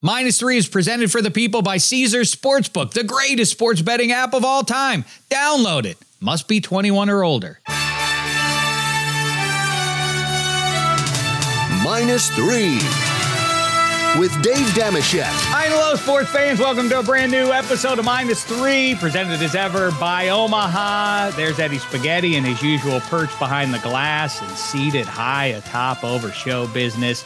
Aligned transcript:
Minus 0.00 0.38
three 0.38 0.56
is 0.56 0.68
presented 0.68 1.10
for 1.10 1.20
the 1.20 1.30
people 1.32 1.60
by 1.60 1.78
Caesars 1.78 2.32
Sportsbook, 2.32 2.92
the 2.92 3.02
greatest 3.02 3.50
sports 3.50 3.82
betting 3.82 4.12
app 4.12 4.32
of 4.32 4.44
all 4.44 4.62
time. 4.62 5.04
Download 5.28 5.84
it. 5.84 5.98
Must 6.20 6.46
be 6.46 6.60
21 6.60 7.10
or 7.10 7.24
older. 7.24 7.58
Minus 11.82 12.30
three 12.30 12.78
with 14.20 14.30
Dave 14.40 14.68
Dameshek. 14.68 15.24
Hi, 15.24 15.66
hello, 15.66 15.96
sports 15.96 16.30
fans. 16.30 16.60
Welcome 16.60 16.88
to 16.90 17.00
a 17.00 17.02
brand 17.02 17.32
new 17.32 17.50
episode 17.50 17.98
of 17.98 18.04
Minus 18.04 18.44
Three, 18.44 18.94
presented 19.00 19.42
as 19.42 19.56
ever 19.56 19.90
by 19.98 20.28
Omaha. 20.28 21.30
There's 21.30 21.58
Eddie 21.58 21.78
Spaghetti 21.78 22.36
in 22.36 22.44
his 22.44 22.62
usual 22.62 23.00
perch 23.00 23.36
behind 23.40 23.74
the 23.74 23.80
glass 23.80 24.40
and 24.40 24.50
seated 24.52 25.06
high 25.06 25.46
atop 25.46 26.04
over 26.04 26.30
show 26.30 26.68
business 26.68 27.24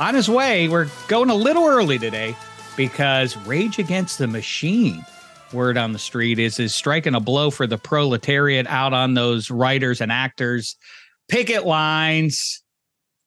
on 0.00 0.14
his 0.14 0.28
way. 0.28 0.66
We're 0.66 0.88
going 1.06 1.30
a 1.30 1.34
little 1.34 1.66
early 1.68 1.98
today 1.98 2.34
because 2.76 3.36
Rage 3.46 3.78
Against 3.78 4.18
the 4.18 4.26
Machine, 4.26 5.04
word 5.52 5.76
on 5.76 5.92
the 5.92 5.98
street, 5.98 6.38
is 6.40 6.58
is 6.58 6.74
striking 6.74 7.14
a 7.14 7.20
blow 7.20 7.50
for 7.50 7.66
the 7.66 7.78
proletariat 7.78 8.66
out 8.66 8.92
on 8.92 9.14
those 9.14 9.50
writers 9.50 10.00
and 10.00 10.10
actors, 10.10 10.76
picket 11.28 11.64
lines. 11.66 12.62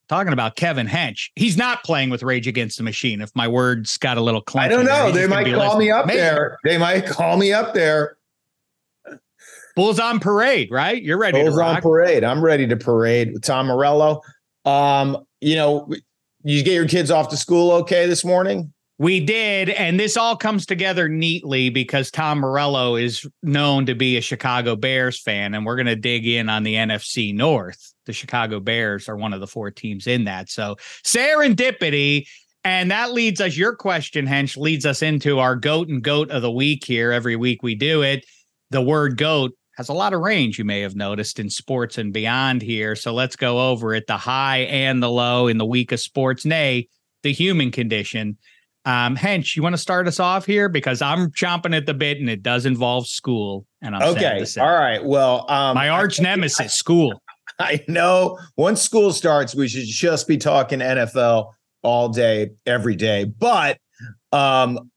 Talking 0.09 0.33
about 0.33 0.57
Kevin 0.57 0.85
Hench, 0.85 1.29
he's 1.35 1.55
not 1.55 1.81
playing 1.83 2.09
with 2.09 2.23
Rage 2.23 2.45
Against 2.45 2.77
the 2.77 2.83
Machine. 2.83 3.21
If 3.21 3.31
my 3.35 3.47
words 3.47 3.97
got 3.97 4.17
a 4.17 4.21
little 4.21 4.43
clunky, 4.43 4.59
I 4.63 4.67
don't 4.67 4.85
know. 4.85 5.11
They 5.11 5.27
might 5.27 5.51
call 5.53 5.77
me 5.77 5.89
up 5.91 6.05
Maybe. 6.07 6.19
there. 6.19 6.57
They 6.65 6.77
might 6.77 7.05
call 7.05 7.37
me 7.37 7.53
up 7.53 7.73
there. 7.73 8.17
Bulls 9.75 9.99
on 9.99 10.19
parade, 10.19 10.69
right? 10.71 11.01
You're 11.01 11.17
ready 11.17 11.41
Bulls 11.41 11.55
to 11.55 11.63
on 11.63 11.75
rock. 11.75 11.83
parade. 11.83 12.23
I'm 12.23 12.43
ready 12.43 12.67
to 12.67 12.75
parade 12.75 13.33
with 13.33 13.43
Tom 13.43 13.67
Morello. 13.67 14.21
Um, 14.65 15.25
you 15.41 15.55
know, 15.55 15.89
you 16.43 16.63
get 16.63 16.73
your 16.73 16.87
kids 16.87 17.11
off 17.11 17.29
to 17.29 17.37
school 17.37 17.71
okay 17.71 18.05
this 18.05 18.23
morning? 18.23 18.73
We 18.99 19.19
did, 19.19 19.69
and 19.69 19.99
this 19.99 20.15
all 20.15 20.35
comes 20.37 20.65
together 20.65 21.09
neatly 21.09 21.69
because 21.69 22.11
Tom 22.11 22.39
Morello 22.39 22.95
is 22.95 23.27
known 23.41 23.87
to 23.87 23.95
be 23.95 24.17
a 24.17 24.21
Chicago 24.21 24.75
Bears 24.75 25.19
fan, 25.19 25.55
and 25.55 25.65
we're 25.65 25.75
going 25.75 25.87
to 25.87 25.95
dig 25.95 26.27
in 26.27 26.47
on 26.47 26.63
the 26.63 26.75
NFC 26.75 27.33
North. 27.33 27.93
The 28.05 28.13
Chicago 28.13 28.59
Bears 28.59 29.09
are 29.09 29.17
one 29.17 29.33
of 29.33 29.39
the 29.39 29.47
four 29.47 29.71
teams 29.71 30.05
in 30.05 30.25
that, 30.25 30.49
so 30.49 30.75
serendipity, 31.03 32.27
and 32.63 32.91
that 32.91 33.13
leads 33.13 33.41
us. 33.41 33.57
Your 33.57 33.75
question, 33.75 34.27
Hench, 34.27 34.57
leads 34.57 34.85
us 34.85 35.01
into 35.01 35.39
our 35.39 35.55
goat 35.55 35.89
and 35.89 36.03
goat 36.03 36.29
of 36.29 36.43
the 36.43 36.51
week 36.51 36.85
here. 36.85 37.11
Every 37.11 37.35
week 37.35 37.63
we 37.63 37.73
do 37.73 38.03
it. 38.03 38.25
The 38.69 38.81
word 38.81 39.17
goat 39.17 39.53
has 39.75 39.89
a 39.89 39.93
lot 39.93 40.13
of 40.13 40.21
range, 40.21 40.59
you 40.59 40.65
may 40.65 40.81
have 40.81 40.95
noticed 40.95 41.39
in 41.39 41.49
sports 41.49 41.97
and 41.97 42.13
beyond 42.13 42.61
here. 42.61 42.95
So 42.95 43.13
let's 43.13 43.35
go 43.35 43.69
over 43.69 43.93
it 43.93 44.07
the 44.07 44.17
high 44.17 44.59
and 44.59 45.01
the 45.01 45.09
low 45.09 45.47
in 45.47 45.57
the 45.57 45.65
week 45.65 45.91
of 45.91 45.99
sports, 45.99 46.45
nay, 46.45 46.87
the 47.23 47.33
human 47.33 47.71
condition. 47.71 48.37
Um, 48.85 49.15
Hench, 49.15 49.55
you 49.55 49.63
want 49.63 49.73
to 49.73 49.81
start 49.81 50.07
us 50.07 50.19
off 50.19 50.45
here 50.45 50.67
because 50.67 51.01
I'm 51.01 51.31
chomping 51.31 51.75
at 51.75 51.85
the 51.85 51.93
bit 51.93 52.19
and 52.19 52.29
it 52.29 52.43
does 52.43 52.65
involve 52.65 53.07
school. 53.07 53.65
And 53.81 53.95
I'm 53.95 54.03
okay. 54.15 54.45
All 54.59 54.73
right. 54.73 55.03
Well, 55.03 55.49
um, 55.49 55.75
My 55.75 55.89
arch 55.89 56.19
nemesis, 56.19 56.73
school. 56.73 57.21
I 57.59 57.83
know 57.87 58.39
once 58.57 58.81
school 58.81 59.11
starts, 59.13 59.55
we 59.55 59.67
should 59.67 59.85
just 59.85 60.27
be 60.27 60.37
talking 60.37 60.79
NFL 60.79 61.51
all 61.81 62.09
day, 62.09 62.51
every 62.65 62.95
day. 62.95 63.25
But 63.25 63.77
um, 64.31 64.91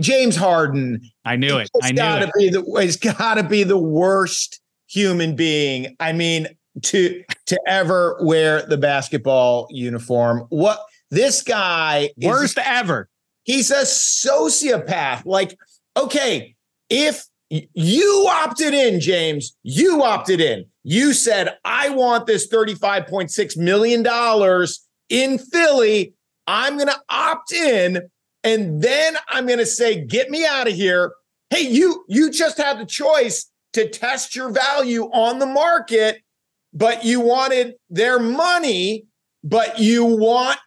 James 0.00 0.36
Harden, 0.36 1.00
I 1.24 1.36
knew 1.36 1.58
it. 1.58 1.70
I 1.82 1.90
knew 1.90 1.96
gotta 1.96 2.26
it. 2.26 2.32
be 2.36 2.48
the 2.50 2.64
it's 2.76 2.96
gotta 2.96 3.42
be 3.42 3.62
the 3.62 3.78
worst 3.78 4.60
human 4.88 5.34
being. 5.36 5.96
I 6.00 6.12
mean, 6.12 6.48
to 6.82 7.22
to 7.46 7.60
ever 7.66 8.18
wear 8.20 8.62
the 8.62 8.76
basketball 8.76 9.66
uniform. 9.70 10.46
What 10.50 10.80
this 11.10 11.42
guy 11.42 12.10
is 12.18 12.26
Worst 12.26 12.58
ever. 12.58 13.08
he's 13.44 13.70
a 13.70 13.82
sociopath. 13.82 15.24
Like, 15.24 15.56
okay, 15.96 16.54
if 16.90 17.24
you 17.48 18.26
opted 18.28 18.74
in, 18.74 19.00
James, 19.00 19.56
you 19.62 20.02
opted 20.02 20.40
in. 20.40 20.64
You 20.82 21.12
said, 21.12 21.56
I 21.64 21.90
want 21.90 22.26
this 22.26 22.48
$35.6 22.48 23.56
million 23.56 24.04
in 25.08 25.38
Philly. 25.38 26.14
I'm 26.46 26.76
going 26.76 26.88
to 26.88 27.00
opt 27.08 27.52
in. 27.52 28.02
And 28.46 28.80
then 28.80 29.16
I'm 29.28 29.44
going 29.46 29.58
to 29.58 29.66
say, 29.66 30.04
get 30.04 30.30
me 30.30 30.46
out 30.46 30.68
of 30.68 30.74
here. 30.74 31.12
Hey, 31.50 31.62
you, 31.62 32.04
you 32.08 32.30
just 32.30 32.58
had 32.58 32.78
the 32.78 32.86
choice 32.86 33.50
to 33.72 33.88
test 33.88 34.36
your 34.36 34.50
value 34.50 35.06
on 35.06 35.40
the 35.40 35.46
market, 35.46 36.22
but 36.72 37.04
you 37.04 37.20
wanted 37.20 37.74
their 37.90 38.20
money, 38.20 39.04
but 39.42 39.80
you 39.80 40.04
want 40.04 40.60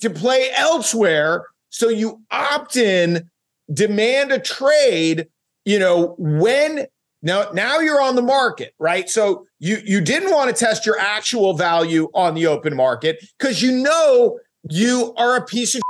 to 0.00 0.10
play 0.10 0.50
elsewhere. 0.56 1.46
So 1.68 1.88
you 1.88 2.20
opt 2.32 2.76
in, 2.76 3.30
demand 3.72 4.32
a 4.32 4.40
trade, 4.40 5.28
you 5.64 5.78
know, 5.78 6.16
when 6.18 6.86
now 7.22 7.50
now 7.52 7.78
you're 7.78 8.02
on 8.02 8.16
the 8.16 8.22
market, 8.22 8.74
right? 8.80 9.08
So 9.08 9.46
you 9.60 9.78
you 9.84 10.00
didn't 10.00 10.32
want 10.32 10.54
to 10.54 10.64
test 10.64 10.84
your 10.84 10.98
actual 10.98 11.54
value 11.54 12.08
on 12.12 12.34
the 12.34 12.48
open 12.48 12.74
market 12.74 13.24
because 13.38 13.62
you 13.62 13.70
know 13.70 14.40
you 14.68 15.14
are 15.16 15.36
a 15.36 15.44
piece 15.44 15.76
of 15.76 15.82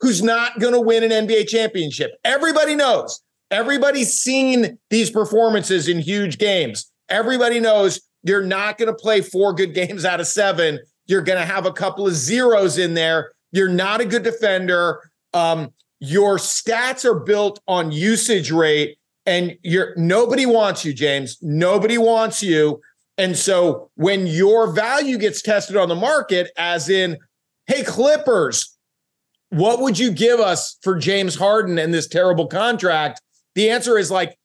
who's 0.00 0.22
not 0.22 0.58
going 0.60 0.74
to 0.74 0.80
win 0.80 1.02
an 1.02 1.26
NBA 1.26 1.48
championship. 1.48 2.12
Everybody 2.24 2.74
knows. 2.74 3.20
Everybody's 3.50 4.12
seen 4.12 4.78
these 4.90 5.10
performances 5.10 5.88
in 5.88 5.98
huge 6.00 6.38
games. 6.38 6.90
Everybody 7.08 7.60
knows 7.60 8.00
you're 8.22 8.42
not 8.42 8.78
going 8.78 8.88
to 8.88 8.94
play 8.94 9.20
four 9.20 9.54
good 9.54 9.74
games 9.74 10.04
out 10.04 10.20
of 10.20 10.26
7. 10.26 10.78
You're 11.06 11.22
going 11.22 11.38
to 11.38 11.46
have 11.46 11.66
a 11.66 11.72
couple 11.72 12.06
of 12.06 12.14
zeros 12.14 12.76
in 12.78 12.94
there. 12.94 13.32
You're 13.52 13.68
not 13.68 14.00
a 14.00 14.04
good 14.04 14.22
defender. 14.22 15.10
Um, 15.32 15.72
your 16.00 16.36
stats 16.36 17.04
are 17.04 17.18
built 17.18 17.60
on 17.66 17.90
usage 17.90 18.50
rate, 18.50 18.98
and 19.26 19.56
you're 19.62 19.94
nobody 19.96 20.46
wants 20.46 20.84
you, 20.84 20.92
James. 20.92 21.38
Nobody 21.42 21.98
wants 21.98 22.42
you. 22.42 22.80
And 23.16 23.36
so 23.36 23.90
when 23.96 24.26
your 24.26 24.72
value 24.72 25.18
gets 25.18 25.42
tested 25.42 25.76
on 25.76 25.88
the 25.88 25.96
market, 25.96 26.50
as 26.56 26.88
in, 26.88 27.18
hey, 27.66 27.82
Clippers, 27.82 28.77
what 29.50 29.80
would 29.80 29.98
you 29.98 30.10
give 30.10 30.40
us 30.40 30.78
for 30.82 30.98
James 30.98 31.34
Harden 31.34 31.78
and 31.78 31.92
this 31.92 32.06
terrible 32.06 32.46
contract? 32.46 33.20
The 33.54 33.70
answer 33.70 33.98
is 33.98 34.10
like, 34.10 34.36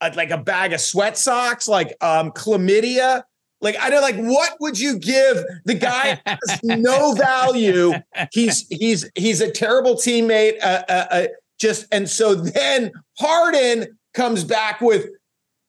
uh, 0.00 0.10
like 0.14 0.30
a 0.30 0.38
bag 0.38 0.72
of 0.72 0.80
sweat 0.80 1.18
socks, 1.18 1.68
like 1.68 1.96
um, 2.00 2.30
chlamydia. 2.32 3.22
Like 3.60 3.78
I 3.78 3.88
don't 3.88 4.02
like 4.02 4.16
what 4.16 4.52
would 4.60 4.78
you 4.78 4.98
give 4.98 5.42
the 5.64 5.74
guy 5.74 6.20
has 6.26 6.60
no 6.62 7.14
value. 7.14 7.94
He's 8.30 8.66
he's 8.68 9.10
he's 9.14 9.40
a 9.40 9.50
terrible 9.50 9.94
teammate. 9.94 10.62
Uh, 10.62 10.82
uh, 10.86 11.06
uh, 11.10 11.26
just 11.58 11.86
and 11.90 12.08
so 12.08 12.34
then 12.34 12.92
Harden 13.18 13.98
comes 14.12 14.44
back 14.44 14.82
with 14.82 15.08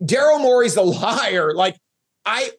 Daryl 0.03 0.41
Morey's 0.41 0.75
a 0.75 0.81
liar. 0.81 1.53
Like 1.53 1.77
I 2.25 2.51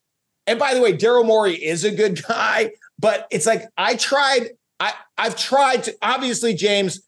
and 0.46 0.58
by 0.58 0.72
the 0.72 0.80
way, 0.80 0.96
Daryl 0.96 1.26
Morey 1.26 1.54
is 1.54 1.84
a 1.84 1.90
good 1.90 2.22
guy, 2.26 2.72
but 2.98 3.26
it's 3.30 3.46
like 3.46 3.64
I 3.76 3.96
tried. 3.96 4.50
I 4.80 4.92
I've 5.16 5.36
tried 5.36 5.84
to 5.84 5.96
obviously 6.02 6.54
James. 6.54 7.00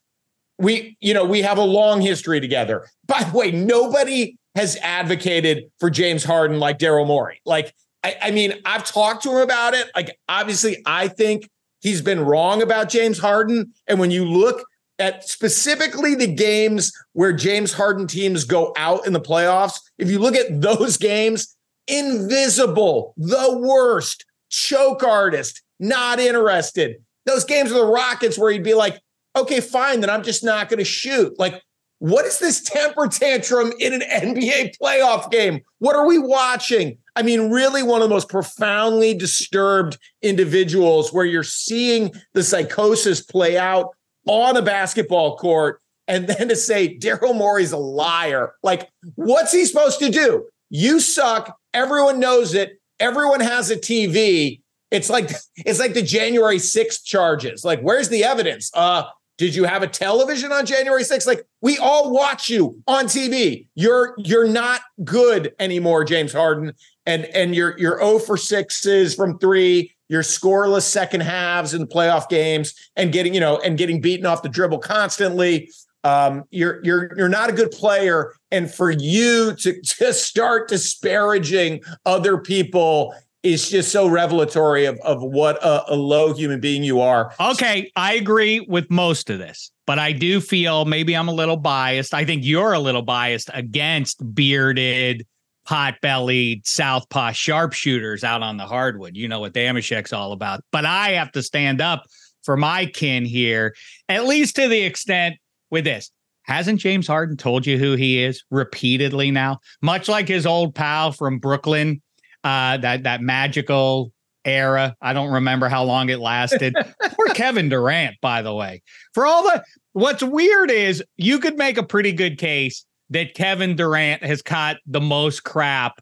We 0.57 0.97
you 0.99 1.13
know 1.13 1.25
we 1.25 1.41
have 1.41 1.57
a 1.57 1.63
long 1.63 2.01
history 2.01 2.39
together. 2.39 2.87
By 3.07 3.23
the 3.23 3.37
way, 3.37 3.51
nobody 3.51 4.37
has 4.55 4.75
advocated 4.77 5.71
for 5.79 5.89
James 5.89 6.23
Harden 6.23 6.59
like 6.59 6.79
Daryl 6.79 7.07
Morey. 7.07 7.41
Like 7.45 7.73
I, 8.03 8.15
I 8.23 8.31
mean, 8.31 8.53
I've 8.65 8.85
talked 8.85 9.23
to 9.23 9.29
him 9.29 9.37
about 9.37 9.73
it. 9.73 9.89
Like, 9.95 10.17
obviously, 10.27 10.81
I 10.85 11.07
think 11.07 11.49
he's 11.81 12.01
been 12.01 12.21
wrong 12.21 12.61
about 12.61 12.89
James 12.89 13.19
Harden. 13.19 13.73
And 13.87 13.99
when 13.99 14.11
you 14.11 14.25
look 14.25 14.65
at 14.99 15.27
specifically 15.27 16.15
the 16.15 16.27
games 16.27 16.91
where 17.13 17.33
James 17.33 17.73
Harden 17.73 18.07
teams 18.07 18.43
go 18.43 18.73
out 18.77 19.05
in 19.05 19.13
the 19.13 19.21
playoffs, 19.21 19.79
if 19.97 20.09
you 20.09 20.19
look 20.19 20.35
at 20.35 20.61
those 20.61 20.97
games, 20.97 21.55
invisible, 21.87 23.13
the 23.17 23.57
worst, 23.57 24.25
choke 24.49 25.03
artist, 25.03 25.61
not 25.79 26.19
interested. 26.19 26.97
Those 27.29 27.45
games 27.45 27.69
with 27.69 27.79
the 27.79 27.85
Rockets 27.85 28.39
where 28.39 28.51
he'd 28.51 28.63
be 28.63 28.73
like, 28.73 28.99
okay, 29.35 29.61
fine, 29.61 30.01
then 30.01 30.09
I'm 30.09 30.23
just 30.23 30.43
not 30.43 30.67
going 30.67 30.79
to 30.79 30.83
shoot. 30.83 31.37
Like, 31.37 31.61
what 31.99 32.25
is 32.25 32.39
this 32.39 32.61
temper 32.61 33.07
tantrum 33.07 33.71
in 33.79 33.93
an 33.93 34.01
NBA 34.35 34.77
playoff 34.81 35.29
game? 35.29 35.61
What 35.77 35.95
are 35.95 36.07
we 36.07 36.17
watching? 36.17 36.97
I 37.15 37.21
mean, 37.21 37.51
really, 37.51 37.83
one 37.83 38.01
of 38.01 38.09
the 38.09 38.15
most 38.15 38.29
profoundly 38.29 39.13
disturbed 39.13 39.99
individuals 40.23 41.13
where 41.13 41.25
you're 41.25 41.43
seeing 41.43 42.11
the 42.33 42.43
psychosis 42.43 43.21
play 43.21 43.57
out 43.57 43.89
on 44.25 44.57
a 44.57 44.61
basketball 44.61 45.37
court. 45.37 45.81
And 46.07 46.27
then 46.29 46.47
to 46.47 46.55
say 46.55 46.97
Daryl 46.97 47.35
Morey's 47.35 47.73
a 47.73 47.77
liar. 47.77 48.55
Like, 48.63 48.89
what's 49.13 49.51
he 49.51 49.65
supposed 49.65 49.99
to 49.99 50.09
do? 50.09 50.47
You 50.71 50.99
suck. 50.99 51.55
Everyone 51.75 52.19
knows 52.19 52.55
it. 52.55 52.79
Everyone 52.99 53.39
has 53.39 53.69
a 53.69 53.75
TV. 53.75 54.61
It's 54.91 55.09
like 55.09 55.29
it's 55.57 55.79
like 55.79 55.93
the 55.93 56.01
January 56.01 56.57
6th 56.57 57.03
charges. 57.03 57.63
Like, 57.63 57.81
where's 57.81 58.09
the 58.09 58.23
evidence? 58.23 58.71
Uh, 58.73 59.03
did 59.37 59.55
you 59.55 59.63
have 59.63 59.83
a 59.83 59.87
television 59.87 60.51
on 60.51 60.65
January 60.65 61.03
6th? 61.03 61.25
Like, 61.25 61.45
we 61.61 61.77
all 61.77 62.11
watch 62.11 62.49
you 62.49 62.81
on 62.87 63.05
TV. 63.05 63.67
You're 63.75 64.15
you're 64.17 64.47
not 64.47 64.81
good 65.03 65.53
anymore, 65.59 66.03
James 66.03 66.33
Harden. 66.33 66.73
And 67.05 67.25
and 67.25 67.55
you're 67.55 67.77
you're 67.77 67.99
0 67.99 68.19
for 68.19 68.35
sixes 68.35 69.15
from 69.15 69.39
three. 69.39 69.95
your 70.09 70.23
scoreless 70.23 70.81
second 70.81 71.21
halves 71.21 71.75
in 71.75 71.81
the 71.81 71.87
playoff 71.87 72.27
games 72.29 72.73
and 72.95 73.11
getting, 73.11 73.33
you 73.33 73.39
know, 73.39 73.59
and 73.59 73.77
getting 73.77 74.01
beaten 74.01 74.25
off 74.25 74.41
the 74.41 74.49
dribble 74.49 74.79
constantly. 74.79 75.69
Um, 76.03 76.45
you're 76.49 76.83
you're 76.83 77.15
you're 77.17 77.29
not 77.29 77.49
a 77.49 77.53
good 77.53 77.71
player, 77.71 78.33
and 78.51 78.73
for 78.73 78.89
you 78.89 79.53
to 79.55 79.81
to 79.81 80.13
start 80.13 80.67
disparaging 80.67 81.81
other 82.05 82.37
people 82.37 83.13
is 83.43 83.69
just 83.69 83.91
so 83.91 84.07
revelatory 84.07 84.85
of 84.85 84.99
of 84.99 85.21
what 85.21 85.63
a, 85.63 85.93
a 85.93 85.95
low 85.95 86.33
human 86.33 86.59
being 86.59 86.83
you 86.83 86.99
are. 86.99 87.33
Okay, 87.39 87.91
I 87.95 88.13
agree 88.13 88.59
with 88.61 88.89
most 88.89 89.29
of 89.29 89.39
this, 89.39 89.71
but 89.85 89.99
I 89.99 90.11
do 90.11 90.41
feel 90.41 90.85
maybe 90.85 91.15
I'm 91.15 91.29
a 91.29 91.33
little 91.33 91.57
biased. 91.57 92.13
I 92.13 92.25
think 92.25 92.43
you're 92.43 92.73
a 92.73 92.79
little 92.79 93.01
biased 93.01 93.49
against 93.53 94.33
bearded 94.33 95.25
pot-bellied 95.65 96.65
southpaw 96.65 97.31
sharpshooters 97.31 98.23
out 98.23 98.41
on 98.41 98.57
the 98.57 98.65
hardwood. 98.65 99.15
You 99.15 99.27
know 99.27 99.39
what 99.39 99.53
Dameshek's 99.53 100.11
all 100.11 100.31
about. 100.31 100.63
But 100.71 100.85
I 100.85 101.11
have 101.11 101.31
to 101.33 101.43
stand 101.43 101.79
up 101.79 102.05
for 102.43 102.57
my 102.57 102.87
kin 102.87 103.23
here, 103.23 103.75
at 104.07 104.25
least 104.25 104.55
to 104.55 104.67
the 104.67 104.81
extent 104.81 105.35
with 105.69 105.83
this. 105.83 106.09
Hasn't 106.43 106.79
James 106.79 107.05
Harden 107.05 107.37
told 107.37 107.67
you 107.67 107.77
who 107.77 107.93
he 107.95 108.23
is 108.23 108.43
repeatedly 108.49 109.29
now? 109.29 109.59
Much 109.83 110.09
like 110.09 110.27
his 110.27 110.47
old 110.47 110.73
pal 110.73 111.11
from 111.11 111.37
Brooklyn, 111.37 112.01
uh, 112.43 112.77
that 112.77 113.03
that 113.03 113.21
magical 113.21 114.11
era. 114.45 114.95
I 115.01 115.13
don't 115.13 115.31
remember 115.31 115.69
how 115.69 115.83
long 115.83 116.09
it 116.09 116.19
lasted. 116.19 116.73
Poor 117.01 117.27
Kevin 117.33 117.69
Durant, 117.69 118.15
by 118.21 118.41
the 118.41 118.53
way. 118.53 118.81
For 119.13 119.25
all 119.25 119.43
the 119.43 119.63
what's 119.93 120.23
weird 120.23 120.71
is 120.71 121.03
you 121.17 121.39
could 121.39 121.57
make 121.57 121.77
a 121.77 121.83
pretty 121.83 122.11
good 122.11 122.37
case 122.37 122.85
that 123.09 123.33
Kevin 123.33 123.75
Durant 123.75 124.23
has 124.23 124.41
caught 124.41 124.77
the 124.85 125.01
most 125.01 125.43
crap 125.43 125.99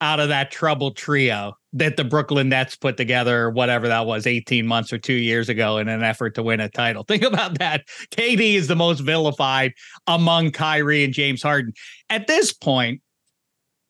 out 0.00 0.20
of 0.20 0.28
that 0.28 0.50
trouble 0.50 0.92
trio 0.92 1.54
that 1.72 1.96
the 1.96 2.04
Brooklyn 2.04 2.48
Nets 2.48 2.76
put 2.76 2.96
together, 2.96 3.50
whatever 3.50 3.88
that 3.88 4.06
was, 4.06 4.26
18 4.26 4.66
months 4.66 4.92
or 4.92 4.98
two 4.98 5.14
years 5.14 5.48
ago 5.48 5.78
in 5.78 5.88
an 5.88 6.02
effort 6.02 6.34
to 6.36 6.42
win 6.42 6.60
a 6.60 6.68
title. 6.68 7.02
Think 7.02 7.24
about 7.24 7.58
that. 7.58 7.84
KD 8.12 8.54
is 8.54 8.68
the 8.68 8.76
most 8.76 9.00
vilified 9.00 9.72
among 10.06 10.52
Kyrie 10.52 11.04
and 11.04 11.12
James 11.12 11.42
Harden. 11.42 11.72
At 12.08 12.26
this 12.26 12.52
point, 12.52 13.02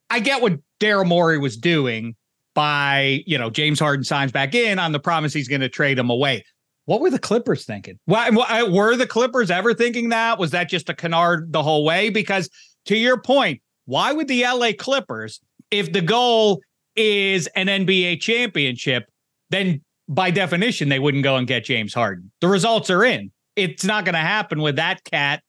I 0.09 0.19
get 0.19 0.41
what 0.41 0.53
Daryl 0.79 1.07
Morey 1.07 1.37
was 1.37 1.57
doing 1.57 2.15
by, 2.53 3.23
you 3.25 3.37
know, 3.37 3.49
James 3.49 3.79
Harden 3.79 4.03
signs 4.03 4.31
back 4.31 4.55
in 4.55 4.79
on 4.79 4.91
the 4.91 4.99
promise 4.99 5.33
he's 5.33 5.47
going 5.47 5.61
to 5.61 5.69
trade 5.69 5.97
him 5.99 6.09
away. 6.09 6.43
What 6.85 7.01
were 7.01 7.11
the 7.11 7.19
Clippers 7.19 7.65
thinking? 7.65 7.99
Why, 8.05 8.31
were 8.63 8.95
the 8.95 9.05
Clippers 9.05 9.51
ever 9.51 9.73
thinking 9.73 10.09
that? 10.09 10.39
Was 10.39 10.51
that 10.51 10.69
just 10.69 10.89
a 10.89 10.93
canard 10.93 11.53
the 11.53 11.61
whole 11.61 11.85
way? 11.85 12.09
Because 12.09 12.49
to 12.85 12.97
your 12.97 13.21
point, 13.21 13.61
why 13.85 14.11
would 14.11 14.27
the 14.27 14.43
LA 14.43 14.71
Clippers, 14.77 15.39
if 15.69 15.91
the 15.93 16.01
goal 16.01 16.61
is 16.95 17.47
an 17.55 17.67
NBA 17.67 18.21
championship, 18.21 19.05
then 19.51 19.81
by 20.07 20.31
definition, 20.31 20.89
they 20.89 20.99
wouldn't 20.99 21.23
go 21.23 21.35
and 21.35 21.47
get 21.47 21.63
James 21.63 21.93
Harden. 21.93 22.31
The 22.41 22.47
results 22.47 22.89
are 22.89 23.03
in. 23.03 23.31
It's 23.55 23.85
not 23.85 24.05
going 24.05 24.13
to 24.13 24.19
happen 24.19 24.61
with 24.61 24.75
that 24.77 25.03
cat 25.03 25.43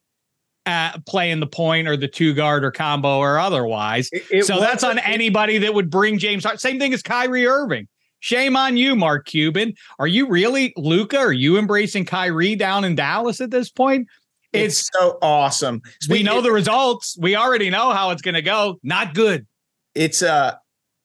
uh, 0.70 0.93
playing 1.06 1.40
the 1.40 1.46
point 1.46 1.88
or 1.88 1.96
the 1.96 2.08
two 2.08 2.32
guard 2.32 2.64
or 2.64 2.70
combo 2.70 3.19
or 3.19 3.38
otherwise. 3.38 4.08
It, 4.12 4.25
it 4.31 4.44
so 4.44 4.61
that's 4.61 4.84
on 4.84 4.99
anybody 5.00 5.58
that 5.58 5.75
would 5.75 5.90
bring 5.90 6.19
James 6.19 6.44
Harden. 6.44 6.58
Same 6.58 6.78
thing 6.78 6.94
as 6.94 7.02
Kyrie 7.02 7.46
Irving. 7.46 7.88
Shame 8.20 8.56
on 8.56 8.76
you, 8.76 8.94
Mark 8.94 9.26
Cuban. 9.26 9.75
Are 9.99 10.06
you 10.06 10.28
really 10.28 10.72
Luka? 10.76 11.19
Are 11.19 11.32
you 11.32 11.58
embracing 11.58 12.05
Kyrie 12.05 12.55
down 12.55 12.84
in 12.84 12.94
Dallas 12.94 13.40
at 13.40 13.50
this 13.50 13.70
point? 13.70 14.08
It's, 14.52 14.81
it's 14.81 14.90
so 14.99 15.19
awesome. 15.22 15.81
We 16.08 16.22
know 16.22 16.40
the 16.40 16.52
results. 16.52 17.17
We 17.19 17.37
already 17.37 17.70
know 17.70 17.93
how 17.93 18.11
it's 18.11 18.22
going 18.22 18.34
to 18.34 18.43
go. 18.43 18.78
Not 18.82 19.14
good. 19.14 19.46
It's 19.94 20.22
a 20.22 20.32
uh, 20.32 20.55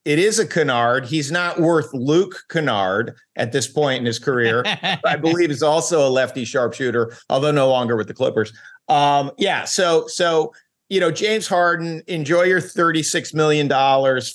it 0.06 0.20
is 0.20 0.38
a 0.38 0.46
Kennard. 0.46 1.06
He's 1.06 1.32
not 1.32 1.60
worth 1.60 1.92
Luke 1.92 2.44
Kennard 2.50 3.16
at 3.36 3.52
this 3.52 3.68
point 3.68 4.00
in 4.00 4.06
his 4.06 4.20
career. 4.20 4.64
I 5.04 5.16
believe 5.16 5.50
is 5.50 5.64
also 5.64 6.08
a 6.08 6.10
lefty 6.10 6.46
sharpshooter, 6.46 7.18
although 7.28 7.52
no 7.52 7.68
longer 7.68 7.96
with 7.96 8.08
the 8.08 8.14
Clippers. 8.14 8.54
Um, 8.88 9.32
yeah, 9.38 9.66
so 9.66 10.08
so 10.08 10.54
you 10.90 11.00
know, 11.00 11.12
James 11.12 11.48
Harden, 11.48 12.04
enjoy 12.08 12.44
your 12.44 12.62
$36 12.62 13.34
million 13.34 13.68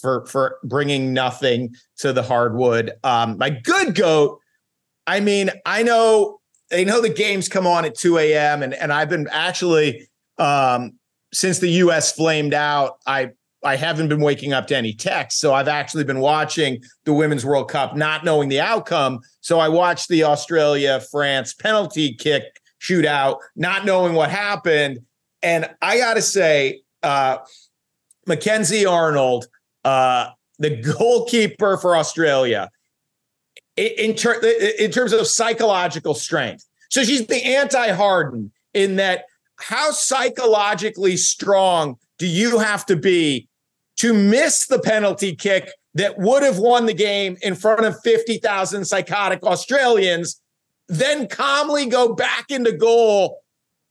for, 0.00 0.26
for 0.26 0.58
bringing 0.64 1.12
nothing 1.12 1.75
to 1.99 2.12
the 2.12 2.23
hardwood. 2.23 2.93
Um, 3.05 3.38
my 3.38 3.50
good 3.50 3.94
goat, 3.94 4.41
I 5.06 5.20
mean, 5.20 5.50
I 5.64 5.82
know, 5.82 6.41
they 6.70 6.85
know 6.85 7.00
the 7.00 7.08
games 7.08 7.49
come 7.49 7.67
on 7.67 7.85
at 7.85 7.94
2 7.94 8.19
a.m. 8.19 8.62
and, 8.62 8.75
and 8.75 8.93
I've 8.93 9.08
been 9.08 9.29
actually, 9.31 10.08
um, 10.38 10.93
since 11.32 11.61
the 11.61 11.69
U.S. 11.69 12.12
flamed 12.12 12.55
out, 12.55 12.99
I, 13.06 13.31
I 13.62 13.76
haven't 13.76 14.08
been 14.08 14.20
waking 14.20 14.53
up 14.53 14.67
to 14.69 14.76
any 14.76 14.93
texts. 14.93 15.41
So 15.41 15.53
I've 15.55 15.69
actually 15.69 16.05
been 16.05 16.20
watching 16.20 16.82
the 17.05 17.12
Women's 17.12 17.44
World 17.44 17.69
Cup, 17.69 17.94
not 17.94 18.25
knowing 18.25 18.49
the 18.49 18.61
outcome. 18.61 19.20
So 19.41 19.61
I 19.61 19.69
watched 19.69 20.08
the 20.08 20.25
Australia 20.25 21.00
France 21.11 21.55
penalty 21.55 22.14
kick 22.14 22.60
shootout, 22.81 23.38
not 23.55 23.85
knowing 23.85 24.15
what 24.15 24.31
happened 24.31 25.00
and 25.43 25.69
I 25.81 25.99
got 25.99 26.15
to 26.15 26.23
say, 26.23 26.82
uh, 27.03 27.38
Mackenzie 28.27 28.87
Arnold, 28.87 29.47
uh, 29.85 30.31
the 30.59 30.77
goalkeeper 30.77 31.79
for 31.79 31.97
Australia, 31.97 32.71
in, 33.77 34.15
ter- 34.15 34.41
in 34.79 34.91
terms 34.91 35.12
of 35.12 35.27
psychological 35.27 36.15
strength. 36.15 36.67
So 36.91 37.03
she's 37.03 37.27
the 37.27 37.43
anti 37.43 37.93
Harden 37.93 38.53
in 38.75 38.97
that 38.97 39.25
how 39.56 39.91
psychologically 39.91 41.17
strong 41.17 41.97
do 42.19 42.27
you 42.27 42.59
have 42.59 42.85
to 42.87 42.97
be 42.97 43.49
to 43.97 44.12
miss 44.12 44.67
the 44.67 44.79
penalty 44.79 45.35
kick 45.35 45.71
that 45.94 46.19
would 46.19 46.43
have 46.43 46.59
won 46.59 46.87
the 46.87 46.94
game 46.94 47.37
in 47.43 47.55
front 47.55 47.85
of 47.85 47.99
50,000 48.03 48.85
psychotic 48.85 49.43
Australians, 49.43 50.41
then 50.91 51.29
calmly 51.29 51.87
go 51.87 52.15
back 52.15 52.51
into 52.51 52.73
goal 52.73 53.41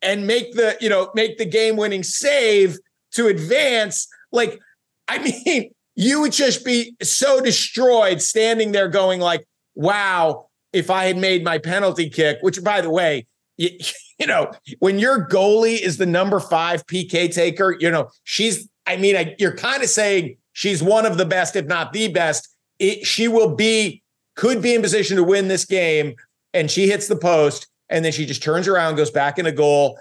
and 0.02 0.28
make 0.28 0.54
the 0.54 0.78
you 0.80 0.90
know 0.90 1.10
make 1.16 1.38
the 1.38 1.46
game 1.46 1.76
winning 1.76 2.04
save 2.04 2.78
to 3.14 3.28
advance. 3.28 4.08
Like 4.32 4.60
i 5.08 5.18
mean 5.46 5.72
you 5.96 6.22
would 6.22 6.32
just 6.32 6.64
be 6.64 6.96
so 7.02 7.42
destroyed 7.42 8.22
standing 8.22 8.72
there 8.72 8.88
going 8.88 9.20
like 9.20 9.46
wow 9.76 10.48
if 10.72 10.90
i 10.90 11.06
had 11.06 11.18
made 11.18 11.44
my 11.44 11.58
penalty 11.58 12.10
kick 12.10 12.38
which 12.42 12.64
by 12.64 12.80
the 12.80 12.90
way 12.90 13.26
you, 13.58 13.70
you 14.20 14.28
know 14.28 14.52
when 14.80 15.00
your 15.00 15.28
goalie 15.28 15.80
is 15.80 15.98
the 15.98 16.06
number 16.06 16.40
5 16.40 16.86
pk 16.86 17.34
taker 17.34 17.76
you 17.80 17.90
know 17.90 18.10
she's 18.24 18.70
i 18.86 18.96
mean 18.96 19.16
I, 19.16 19.36
you're 19.40 19.56
kind 19.56 19.82
of 19.82 19.90
saying 19.90 20.38
she's 20.60 20.84
one 20.84 21.06
of 21.06 21.18
the 21.18 21.26
best 21.26 21.56
if 21.56 21.66
not 21.66 21.94
the 21.94 22.10
best. 22.10 22.54
It, 22.80 23.06
she 23.06 23.28
will 23.28 23.56
be 23.56 24.04
could 24.36 24.62
be 24.62 24.74
in 24.74 24.82
position 24.82 25.18
to 25.18 25.24
win 25.24 25.48
this 25.48 25.66
game 25.66 26.16
and 26.54 26.70
she 26.70 26.88
hits 26.88 27.08
the 27.08 27.16
post 27.16 27.68
and 27.90 28.06
then 28.06 28.12
she 28.12 28.26
just 28.26 28.44
turns 28.44 28.68
around, 28.68 28.96
goes 28.96 29.12
back 29.12 29.40
in 29.40 29.46
a 29.46 29.52
goal, 29.52 30.00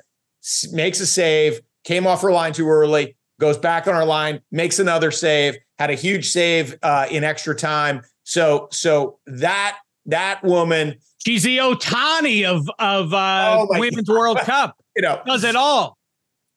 makes 0.73 1.01
a 1.01 1.07
save, 1.07 1.61
came 1.85 2.07
off 2.07 2.23
her 2.23 2.33
line 2.33 2.53
too 2.53 2.69
early, 2.69 3.17
goes 3.41 3.59
back 3.59 3.87
on 3.87 3.95
her 3.95 4.05
line, 4.05 4.41
makes 4.51 4.79
another 4.79 5.11
save, 5.11 5.57
had 5.79 5.91
a 5.91 5.95
huge 5.95 6.31
save 6.31 6.77
uh, 6.83 7.07
in 7.11 7.25
extra 7.25 7.55
time. 7.55 8.03
So, 8.25 8.69
so 8.71 9.19
that 9.27 9.79
that 10.07 10.43
woman, 10.45 10.97
she's 11.25 11.43
the 11.43 11.59
Ohtani 11.59 12.45
of 12.45 12.69
of 12.79 13.15
uh, 13.15 13.59
oh 13.61 13.79
Women's 13.79 14.09
God. 14.09 14.15
World 14.15 14.39
Cup. 14.39 14.77
You 14.97 15.03
know, 15.03 15.23
does 15.27 15.45
it 15.45 15.55
all. 15.55 15.97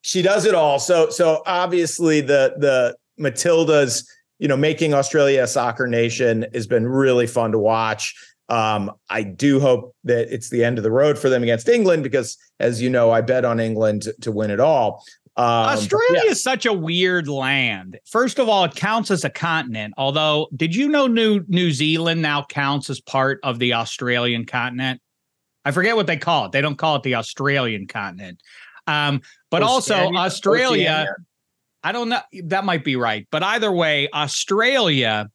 She 0.01 0.23
does 0.23 0.47
it 0.47 0.55
all. 0.55 0.79
So, 0.79 1.11
so 1.11 1.43
obviously 1.45 2.21
the 2.21 2.55
the 2.57 2.97
Matildas, 3.23 4.03
you 4.39 4.47
know, 4.47 4.57
making 4.57 4.95
Australia 4.95 5.43
a 5.43 5.47
soccer 5.47 5.85
nation 5.85 6.47
has 6.51 6.65
been 6.65 6.87
really 6.87 7.27
fun 7.27 7.51
to 7.51 7.59
watch. 7.59 8.15
Um, 8.51 8.91
I 9.09 9.23
do 9.23 9.61
hope 9.61 9.95
that 10.03 10.27
it's 10.31 10.49
the 10.49 10.61
end 10.61 10.77
of 10.77 10.83
the 10.83 10.91
road 10.91 11.17
for 11.17 11.29
them 11.29 11.41
against 11.41 11.69
England 11.69 12.03
because, 12.03 12.37
as 12.59 12.81
you 12.81 12.89
know, 12.89 13.09
I 13.09 13.21
bet 13.21 13.45
on 13.45 13.61
England 13.61 14.01
to, 14.01 14.13
to 14.21 14.31
win 14.31 14.51
it 14.51 14.59
all. 14.59 15.05
Um, 15.37 15.45
Australia 15.45 16.21
yeah. 16.25 16.31
is 16.31 16.43
such 16.43 16.65
a 16.65 16.73
weird 16.73 17.29
land. 17.29 17.97
First 18.05 18.39
of 18.39 18.49
all, 18.49 18.65
it 18.65 18.75
counts 18.75 19.09
as 19.09 19.23
a 19.23 19.29
continent. 19.29 19.93
Although, 19.97 20.49
did 20.53 20.75
you 20.75 20.89
know 20.89 21.07
New 21.07 21.45
New 21.47 21.71
Zealand 21.71 22.21
now 22.21 22.43
counts 22.43 22.89
as 22.89 22.99
part 22.99 23.39
of 23.41 23.57
the 23.57 23.73
Australian 23.73 24.45
continent? 24.45 24.99
I 25.63 25.71
forget 25.71 25.95
what 25.95 26.07
they 26.07 26.17
call 26.17 26.47
it. 26.47 26.51
They 26.51 26.59
don't 26.59 26.77
call 26.77 26.97
it 26.97 27.03
the 27.03 27.15
Australian 27.15 27.87
continent. 27.87 28.41
Um, 28.85 29.21
but 29.49 29.63
Oceania, 29.63 30.05
also 30.05 30.17
Australia, 30.17 30.89
Oceania. 30.89 31.15
I 31.83 31.91
don't 31.93 32.09
know. 32.09 32.21
That 32.43 32.65
might 32.65 32.83
be 32.83 32.97
right. 32.97 33.25
But 33.31 33.43
either 33.43 33.71
way, 33.71 34.09
Australia 34.13 35.29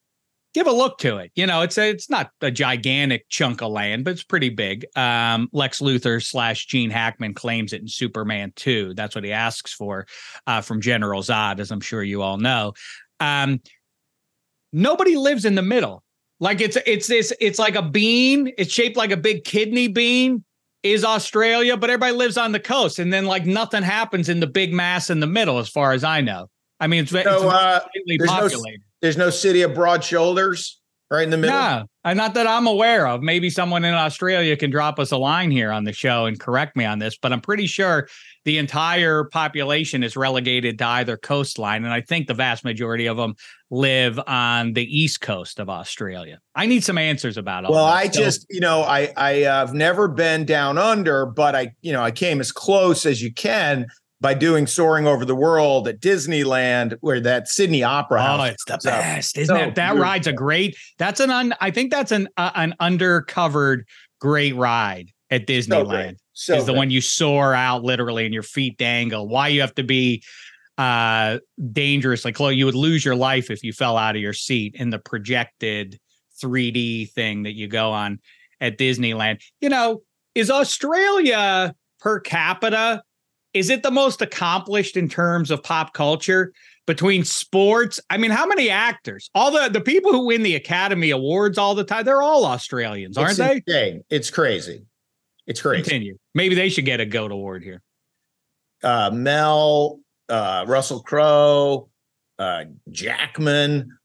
give 0.57 0.67
a 0.67 0.73
look 0.73 0.97
to 0.97 1.19
it. 1.19 1.31
You 1.35 1.47
know, 1.47 1.61
it's 1.61 1.77
a, 1.77 1.91
it's 1.91 2.09
not 2.09 2.31
a 2.41 2.51
gigantic 2.51 3.29
chunk 3.29 3.61
of 3.61 3.71
land, 3.71 4.07
but 4.07 4.13
it's 4.13 4.25
pretty 4.25 4.49
big. 4.49 4.87
Um, 4.97 5.51
Lex 5.53 5.81
Luthor 5.81 6.25
slash 6.25 6.65
Gene 6.65 6.89
Hackman 6.89 7.35
claims 7.35 7.75
it 7.75 7.83
in 7.83 7.89
Superman 7.89 8.55
2. 8.57 8.95
That's 8.95 9.15
what 9.15 9.23
he 9.23 9.33
asks 9.33 9.75
for 9.75 10.07
uh, 10.47 10.63
from 10.63 10.81
General 10.81 11.21
Zod, 11.21 11.61
as 11.61 11.71
I'm 11.71 11.83
sure 11.83 12.03
you 12.03 12.23
all 12.23 12.39
know. 12.39 12.73
Um, 13.21 13.61
nobody 14.73 15.19
lives 15.19 15.45
in 15.45 15.57
the 15.57 15.63
middle. 15.63 16.03
Like 16.41 16.63
it's 16.63 16.77
it's 16.87 17.07
this 17.07 17.35
it's 17.39 17.59
like 17.59 17.77
a 17.77 17.83
bean. 17.83 18.53
It's 18.57 18.73
shaped 18.73 18.97
like 18.97 19.11
a 19.11 19.17
big 19.17 19.45
kidney 19.45 19.89
bean. 19.89 20.43
Is 20.83 21.05
Australia, 21.05 21.77
but 21.77 21.91
everybody 21.91 22.13
lives 22.13 22.37
on 22.39 22.53
the 22.53 22.61
coast, 22.61 23.01
and 23.01 23.13
then 23.13 23.25
like 23.25 23.45
nothing 23.45 23.83
happens 23.83 24.29
in 24.29 24.39
the 24.39 24.47
big 24.47 24.73
mass 24.73 25.11
in 25.11 25.19
the 25.19 25.27
middle, 25.27 25.59
as 25.59 25.69
far 25.69 25.93
as 25.93 26.05
I 26.05 26.21
know. 26.21 26.49
I 26.79 26.87
mean, 26.87 27.03
it's, 27.03 27.11
so, 27.11 27.19
it's 27.19 27.29
uh, 27.29 27.81
populated. 27.81 28.25
No, 28.27 28.86
there's 29.00 29.17
no 29.17 29.31
city 29.31 29.62
of 29.62 29.75
broad 29.75 30.03
shoulders. 30.05 30.81
right 31.11 31.25
in 31.25 31.31
the 31.31 31.37
middle? 31.37 31.57
No, 31.57 31.87
uh, 32.05 32.15
not 32.15 32.35
that 32.35 32.47
I'm 32.47 32.67
aware 32.67 33.07
of. 33.07 33.23
Maybe 33.23 33.50
someone 33.50 33.85
in 33.85 33.95
Australia 33.95 34.57
can 34.57 34.71
drop 34.71 34.99
us 34.99 35.12
a 35.12 35.17
line 35.17 35.50
here 35.50 35.71
on 35.71 35.85
the 35.85 35.93
show 35.93 36.26
and 36.26 36.38
correct 36.38 36.76
me 36.76 36.85
on 36.85 36.99
this, 36.99 37.17
but 37.17 37.33
I'm 37.33 37.41
pretty 37.41 37.67
sure 37.67 38.09
the 38.45 38.59
entire 38.59 39.25
population 39.25 40.03
is 40.03 40.17
relegated 40.17 40.79
to 40.79 40.87
either 40.87 41.17
coastline. 41.17 41.85
And 41.85 41.93
I 41.93 42.00
think 42.00 42.26
the 42.26 42.35
vast 42.35 42.65
majority 42.65 43.07
of 43.07 43.17
them 43.17 43.35
live 43.71 44.21
on 44.26 44.73
the 44.75 44.85
east 44.85 45.21
coast 45.21 45.59
of 45.59 45.69
Australia. 45.69 46.38
I 46.55 46.67
need 46.67 46.85
some 46.85 46.99
answers 46.99 47.37
about 47.37 47.65
it. 47.65 47.71
Well, 47.71 47.85
I 47.85 48.09
so, 48.09 48.21
just, 48.21 48.47
you 48.50 48.61
know, 48.61 48.83
I 48.83 49.12
I 49.17 49.33
have 49.41 49.75
never 49.75 50.09
been 50.09 50.45
down 50.45 50.79
under, 50.79 51.26
but 51.26 51.55
I, 51.55 51.73
you 51.83 51.93
know, 51.93 52.03
I 52.03 52.12
came 52.12 52.41
as 52.41 52.53
close 52.53 53.07
as 53.07 53.21
you 53.21 53.33
can 53.33 53.87
by 54.21 54.35
doing 54.35 54.67
soaring 54.67 55.07
over 55.07 55.25
the 55.25 55.35
world 55.35 55.89
at 55.89 56.01
Disneyland, 56.01 56.97
where 57.01 57.21
that 57.21 57.49
Sydney 57.49 57.83
Opera 57.83 58.23
House. 58.23 58.41
Oh, 58.41 58.45
it's 58.45 58.65
the 58.65 58.79
best, 58.85 59.37
isn't 59.37 59.55
so 59.55 59.63
it? 59.63 59.75
That 59.75 59.97
ride's 59.97 60.27
a 60.27 60.33
great. 60.33 60.77
That's 60.99 61.21
an 61.21 61.31
un. 61.31 61.55
I 61.61 61.71
think 61.71 61.91
that's 61.91 62.13
an 62.13 62.29
uh, 62.37 62.51
an 62.55 62.75
undercovered 62.81 63.83
great 64.21 64.57
ride 64.57 65.11
at 65.31 65.47
Disneyland. 65.47 66.17
So, 66.33 66.55
so 66.55 66.61
is 66.61 66.67
the 66.67 66.73
one 66.73 66.91
you 66.91 67.01
soar 67.01 67.55
out 67.55 67.83
literally 67.83 68.25
and 68.25 68.33
your 68.33 68.43
feet 68.43 68.79
dangle. 68.79 69.29
Why 69.29 69.49
you 69.49 69.61
have 69.61 69.75
to 69.75 69.85
be 69.85 70.23
uh 70.79 71.39
dangerously 71.73 72.33
close? 72.33 72.55
You 72.55 72.67
would 72.67 72.75
lose 72.75 73.05
your 73.05 73.17
life 73.17 73.51
if 73.51 73.63
you 73.63 73.73
fell 73.73 73.97
out 73.97 74.17
of 74.17 74.23
your 74.23 74.33
seat 74.33 74.77
in 74.79 74.91
the 74.91 74.99
projected 74.99 75.99
3D 76.43 77.11
thing 77.13 77.43
that 77.45 77.55
you 77.55 77.69
go 77.69 77.91
on 77.91 78.21
at 78.61 78.79
Disneyland. 78.79 79.41
You 79.61 79.69
know, 79.69 80.03
is 80.35 80.51
Australia 80.51 81.75
per 82.01 82.21
capita 82.21 83.03
is 83.57 83.71
it 83.71 83.83
the 83.83 83.91
most 83.91 84.21
accomplished 84.21 84.99
in 84.99 85.09
terms 85.09 85.51
of 85.51 85.63
pop 85.63 85.95
culture 85.95 86.53
between 86.87 87.25
sports? 87.25 87.99
I 88.11 88.19
mean, 88.19 88.31
how 88.31 88.47
many 88.47 88.69
actors? 88.69 89.31
All 89.35 89.51
the 89.51 89.71
the 89.71 89.81
people 89.81 90.13
who 90.13 90.27
win 90.27 90.43
the 90.43 90.55
Academy 90.55 91.11
Awards 91.11 91.57
all 91.57 91.75
the 91.75 91.83
time, 91.83 92.05
they're 92.05 92.23
all 92.23 92.45
Australians, 92.45 93.17
aren't 93.17 93.39
it's 93.39 93.65
they? 93.67 94.01
It's 94.11 94.31
crazy. 94.31 94.85
It's 95.47 95.63
crazy. 95.63 95.83
Continue. 95.83 96.19
Maybe 96.35 96.55
they 96.55 96.69
should 96.69 96.85
get 96.85 97.01
a 97.01 97.07
GOAT 97.07 97.33
award 97.33 97.63
here. 97.63 97.81
Uh, 98.83 99.11
Mel, 99.11 100.01
uh, 100.29 100.67
Russell 100.69 101.03
Crowe, 101.03 101.89
uh, 102.39 102.65
Jackman, 102.91 103.97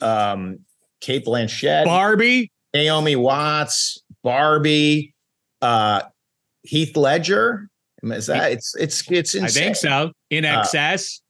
um, 0.00 0.58
Cate 1.00 1.24
Blanchett, 1.24 1.84
Barbie, 1.84 2.50
Naomi 2.74 3.14
Watts, 3.14 4.02
Barbie, 4.24 5.14
uh, 5.62 6.02
Heath 6.62 6.96
Ledger. 6.96 7.68
Is 8.02 8.26
that 8.26 8.52
it's 8.52 8.74
it's 8.76 9.10
it's 9.10 9.34
insane. 9.34 9.44
I 9.44 9.48
think 9.48 9.76
so. 9.76 10.12
In 10.30 10.44
uh, 10.44 10.60
excess. 10.60 11.20
Uh, 11.20 11.24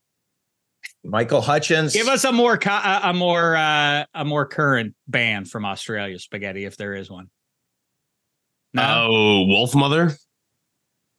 Michael 1.03 1.41
Hutchence. 1.41 1.93
Give 1.93 2.07
us 2.07 2.23
a 2.23 2.31
more 2.31 2.59
a 2.63 3.13
more 3.13 3.55
uh, 3.55 4.05
a 4.13 4.25
more 4.25 4.45
current 4.45 4.95
band 5.07 5.49
from 5.49 5.65
Australia, 5.65 6.19
Spaghetti, 6.19 6.65
if 6.65 6.77
there 6.77 6.93
is 6.93 7.09
one. 7.09 7.29
No, 8.73 9.07
oh, 9.09 9.45
Wolfmother. 9.47 10.15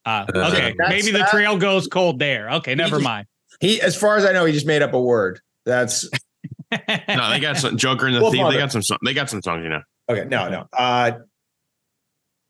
Uh, 0.04 0.26
okay, 0.34 0.70
uh, 0.72 0.88
maybe 0.88 1.10
the 1.10 1.26
trail 1.30 1.58
goes 1.58 1.86
cold 1.86 2.18
there. 2.18 2.50
Okay, 2.50 2.74
never 2.74 2.98
he, 2.98 3.04
mind. 3.04 3.26
He, 3.60 3.80
as 3.80 3.96
far 3.96 4.16
as 4.16 4.24
I 4.24 4.32
know, 4.32 4.44
he 4.44 4.52
just 4.52 4.66
made 4.66 4.82
up 4.82 4.94
a 4.94 5.00
word. 5.00 5.40
That's 5.66 6.08
no. 6.72 7.30
They 7.30 7.40
got 7.40 7.56
some 7.56 7.76
Joker 7.76 8.06
and 8.06 8.16
the 8.16 8.20
Wolf 8.20 8.32
Thief. 8.32 8.42
Mother. 8.42 8.52
They 8.54 8.58
got 8.58 8.72
some. 8.72 8.98
They 9.04 9.14
got 9.14 9.30
some 9.30 9.42
songs, 9.42 9.62
you 9.62 9.70
know. 9.70 9.82
Okay, 10.08 10.24
no, 10.26 10.48
no. 10.48 10.66
Uh, 10.72 11.12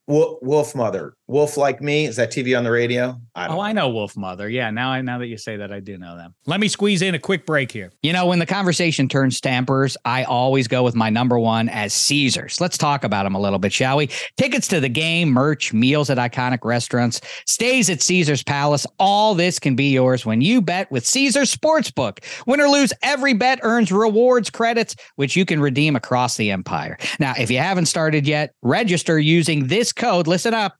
Wolfmother, 0.08 1.12
Wolf 1.30 1.56
like 1.56 1.80
me. 1.80 2.06
Is 2.06 2.16
that 2.16 2.32
TV 2.32 2.58
on 2.58 2.64
the 2.64 2.72
radio? 2.72 3.16
I 3.36 3.46
oh, 3.46 3.54
know. 3.54 3.60
I 3.60 3.72
know 3.72 3.88
Wolfmother. 3.88 4.52
Yeah, 4.52 4.70
now 4.70 4.90
I 4.90 5.00
now 5.00 5.18
that 5.18 5.28
you 5.28 5.38
say 5.38 5.56
that, 5.58 5.72
I 5.72 5.78
do 5.78 5.96
know 5.96 6.16
them. 6.16 6.34
Let 6.46 6.58
me 6.58 6.66
squeeze 6.66 7.02
in 7.02 7.14
a 7.14 7.20
quick 7.20 7.46
break 7.46 7.70
here. 7.70 7.92
You 8.02 8.12
know, 8.12 8.26
when 8.26 8.40
the 8.40 8.46
conversation 8.46 9.08
turns 9.08 9.36
stampers, 9.36 9.96
I 10.04 10.24
always 10.24 10.66
go 10.66 10.82
with 10.82 10.96
my 10.96 11.08
number 11.08 11.38
one 11.38 11.68
as 11.68 11.94
Caesars. 11.94 12.60
Let's 12.60 12.76
talk 12.76 13.04
about 13.04 13.22
them 13.22 13.36
a 13.36 13.40
little 13.40 13.60
bit, 13.60 13.72
shall 13.72 13.98
we? 13.98 14.10
Tickets 14.38 14.66
to 14.68 14.80
the 14.80 14.88
game, 14.88 15.30
merch, 15.30 15.72
meals 15.72 16.10
at 16.10 16.18
iconic 16.18 16.64
restaurants, 16.64 17.20
stays 17.46 17.88
at 17.90 18.02
Caesars 18.02 18.42
Palace. 18.42 18.84
All 18.98 19.36
this 19.36 19.60
can 19.60 19.76
be 19.76 19.90
yours 19.92 20.26
when 20.26 20.40
you 20.40 20.60
bet 20.60 20.90
with 20.90 21.06
Caesars 21.06 21.54
Sportsbook. 21.54 22.24
Win 22.48 22.60
or 22.60 22.68
lose, 22.68 22.92
every 23.04 23.34
bet 23.34 23.60
earns 23.62 23.92
rewards 23.92 24.50
credits, 24.50 24.96
which 25.14 25.36
you 25.36 25.44
can 25.44 25.60
redeem 25.60 25.94
across 25.94 26.36
the 26.36 26.50
empire. 26.50 26.98
Now, 27.20 27.34
if 27.38 27.52
you 27.52 27.58
haven't 27.58 27.86
started 27.86 28.26
yet, 28.26 28.52
register 28.62 29.16
using 29.20 29.68
this 29.68 29.92
code. 29.92 30.26
Listen 30.26 30.54
up 30.54 30.79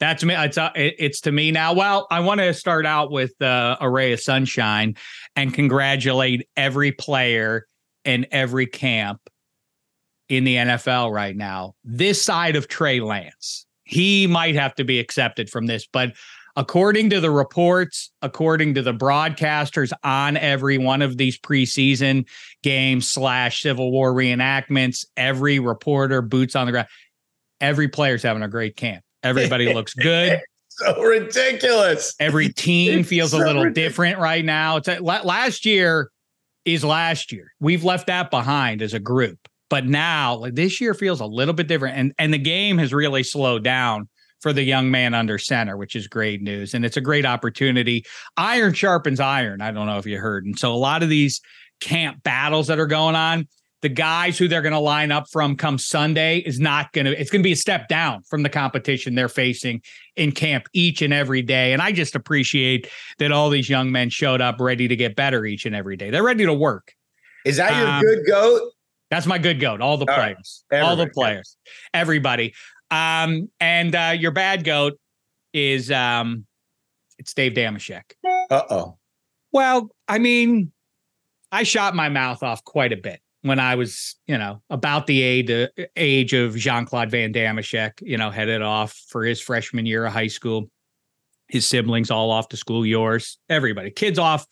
That's 0.00 0.24
me. 0.24 0.34
It's 0.34 0.56
uh, 0.56 0.70
it's 0.74 1.20
to 1.22 1.32
me 1.32 1.50
now. 1.50 1.74
Well, 1.74 2.06
I 2.10 2.20
want 2.20 2.40
to 2.40 2.54
start 2.54 2.86
out 2.86 3.10
with 3.10 3.40
uh, 3.42 3.76
a 3.80 3.88
ray 3.88 4.12
of 4.12 4.20
sunshine 4.20 4.96
and 5.36 5.52
congratulate 5.52 6.48
every 6.56 6.90
player 6.90 7.66
in 8.06 8.26
every 8.30 8.66
camp 8.66 9.20
in 10.30 10.44
the 10.44 10.56
NFL 10.56 11.12
right 11.12 11.36
now. 11.36 11.74
This 11.84 12.22
side 12.22 12.56
of 12.56 12.66
Trey 12.66 13.00
Lance, 13.00 13.66
he 13.84 14.26
might 14.26 14.54
have 14.54 14.74
to 14.76 14.84
be 14.84 14.98
accepted 14.98 15.50
from 15.50 15.66
this, 15.66 15.86
but 15.92 16.14
according 16.56 17.10
to 17.10 17.20
the 17.20 17.30
reports, 17.30 18.10
according 18.22 18.74
to 18.74 18.82
the 18.82 18.94
broadcasters 18.94 19.92
on 20.02 20.38
every 20.38 20.78
one 20.78 21.02
of 21.02 21.18
these 21.18 21.38
preseason 21.38 22.26
games 22.62 23.06
slash 23.06 23.60
Civil 23.60 23.92
War 23.92 24.14
reenactments, 24.14 25.04
every 25.16 25.58
reporter, 25.58 26.22
boots 26.22 26.56
on 26.56 26.66
the 26.66 26.72
ground, 26.72 26.88
every 27.60 27.88
player's 27.88 28.22
having 28.22 28.42
a 28.42 28.48
great 28.48 28.76
camp. 28.76 29.02
Everybody 29.22 29.72
looks 29.74 29.94
good. 29.94 30.40
so 30.68 31.00
ridiculous. 31.02 32.14
Every 32.20 32.52
team 32.52 33.00
It's 33.00 33.08
feels 33.08 33.30
so 33.32 33.38
a 33.38 33.44
little 33.44 33.64
ridiculous. 33.64 33.74
different 33.92 34.18
right 34.18 34.44
now. 34.44 34.76
It's 34.76 34.88
a, 34.88 34.98
last 35.00 35.64
year 35.66 36.10
is 36.64 36.84
last 36.84 37.32
year. 37.32 37.52
We've 37.60 37.84
left 37.84 38.06
that 38.08 38.30
behind 38.30 38.82
as 38.82 38.94
a 38.94 38.98
group. 39.00 39.38
But 39.68 39.86
now, 39.86 40.34
like 40.36 40.54
this 40.54 40.80
year 40.80 40.94
feels 40.94 41.20
a 41.20 41.26
little 41.26 41.54
bit 41.54 41.68
different 41.68 41.96
and 41.96 42.12
and 42.18 42.34
the 42.34 42.38
game 42.38 42.76
has 42.78 42.92
really 42.92 43.22
slowed 43.22 43.62
down 43.62 44.08
for 44.40 44.52
the 44.52 44.62
young 44.62 44.90
man 44.90 45.14
under 45.14 45.38
center, 45.38 45.76
which 45.76 45.94
is 45.94 46.08
great 46.08 46.42
news 46.42 46.74
and 46.74 46.84
it's 46.84 46.96
a 46.96 47.00
great 47.00 47.24
opportunity. 47.24 48.04
Iron 48.36 48.72
sharpens 48.72 49.20
iron. 49.20 49.60
I 49.60 49.70
don't 49.70 49.86
know 49.86 49.98
if 49.98 50.06
you 50.06 50.18
heard. 50.18 50.44
And 50.46 50.58
so 50.58 50.72
a 50.72 50.76
lot 50.76 51.02
of 51.02 51.08
these 51.08 51.40
camp 51.80 52.22
battles 52.24 52.66
that 52.66 52.80
are 52.80 52.86
going 52.86 53.14
on, 53.14 53.46
the 53.82 53.88
guys 53.88 54.36
who 54.36 54.46
they're 54.46 54.62
going 54.62 54.72
to 54.74 54.78
line 54.78 55.10
up 55.10 55.28
from 55.30 55.56
come 55.56 55.78
Sunday 55.78 56.38
is 56.38 56.60
not 56.60 56.92
going 56.92 57.06
to 57.06 57.18
it's 57.18 57.30
going 57.30 57.42
to 57.42 57.46
be 57.46 57.52
a 57.52 57.56
step 57.56 57.88
down 57.88 58.22
from 58.22 58.42
the 58.42 58.48
competition 58.48 59.14
they're 59.14 59.28
facing 59.28 59.80
in 60.16 60.32
camp 60.32 60.66
each 60.72 61.00
and 61.02 61.14
every 61.14 61.42
day. 61.42 61.72
And 61.72 61.80
I 61.80 61.92
just 61.92 62.14
appreciate 62.14 62.88
that 63.18 63.32
all 63.32 63.48
these 63.48 63.70
young 63.70 63.90
men 63.90 64.10
showed 64.10 64.40
up 64.40 64.56
ready 64.60 64.86
to 64.88 64.96
get 64.96 65.16
better 65.16 65.46
each 65.46 65.64
and 65.66 65.74
every 65.74 65.96
day. 65.96 66.10
They're 66.10 66.22
ready 66.22 66.44
to 66.44 66.52
work. 66.54 66.92
Is 67.44 67.56
that 67.56 67.74
your 67.74 67.88
Um, 67.88 68.02
good 68.02 68.26
goat? 68.26 68.72
That's 69.10 69.26
my 69.26 69.38
good 69.38 69.58
goat. 69.60 69.80
All 69.80 69.96
the 69.96 70.10
All 70.10 70.16
right. 70.18 70.34
players, 70.36 70.64
all 70.72 70.94
the 70.94 71.08
players, 71.08 71.56
everybody. 71.94 72.54
Um, 72.90 73.48
and 73.60 73.94
uh, 73.94 74.14
your 74.16 74.30
bad 74.30 74.62
goat 74.62 74.98
is 75.52 75.90
um, 75.90 76.44
it's 77.18 77.32
Dave 77.34 77.52
Dameshek. 77.54 78.02
Uh 78.50 78.62
oh. 78.70 78.98
Well, 79.52 79.90
I 80.06 80.18
mean, 80.18 80.70
I 81.50 81.62
shot 81.64 81.96
my 81.96 82.08
mouth 82.08 82.42
off 82.42 82.62
quite 82.62 82.92
a 82.92 82.96
bit 82.96 83.20
when 83.42 83.58
I 83.58 83.74
was, 83.74 84.16
you 84.26 84.36
know, 84.36 84.62
about 84.68 85.06
the 85.06 85.22
age, 85.22 85.68
age 85.96 86.32
of 86.34 86.56
Jean 86.56 86.84
Claude 86.84 87.10
Van 87.10 87.32
Damashek, 87.32 87.92
you 88.02 88.16
know, 88.16 88.30
headed 88.30 88.62
off 88.62 88.92
for 89.08 89.24
his 89.24 89.40
freshman 89.40 89.86
year 89.86 90.04
of 90.04 90.12
high 90.12 90.26
school. 90.26 90.70
His 91.48 91.66
siblings 91.66 92.10
all 92.10 92.30
off 92.30 92.48
to 92.50 92.56
school, 92.56 92.86
yours, 92.86 93.38
everybody, 93.48 93.90
kids 93.90 94.18
off, 94.18 94.46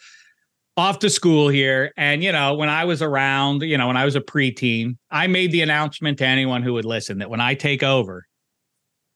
off 0.77 0.99
to 1.01 1.11
school 1.11 1.49
here. 1.49 1.93
And, 1.97 2.25
you 2.25 2.33
know, 2.33 2.55
when 2.55 2.69
I 2.69 2.87
was 2.87 3.03
around, 3.03 3.63
you 3.63 3.79
know, 3.79 3.87
when 3.87 3.97
I 3.97 4.05
was 4.05 4.17
a 4.17 4.21
preteen, 4.21 4.97
I 5.11 5.27
made 5.27 5.53
the 5.53 5.63
announcement 5.63 6.19
to 6.19 6.27
anyone 6.27 6.63
who 6.63 6.73
would 6.73 6.85
listen 6.85 7.19
that 7.19 7.31
when 7.31 7.41
I 7.41 7.55
take 7.55 7.83
over, 7.83 8.27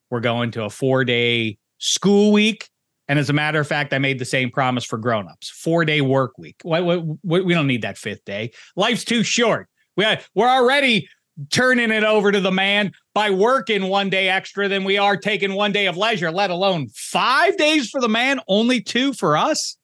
we're 0.09 0.21
going 0.21 0.51
to 0.51 0.63
a 0.63 0.69
four 0.69 1.03
day 1.03 1.57
school 1.79 2.31
week 2.31 2.69
and 3.07 3.19
as 3.19 3.29
a 3.29 3.33
matter 3.33 3.59
of 3.59 3.67
fact, 3.67 3.93
I 3.93 3.99
made 3.99 4.19
the 4.19 4.25
same 4.25 4.49
promise 4.49 4.85
for 4.85 4.97
grown-ups. 4.97 5.49
Four-day 5.49 6.01
work 6.01 6.37
week. 6.37 6.55
Why, 6.63 6.81
we 6.81 7.53
don't 7.53 7.67
need 7.67 7.81
that 7.81 7.97
fifth 7.97 8.25
day. 8.25 8.51
Life's 8.75 9.03
too 9.03 9.23
short. 9.23 9.67
We, 9.95 10.05
we're 10.35 10.49
already 10.49 11.07
turning 11.49 11.91
it 11.91 12.03
over 12.03 12.31
to 12.31 12.39
the 12.39 12.51
man 12.51 12.91
by 13.13 13.31
working 13.31 13.87
one 13.87 14.09
day 14.09 14.29
extra 14.29 14.67
than 14.67 14.83
we 14.83 14.97
are 14.97 15.17
taking 15.17 15.53
one 15.53 15.71
day 15.71 15.87
of 15.87 15.97
leisure, 15.97 16.31
let 16.31 16.49
alone 16.49 16.87
five 16.93 17.57
days 17.57 17.89
for 17.89 17.99
the 17.99 18.09
man, 18.09 18.39
only 18.47 18.81
two 18.81 19.13
for 19.13 19.35
us. 19.35 19.77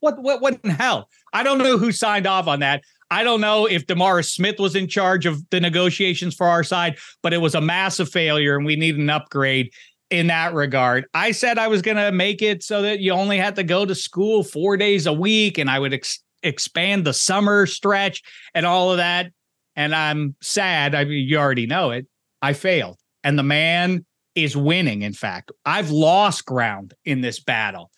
What 0.00 0.20
what 0.22 0.40
what 0.40 0.60
in 0.64 0.70
hell? 0.70 1.08
I 1.32 1.42
don't 1.42 1.58
know 1.58 1.78
who 1.78 1.92
signed 1.92 2.26
off 2.26 2.46
on 2.46 2.60
that. 2.60 2.82
I 3.10 3.24
don't 3.24 3.40
know 3.40 3.66
if 3.66 3.86
DeMaurice 3.86 4.30
Smith 4.30 4.58
was 4.58 4.74
in 4.74 4.88
charge 4.88 5.26
of 5.26 5.48
the 5.50 5.60
negotiations 5.60 6.34
for 6.34 6.46
our 6.46 6.64
side, 6.64 6.96
but 7.22 7.34
it 7.34 7.38
was 7.38 7.54
a 7.54 7.60
massive 7.60 8.08
failure 8.08 8.56
and 8.56 8.64
we 8.64 8.74
need 8.74 8.96
an 8.96 9.10
upgrade 9.10 9.70
in 10.12 10.26
that 10.26 10.52
regard. 10.52 11.06
I 11.14 11.32
said 11.32 11.56
I 11.56 11.68
was 11.68 11.80
going 11.80 11.96
to 11.96 12.12
make 12.12 12.42
it 12.42 12.62
so 12.62 12.82
that 12.82 13.00
you 13.00 13.12
only 13.12 13.38
had 13.38 13.56
to 13.56 13.64
go 13.64 13.86
to 13.86 13.94
school 13.94 14.44
4 14.44 14.76
days 14.76 15.06
a 15.06 15.12
week 15.12 15.56
and 15.56 15.70
I 15.70 15.78
would 15.78 15.94
ex- 15.94 16.22
expand 16.42 17.06
the 17.06 17.14
summer 17.14 17.66
stretch 17.66 18.22
and 18.54 18.66
all 18.66 18.90
of 18.90 18.98
that 18.98 19.32
and 19.74 19.94
I'm 19.94 20.36
sad. 20.42 20.94
I 20.94 21.04
mean 21.04 21.26
you 21.26 21.38
already 21.38 21.66
know 21.66 21.90
it. 21.92 22.06
I 22.42 22.52
failed. 22.52 22.98
And 23.24 23.38
the 23.38 23.42
man 23.42 24.04
is 24.34 24.54
winning 24.54 25.00
in 25.00 25.14
fact. 25.14 25.50
I've 25.64 25.90
lost 25.90 26.44
ground 26.44 26.92
in 27.06 27.22
this 27.22 27.40
battle. 27.40 27.90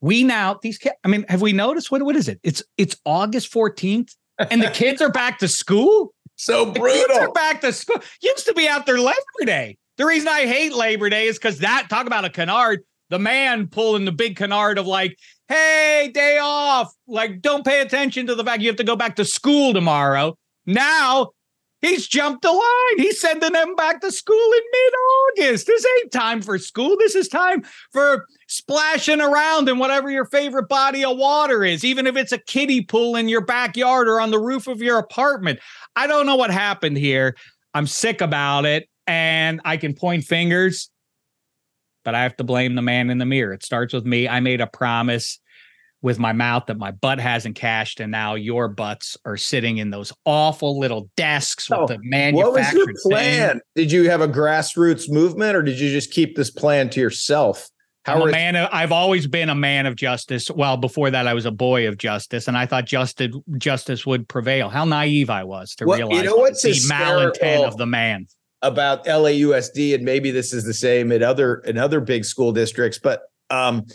We 0.00 0.22
now 0.22 0.60
these 0.62 0.78
kids, 0.78 0.94
I 1.02 1.08
mean, 1.08 1.24
have 1.28 1.42
we 1.42 1.52
noticed 1.52 1.90
what 1.90 2.00
what 2.02 2.14
is 2.14 2.28
it? 2.28 2.38
It's 2.44 2.62
it's 2.78 2.96
August 3.04 3.52
14th 3.52 4.14
and 4.38 4.62
the 4.62 4.70
kids 4.70 5.02
are 5.02 5.10
back 5.10 5.40
to 5.40 5.48
school. 5.48 6.12
So 6.38 6.66
The 6.66 6.80
kids 6.80 7.18
are 7.18 7.32
back 7.32 7.62
to 7.62 7.72
school. 7.72 7.96
Used 8.20 8.44
to 8.44 8.52
be 8.52 8.68
out 8.68 8.84
there 8.84 8.98
Labor 8.98 9.46
Day. 9.46 9.78
The 9.96 10.04
reason 10.04 10.28
I 10.28 10.46
hate 10.46 10.74
Labor 10.74 11.08
Day 11.08 11.26
is 11.26 11.38
because 11.38 11.58
that 11.60 11.86
talk 11.88 12.06
about 12.06 12.24
a 12.24 12.30
canard. 12.30 12.80
The 13.08 13.18
man 13.18 13.68
pulling 13.68 14.04
the 14.04 14.12
big 14.12 14.36
canard 14.36 14.78
of 14.78 14.86
like, 14.86 15.16
hey, 15.48 16.10
day 16.12 16.38
off. 16.38 16.92
Like, 17.06 17.40
don't 17.40 17.64
pay 17.64 17.80
attention 17.80 18.26
to 18.26 18.34
the 18.34 18.44
fact 18.44 18.62
you 18.62 18.68
have 18.68 18.76
to 18.76 18.84
go 18.84 18.96
back 18.96 19.16
to 19.16 19.24
school 19.24 19.72
tomorrow. 19.72 20.36
Now 20.66 21.30
he's 21.80 22.06
jumped 22.08 22.42
the 22.42 22.52
line. 22.52 22.98
He's 22.98 23.20
sending 23.20 23.52
them 23.52 23.74
back 23.76 24.00
to 24.00 24.10
school 24.10 24.52
in 24.52 24.60
mid-August. 24.72 25.66
This 25.66 25.86
ain't 25.98 26.12
time 26.12 26.42
for 26.42 26.58
school. 26.58 26.96
This 26.98 27.14
is 27.14 27.28
time 27.28 27.62
for 27.92 28.26
splashing 28.48 29.20
around 29.20 29.68
in 29.68 29.78
whatever 29.78 30.10
your 30.10 30.26
favorite 30.26 30.68
body 30.68 31.04
of 31.04 31.16
water 31.16 31.64
is, 31.64 31.84
even 31.84 32.06
if 32.06 32.16
it's 32.16 32.32
a 32.32 32.38
kiddie 32.38 32.82
pool 32.82 33.16
in 33.16 33.28
your 33.28 33.44
backyard 33.44 34.08
or 34.08 34.20
on 34.20 34.30
the 34.30 34.40
roof 34.40 34.66
of 34.66 34.82
your 34.82 34.98
apartment. 34.98 35.60
I 35.94 36.06
don't 36.06 36.26
know 36.26 36.36
what 36.36 36.50
happened 36.50 36.98
here. 36.98 37.36
I'm 37.72 37.86
sick 37.86 38.20
about 38.20 38.66
it 38.66 38.88
and 39.06 39.60
I 39.64 39.76
can 39.76 39.94
point 39.94 40.24
fingers, 40.24 40.90
but 42.04 42.14
I 42.14 42.22
have 42.22 42.36
to 42.36 42.44
blame 42.44 42.74
the 42.74 42.82
man 42.82 43.10
in 43.10 43.18
the 43.18 43.26
mirror. 43.26 43.52
It 43.52 43.64
starts 43.64 43.92
with 43.92 44.04
me. 44.06 44.28
I 44.28 44.40
made 44.40 44.60
a 44.60 44.66
promise 44.66 45.40
with 46.02 46.18
my 46.18 46.32
mouth 46.32 46.64
that 46.66 46.76
my 46.78 46.90
butt 46.92 47.18
hasn't 47.18 47.56
cashed, 47.56 48.00
and 48.00 48.12
now 48.12 48.34
your 48.34 48.68
butts 48.68 49.16
are 49.24 49.36
sitting 49.36 49.78
in 49.78 49.90
those 49.90 50.12
awful 50.24 50.78
little 50.78 51.10
desks 51.16 51.68
with 51.70 51.78
Oh, 51.80 51.86
the 51.86 51.94
What 51.94 52.52
was 52.52 52.54
manufactured 52.54 52.76
your 52.76 52.86
thing. 52.86 52.94
plan? 53.10 53.60
Did 53.74 53.90
you 53.90 54.08
have 54.10 54.20
a 54.20 54.28
grassroots 54.28 55.10
movement 55.10 55.56
or 55.56 55.62
did 55.62 55.80
you 55.80 55.90
just 55.90 56.12
keep 56.12 56.36
this 56.36 56.50
plan 56.50 56.90
to 56.90 57.00
yourself? 57.00 57.68
I'm 58.08 58.18
How 58.20 58.26
a 58.28 58.30
man 58.30 58.54
of, 58.54 58.68
I've 58.70 58.92
always 58.92 59.26
been 59.26 59.48
a 59.48 59.54
man 59.56 59.84
of 59.86 59.96
justice. 59.96 60.48
Well, 60.48 60.76
before 60.76 61.10
that, 61.10 61.26
I 61.26 61.34
was 61.34 61.44
a 61.44 61.50
boy 61.50 61.88
of 61.88 61.96
justice, 61.98 62.46
and 62.46 62.56
I 62.56 62.64
thought 62.66 62.84
justice 62.86 63.34
justice 63.58 64.06
would 64.06 64.28
prevail. 64.28 64.68
How 64.68 64.84
naive 64.84 65.28
I 65.28 65.42
was 65.42 65.74
to 65.76 65.86
Well, 65.86 65.98
you 65.98 66.06
realize 66.06 66.24
know 66.24 66.36
what's 66.36 66.62
the 66.62 66.68
hysterical? 66.68 67.32
malintent 67.40 67.64
of 67.66 67.76
the 67.78 67.86
man. 67.86 68.26
About 68.62 69.04
LAUSD, 69.04 69.94
and 69.94 70.04
maybe 70.04 70.30
this 70.30 70.52
is 70.52 70.64
the 70.64 70.74
same 70.74 71.12
in 71.12 71.22
other 71.22 71.56
in 71.60 71.78
other 71.78 72.00
big 72.00 72.24
school 72.24 72.52
districts, 72.52 72.98
but 72.98 73.22
um, 73.50 73.86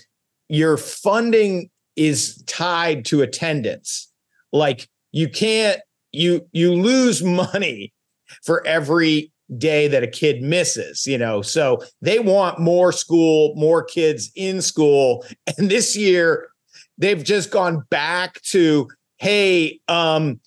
your 0.49 0.77
funding 0.77 1.69
is 1.95 2.41
tied 2.47 3.05
to 3.05 3.21
attendance. 3.21 4.11
Like 4.51 4.89
you 5.11 5.29
can't 5.29 5.81
you 6.11 6.47
you 6.51 6.73
lose 6.73 7.23
money 7.53 7.93
for 8.43 8.65
every 8.65 9.31
day 9.57 9.87
that 9.87 10.03
a 10.03 10.07
kid 10.07 10.41
misses, 10.41 11.05
you 11.05 11.17
know. 11.17 11.41
So 11.41 11.83
they 12.01 12.19
want 12.19 12.59
more 12.59 12.91
school, 12.91 13.53
more 13.55 13.83
kids 13.83 14.31
in 14.35 14.61
school, 14.61 15.25
and 15.57 15.69
this 15.69 15.95
year 15.95 16.47
they've 16.97 17.23
just 17.23 17.51
gone 17.51 17.83
back 17.89 18.41
to 18.43 18.87
hey, 19.17 19.79
um, 19.87 20.39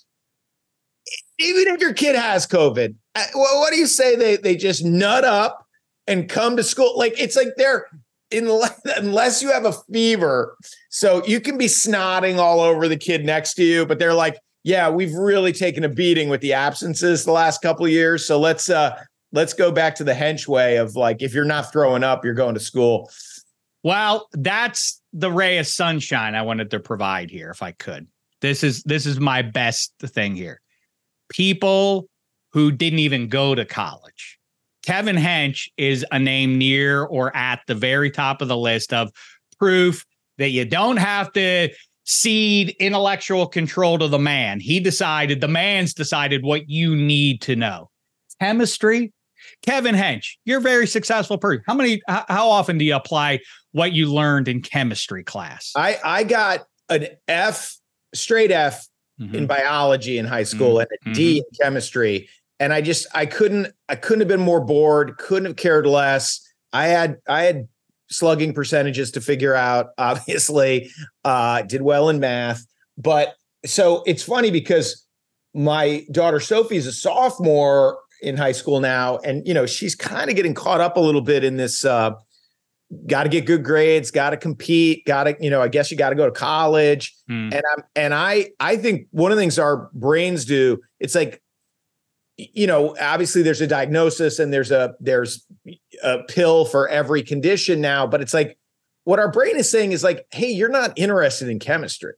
even 1.38 1.74
if 1.74 1.81
your 1.81 1.92
kid 1.92 2.16
has 2.16 2.46
COVID, 2.46 2.96
what, 3.14 3.57
what 3.59 3.72
do 3.72 3.79
you 3.79 3.87
say? 3.87 4.16
They 4.16 4.37
they 4.37 4.57
just 4.57 4.85
nut 4.85 5.24
up 5.24 5.66
and 6.07 6.29
come 6.29 6.57
to 6.57 6.62
school. 6.62 6.96
Like 6.96 7.20
it's 7.20 7.37
like 7.37 7.48
they're 7.57 7.87
unless, 8.33 8.81
unless 8.96 9.42
you 9.42 9.53
have 9.53 9.64
a 9.64 9.72
fever, 9.92 10.57
so 10.90 11.24
you 11.27 11.40
can 11.40 11.59
be 11.59 11.66
snotting 11.66 12.38
all 12.38 12.61
over 12.61 12.88
the 12.88 12.96
kid 12.96 13.24
next 13.24 13.55
to 13.55 13.64
you, 13.64 13.87
but 13.87 13.98
they're 13.98 14.14
like, 14.14 14.37
yeah, 14.64 14.88
we've 14.88 15.12
really 15.12 15.53
taken 15.53 15.85
a 15.85 15.88
beating 15.88 16.29
with 16.29 16.40
the 16.40 16.53
absences 16.53 17.24
the 17.24 17.33
last 17.33 17.62
couple 17.62 17.85
of 17.85 17.92
years. 17.92 18.27
So 18.27 18.40
let's 18.40 18.70
uh 18.70 18.98
let's 19.33 19.53
go 19.53 19.70
back 19.70 19.94
to 19.96 20.05
the 20.05 20.14
hench 20.14 20.48
way 20.48 20.77
of 20.77 20.96
like 20.96 21.22
if 21.22 21.35
you're 21.35 21.44
not 21.44 21.72
throwing 21.72 22.03
up, 22.03 22.24
you're 22.24 22.35
going 22.35 22.55
to 22.55 22.61
school. 22.61 23.11
Well, 23.83 24.29
that's 24.33 25.03
the 25.12 25.31
ray 25.31 25.59
of 25.59 25.66
sunshine 25.66 26.35
I 26.35 26.42
wanted 26.42 26.70
to 26.70 26.81
provide 26.81 27.31
here, 27.31 27.50
if 27.50 27.62
I 27.62 27.72
could. 27.72 28.09
This 28.40 28.64
is 28.64 28.83
this 28.83 29.07
is 29.07 29.20
my 29.20 29.42
best 29.42 29.92
thing 30.00 30.35
here. 30.35 30.61
People 31.29 32.09
who 32.55 32.71
didn't 32.71 33.01
even 33.01 33.29
go 33.29 33.55
to 33.55 33.64
college. 33.64 34.38
Kevin 34.85 35.17
Hench 35.17 35.69
is 35.77 36.07
a 36.12 36.19
name 36.19 36.57
near 36.57 37.03
or 37.03 37.37
at 37.37 37.61
the 37.67 37.75
very 37.75 38.11
top 38.11 38.40
of 38.40 38.49
the 38.49 38.57
list 38.57 38.93
of 38.93 39.11
proof 39.59 40.07
that 40.38 40.51
you 40.51 40.64
don't 40.64 40.99
have 40.99 41.33
to 41.33 41.69
cede 42.05 42.77
intellectual 42.79 43.47
control 43.47 43.99
to 43.99 44.07
the 44.07 44.19
man. 44.19 44.61
He 44.61 44.79
decided, 44.79 45.40
the 45.40 45.49
man's 45.49 45.95
decided 45.95 46.45
what 46.45 46.69
you 46.69 46.95
need 46.95 47.40
to 47.43 47.57
know. 47.57 47.90
Chemistry, 48.40 49.12
Kevin 49.67 49.95
Hench, 49.95 50.37
you're 50.45 50.59
a 50.59 50.62
very 50.62 50.87
successful 50.87 51.38
person. 51.38 51.64
How 51.67 51.75
many, 51.75 52.03
how 52.07 52.49
often 52.49 52.79
do 52.79 52.85
you 52.85 52.95
apply 52.95 53.40
what 53.73 53.93
you 53.93 54.12
learned 54.12 54.47
in 54.49 54.62
chemistry 54.62 55.25
class? 55.25 55.73
I, 55.75 55.99
I 56.05 56.25
got 56.25 56.67
an 56.88 57.09
F, 57.27 57.77
straight 58.14 58.53
F 58.53 58.87
mm-hmm. 59.21 59.35
in 59.35 59.47
biology 59.47 60.19
in 60.19 60.27
high 60.27 60.43
school 60.43 60.75
mm-hmm. 60.75 61.07
and 61.07 61.12
a 61.12 61.17
D 61.17 61.31
mm-hmm. 61.31 61.38
in 61.38 61.45
chemistry. 61.61 62.29
And 62.64 62.72
I 62.72 62.81
just, 62.81 63.07
I 63.14 63.27
couldn't, 63.27 63.74
I 63.90 63.94
couldn't 63.94 64.20
have 64.20 64.29
been 64.29 64.40
more 64.40 64.64
bored, 64.64 65.18
couldn't 65.18 65.44
have 65.44 65.57
cared 65.57 65.87
less. 65.87 66.40
I 66.72 66.87
had, 66.87 67.18
I 67.29 67.42
had 67.42 67.68
slugging 68.09 68.55
percentages 68.55 69.11
to 69.11 69.20
figure 69.20 69.55
out, 69.55 69.88
obviously, 69.98 70.90
uh, 71.24 71.61
did 71.61 71.83
well 71.83 72.09
in 72.09 72.20
math. 72.20 72.64
But 72.96 73.35
so 73.66 74.03
it's 74.07 74.22
funny 74.22 74.50
because 74.50 75.07
my 75.53 76.07
daughter 76.11 76.40
Sophie 76.40 76.77
is 76.77 76.87
a 76.87 76.92
sophomore 76.92 77.98
in 78.22 78.38
high 78.38 78.53
school 78.53 78.81
now. 78.81 79.18
And, 79.18 79.46
you 79.46 79.53
know, 79.53 79.66
she's 79.66 79.94
kind 79.94 80.31
of 80.31 80.37
getting 80.37 80.55
caught 80.55 80.81
up 80.81 80.96
a 80.96 81.00
little 81.00 81.20
bit 81.20 81.44
in 81.44 81.59
this, 81.59 81.85
uh, 81.85 82.12
got 83.07 83.24
to 83.24 83.29
get 83.29 83.44
good 83.44 83.62
grades, 83.62 84.11
got 84.11 84.31
to 84.31 84.38
compete, 84.38 85.05
got 85.05 85.24
to, 85.24 85.37
you 85.38 85.50
know, 85.50 85.61
I 85.61 85.68
guess 85.68 85.90
you 85.90 85.98
got 85.98 86.11
to 86.11 86.16
go 86.16 86.24
to 86.24 86.33
college. 86.33 87.14
Hmm. 87.29 87.50
And 87.53 87.62
I'm, 87.77 87.85
and 87.94 88.14
I, 88.14 88.53
I 88.59 88.79
think 88.79 89.09
one 89.11 89.33
of 89.33 89.37
the 89.37 89.42
things 89.42 89.59
our 89.59 89.90
brains 89.92 90.46
do, 90.46 90.81
it's 90.98 91.14
like, 91.14 91.42
you 92.37 92.66
know, 92.66 92.97
obviously 93.01 93.42
there's 93.42 93.61
a 93.61 93.66
diagnosis 93.66 94.38
and 94.38 94.53
there's 94.53 94.70
a, 94.70 94.94
there's 95.01 95.47
a 96.03 96.23
pill 96.29 96.64
for 96.64 96.88
every 96.88 97.23
condition 97.23 97.81
now, 97.81 98.07
but 98.07 98.20
it's 98.20 98.35
like 98.35 98.59
what 99.05 99.18
our 99.18 99.31
brain 99.31 99.57
is 99.57 99.70
saying 99.70 99.92
is 99.92 100.03
like, 100.03 100.27
hey, 100.33 100.51
you're 100.51 100.68
not 100.68 100.92
interested 100.97 101.49
in 101.49 101.59
chemistry. 101.59 102.14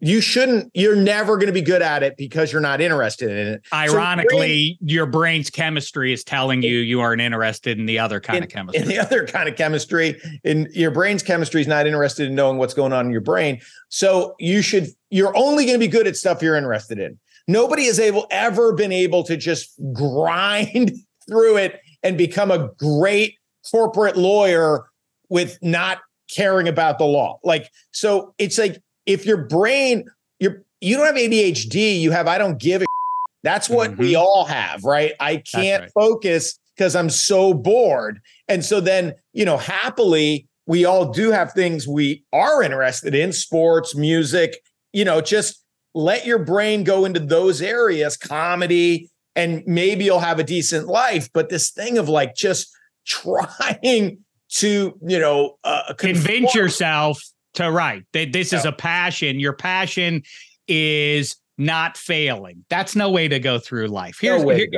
You 0.00 0.20
shouldn't, 0.20 0.70
you're 0.74 0.96
never 0.96 1.36
going 1.36 1.46
to 1.46 1.52
be 1.52 1.62
good 1.62 1.80
at 1.80 2.02
it 2.02 2.18
because 2.18 2.52
you're 2.52 2.60
not 2.60 2.82
interested 2.82 3.30
in 3.30 3.46
it. 3.54 3.62
Ironically, 3.72 4.28
so 4.28 4.36
brain, 4.36 4.76
your 4.80 5.06
brain's 5.06 5.48
chemistry 5.48 6.12
is 6.12 6.22
telling 6.22 6.62
you 6.62 6.76
you 6.78 7.00
aren't 7.00 7.22
interested 7.22 7.78
in 7.78 7.86
the 7.86 7.98
other 7.98 8.20
kind 8.20 8.38
in, 8.38 8.42
of 8.44 8.50
chemistry. 8.50 8.82
In 8.82 8.88
the 8.88 8.98
other 8.98 9.26
kind 9.26 9.48
of 9.48 9.56
chemistry, 9.56 10.20
in 10.42 10.68
your 10.72 10.90
brain's 10.90 11.22
chemistry 11.22 11.62
is 11.62 11.66
not 11.66 11.86
interested 11.86 12.28
in 12.28 12.34
knowing 12.34 12.58
what's 12.58 12.74
going 12.74 12.92
on 12.92 13.06
in 13.06 13.12
your 13.12 13.22
brain. 13.22 13.60
So 13.88 14.34
you 14.38 14.60
should, 14.60 14.88
you're 15.08 15.34
only 15.36 15.64
going 15.64 15.76
to 15.76 15.86
be 15.86 15.88
good 15.88 16.06
at 16.06 16.16
stuff 16.16 16.42
you're 16.42 16.56
interested 16.56 16.98
in. 16.98 17.18
Nobody 17.46 17.86
has 17.86 18.00
able 18.00 18.26
ever 18.30 18.72
been 18.72 18.92
able 18.92 19.22
to 19.24 19.36
just 19.36 19.72
grind 19.92 20.92
through 21.28 21.56
it 21.58 21.80
and 22.02 22.18
become 22.18 22.50
a 22.50 22.70
great 22.78 23.36
corporate 23.70 24.16
lawyer 24.16 24.86
with 25.28 25.58
not 25.62 25.98
caring 26.34 26.68
about 26.68 26.98
the 26.98 27.04
law. 27.04 27.38
Like, 27.42 27.70
so 27.92 28.34
it's 28.38 28.58
like 28.58 28.80
if 29.06 29.26
your 29.26 29.46
brain, 29.46 30.04
you're 30.38 30.62
you 30.80 30.96
don't 30.96 31.06
have 31.06 31.16
ADHD, 31.16 32.00
you 32.00 32.10
have 32.10 32.26
I 32.26 32.38
don't 32.38 32.58
give 32.58 32.82
a 32.82 32.86
that's 33.42 33.68
what 33.68 33.92
mm-hmm. 33.92 34.02
we 34.02 34.14
all 34.14 34.44
have, 34.44 34.84
right? 34.84 35.12
I 35.20 35.36
can't 35.36 35.82
right. 35.82 35.92
focus 35.94 36.58
because 36.76 36.96
I'm 36.96 37.10
so 37.10 37.54
bored. 37.54 38.20
And 38.48 38.64
so 38.64 38.80
then, 38.80 39.14
you 39.32 39.44
know, 39.44 39.56
happily, 39.56 40.48
we 40.66 40.84
all 40.84 41.12
do 41.12 41.30
have 41.30 41.52
things 41.52 41.86
we 41.86 42.24
are 42.32 42.62
interested 42.62 43.14
in 43.14 43.32
sports, 43.32 43.94
music, 43.94 44.56
you 44.92 45.04
know, 45.04 45.20
just 45.20 45.63
let 45.94 46.26
your 46.26 46.38
brain 46.38 46.84
go 46.84 47.04
into 47.04 47.20
those 47.20 47.62
areas, 47.62 48.16
comedy, 48.16 49.10
and 49.36 49.62
maybe 49.66 50.04
you'll 50.04 50.18
have 50.18 50.38
a 50.38 50.44
decent 50.44 50.88
life. 50.88 51.28
But 51.32 51.48
this 51.48 51.70
thing 51.70 51.98
of 51.98 52.08
like 52.08 52.34
just 52.34 52.74
trying 53.06 54.18
to, 54.50 54.98
you 55.02 55.18
know, 55.18 55.56
uh, 55.64 55.94
convince 55.96 56.54
yourself 56.54 57.22
to 57.54 57.70
right 57.70 58.02
that 58.12 58.32
this 58.32 58.52
is 58.52 58.64
a 58.64 58.72
passion. 58.72 59.38
Your 59.38 59.52
passion 59.52 60.22
is 60.66 61.36
not 61.58 61.96
failing. 61.96 62.64
That's 62.68 62.96
no 62.96 63.10
way 63.10 63.28
to 63.28 63.38
go 63.38 63.58
through 63.58 63.88
life. 63.88 64.18
Here's 64.20 64.42
no 64.42 64.48
here, 64.50 64.68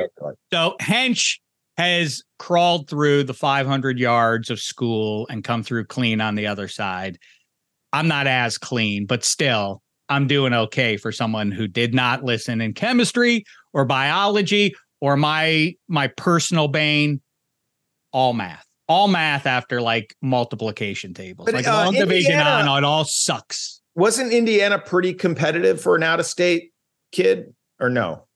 so 0.51 0.75
Hench 0.79 1.39
has 1.77 2.23
crawled 2.39 2.89
through 2.89 3.23
the 3.23 3.33
500 3.33 3.99
yards 3.99 4.49
of 4.49 4.59
school 4.59 5.27
and 5.29 5.43
come 5.43 5.63
through 5.63 5.85
clean 5.85 6.21
on 6.21 6.35
the 6.35 6.47
other 6.47 6.67
side. 6.67 7.19
I'm 7.93 8.07
not 8.07 8.27
as 8.27 8.57
clean, 8.57 9.05
but 9.05 9.23
still, 9.23 9.81
I'm 10.09 10.27
doing 10.27 10.53
okay 10.53 10.97
for 10.97 11.11
someone 11.11 11.51
who 11.51 11.67
did 11.67 11.93
not 11.93 12.23
listen 12.23 12.61
in 12.61 12.73
chemistry 12.73 13.43
or 13.73 13.85
biology 13.85 14.73
or 15.01 15.17
my 15.17 15.75
my 15.87 16.07
personal 16.07 16.67
bane, 16.67 17.21
all 18.11 18.33
math. 18.33 18.65
All 18.87 19.09
math 19.09 19.45
after 19.45 19.81
like 19.81 20.15
multiplication 20.21 21.13
tables. 21.13 21.45
But, 21.45 21.55
like 21.55 21.67
uh, 21.67 21.71
long 21.71 21.87
Indiana, 21.87 22.05
division 22.05 22.39
on, 22.39 22.77
it 22.77 22.85
all 22.85 23.03
sucks. 23.03 23.81
Wasn't 23.95 24.31
Indiana 24.31 24.79
pretty 24.79 25.13
competitive 25.13 25.81
for 25.81 25.95
an 25.95 26.03
out-of-state 26.03 26.71
kid 27.11 27.53
or 27.81 27.89
no? 27.89 28.27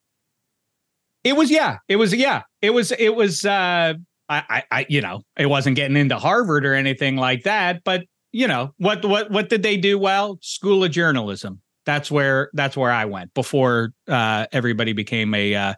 It 1.23 1.37
was, 1.37 1.49
yeah. 1.49 1.77
It 1.87 1.95
was, 1.95 2.13
yeah. 2.13 2.41
It 2.61 2.71
was, 2.71 2.91
it 2.91 3.15
was 3.15 3.45
uh 3.45 3.93
I, 4.27 4.63
I, 4.71 4.85
you 4.87 5.01
know, 5.01 5.23
it 5.37 5.47
wasn't 5.47 5.75
getting 5.75 5.97
into 5.97 6.17
Harvard 6.17 6.65
or 6.65 6.73
anything 6.73 7.17
like 7.17 7.43
that, 7.43 7.83
but 7.83 8.03
you 8.31 8.47
know 8.47 8.73
what 8.77 9.03
what 9.05 9.29
what 9.31 9.49
did 9.49 9.63
they 9.63 9.77
do 9.77 9.97
well? 9.97 10.37
School 10.41 10.83
of 10.83 10.91
journalism. 10.91 11.61
That's 11.85 12.11
where 12.11 12.49
that's 12.53 12.77
where 12.77 12.91
i 12.91 13.05
went 13.05 13.33
before 13.33 13.93
uh, 14.07 14.45
everybody 14.51 14.93
became 14.93 15.33
a 15.33 15.55
uh, 15.55 15.73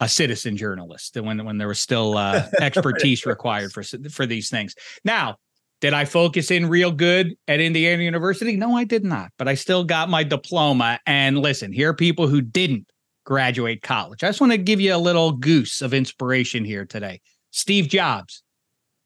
a 0.00 0.08
citizen 0.08 0.56
journalist 0.56 1.16
when 1.20 1.44
when 1.44 1.58
there 1.58 1.68
was 1.68 1.80
still 1.80 2.16
uh, 2.16 2.46
expertise 2.60 3.26
required 3.26 3.72
for 3.72 3.82
for 4.10 4.26
these 4.26 4.50
things. 4.50 4.74
Now 5.04 5.36
did 5.80 5.92
i 5.92 6.04
focus 6.04 6.50
in 6.50 6.68
real 6.68 6.92
good 6.92 7.34
at 7.46 7.60
indiana 7.60 8.02
university? 8.02 8.56
No 8.56 8.76
i 8.76 8.84
did 8.84 9.04
not 9.04 9.32
but 9.36 9.48
i 9.48 9.54
still 9.54 9.84
got 9.84 10.08
my 10.08 10.22
diploma 10.22 10.98
and 11.04 11.38
listen 11.38 11.72
here 11.72 11.90
are 11.90 11.94
people 11.94 12.26
who 12.26 12.40
didn't 12.40 12.86
graduate 13.24 13.82
college. 13.82 14.22
I 14.22 14.28
just 14.28 14.40
want 14.40 14.52
to 14.52 14.58
give 14.58 14.80
you 14.80 14.94
a 14.94 14.98
little 14.98 15.32
goose 15.32 15.82
of 15.82 15.94
inspiration 15.94 16.64
here 16.64 16.84
today. 16.84 17.20
Steve 17.50 17.88
jobs 17.88 18.42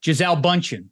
gisele 0.02 0.36
Bündchen 0.36 0.88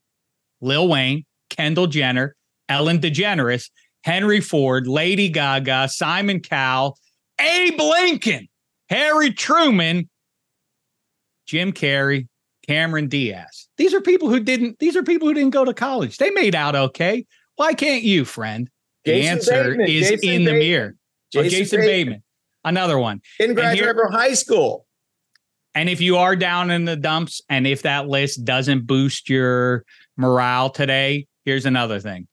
lil 0.61 0.89
wayne 0.89 1.25
Kendall 1.51 1.87
Jenner, 1.87 2.35
Ellen 2.69 2.99
DeGeneres, 3.01 3.71
Henry 4.05 4.41
Ford, 4.41 4.87
Lady 4.87 5.29
Gaga, 5.29 5.89
Simon 5.89 6.41
Cowell, 6.41 6.99
Abe 7.41 7.81
Lincoln, 7.81 8.49
Harry 8.89 9.33
Truman, 9.33 10.09
Jim 11.47 11.73
Carrey, 11.73 12.29
Cameron 12.67 13.09
Diaz. 13.09 13.69
These 13.77 13.95
are 13.95 14.01
people 14.01 14.29
who 14.29 14.41
didn't. 14.41 14.79
These 14.79 14.97
are 14.97 15.03
people 15.03 15.29
who 15.29 15.35
didn't 15.35 15.51
go 15.51 15.65
to 15.65 15.75
college. 15.75 16.19
They 16.19 16.31
made 16.31 16.55
out 16.55 16.75
okay. 16.75 17.27
Why 17.57 17.75
can't 17.75 18.03
you, 18.03 18.25
friend? 18.25 18.69
The 19.05 19.13
Jason 19.13 19.33
answer 19.33 19.65
Bateman, 19.65 19.89
is 19.89 20.09
Jason 20.09 20.15
in 20.15 20.21
Bateman. 20.21 20.45
the 20.45 20.53
mirror. 20.61 20.95
Oh, 20.97 21.43
Jason, 21.43 21.51
Jason 21.51 21.81
Bateman. 21.81 21.93
Bateman. 21.97 22.23
Another 22.65 22.99
one. 22.99 23.21
Didn't 23.39 23.55
graduate 23.55 23.95
from 23.97 24.13
high 24.13 24.35
school. 24.35 24.87
And 25.75 25.89
if 25.89 26.01
you 26.01 26.17
are 26.17 26.35
down 26.35 26.71
in 26.71 26.87
the 26.87 26.97
dumps, 26.97 27.43
and 27.49 27.67
if 27.67 27.83
that 27.83 28.09
list 28.09 28.45
doesn't 28.45 28.87
boost 28.87 29.29
your 29.29 29.85
morale 30.17 30.71
today, 30.71 31.27
Here's 31.47 31.65
another 31.65 32.01
thing 32.01 32.27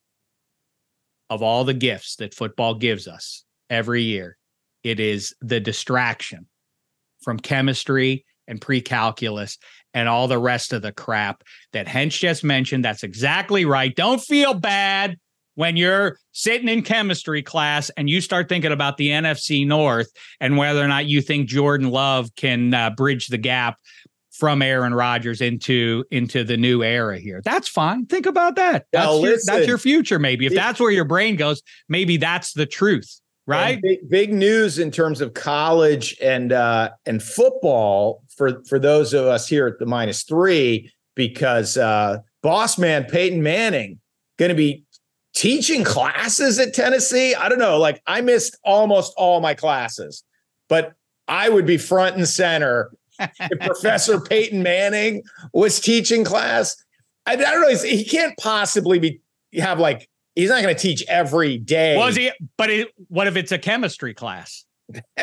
of 1.30 1.42
all 1.42 1.64
the 1.64 1.74
gifts 1.74 2.18
that 2.18 2.34
football 2.34 2.76
gives 2.76 3.08
us 3.08 3.46
every 3.70 4.02
year, 4.02 4.38
it 4.84 5.00
is 5.00 5.36
the 5.40 5.60
distraction 5.60 6.48
from 7.22 7.40
chemistry 7.40 8.26
and 8.48 8.60
pre-calculus 8.60 9.58
and 9.94 10.10
all 10.10 10.28
the 10.28 10.40
rest 10.40 10.74
of 10.74 10.82
the 10.82 10.92
crap 10.92 11.44
that 11.72 11.88
Hench 11.88 12.20
just 12.20 12.44
mentioned. 12.44 12.84
That's 12.84 13.04
exactly 13.04 13.66
right. 13.66 13.96
Don't 13.96 14.20
feel 14.20 14.56
bad 14.56 15.18
when 15.56 15.78
you're 15.78 16.18
sitting 16.32 16.68
in 16.68 16.82
chemistry 16.82 17.44
class 17.44 17.92
and 17.96 18.10
you 18.10 18.20
start 18.20 18.50
thinking 18.50 18.72
about 18.72 18.98
the 18.98 19.10
NFC 19.10 19.66
North 19.66 20.10
and 20.40 20.58
whether 20.58 20.84
or 20.84 20.88
not 20.88 21.06
you 21.06 21.22
think 21.22 21.48
Jordan 21.48 21.90
Love 21.90 22.30
can 22.36 22.74
uh, 22.74 22.90
bridge 22.90 23.28
the 23.28 23.38
gap 23.38 23.78
from 24.34 24.64
Aaron 24.64 24.94
Rodgers 24.94 25.42
into 25.42 26.04
into 26.12 26.44
the 26.44 26.58
new 26.58 26.84
era 26.84 27.20
here. 27.20 27.42
That's 27.46 27.68
fine. 27.68 28.08
Think 28.08 28.26
about 28.26 28.56
that. 28.56 28.88
That's, 28.92 29.06
now, 29.06 29.24
your, 29.24 29.38
that's 29.46 29.68
your 29.68 29.78
future. 29.78 30.20
Maybe 30.20 30.48
if 30.48 30.54
that's 30.54 30.80
where 30.80 30.92
your 30.92 31.06
brain 31.06 31.36
goes, 31.36 31.62
maybe 31.88 32.18
that's 32.18 32.54
the 32.54 32.66
truth. 32.66 33.22
Right. 33.46 33.82
Big, 33.82 34.10
big, 34.10 34.34
news 34.34 34.80
in 34.80 34.90
terms 34.90 35.20
of 35.20 35.34
college 35.34 36.18
and 36.22 36.52
uh, 36.52 36.92
and 37.06 37.22
football 37.22 38.24
for 38.36 38.64
for 38.66 38.80
those 38.80 39.14
of 39.14 39.26
us 39.26 39.48
here 39.48 39.68
at 39.68 39.80
the 39.80 39.86
minus 39.86 40.24
three 40.24 40.92
because 41.16 41.78
uh, 41.78 42.20
boss 42.42 42.78
man 42.78 43.04
Peyton 43.04 43.44
Manning 43.44 44.00
going 44.40 44.50
to 44.50 44.56
be 44.56 44.86
teaching 45.36 45.84
classes 45.84 46.58
at 46.58 46.74
Tennessee. 46.74 47.36
I 47.36 47.50
don't 47.50 47.60
know. 47.60 47.78
Like 47.78 48.02
I 48.08 48.22
missed 48.22 48.58
almost 48.64 49.14
all 49.18 49.42
my 49.42 49.54
classes, 49.54 50.24
but 50.70 50.94
I 51.28 51.50
would 51.50 51.66
be 51.66 51.78
front 51.78 52.16
and 52.16 52.28
center 52.28 52.92
Professor 53.62 54.20
Peyton 54.20 54.64
Manning 54.64 55.24
was 55.54 55.80
teaching 55.80 56.24
class. 56.24 56.76
I, 57.26 57.34
I 57.34 57.36
don't 57.36 57.62
know. 57.62 57.78
He 57.78 58.04
can't 58.04 58.38
possibly 58.38 59.00
be 59.00 59.22
have 59.56 59.80
like 59.80 60.10
he's 60.36 60.50
not 60.50 60.62
going 60.62 60.76
to 60.76 60.82
teach 60.82 61.04
every 61.08 61.58
day. 61.58 61.98
Was 61.98 62.16
he? 62.16 62.32
But 62.58 62.70
it, 62.70 62.90
what 63.08 63.28
if 63.28 63.36
it's 63.36 63.52
a 63.52 63.60
chemistry 63.60 64.14
class? 64.14 64.66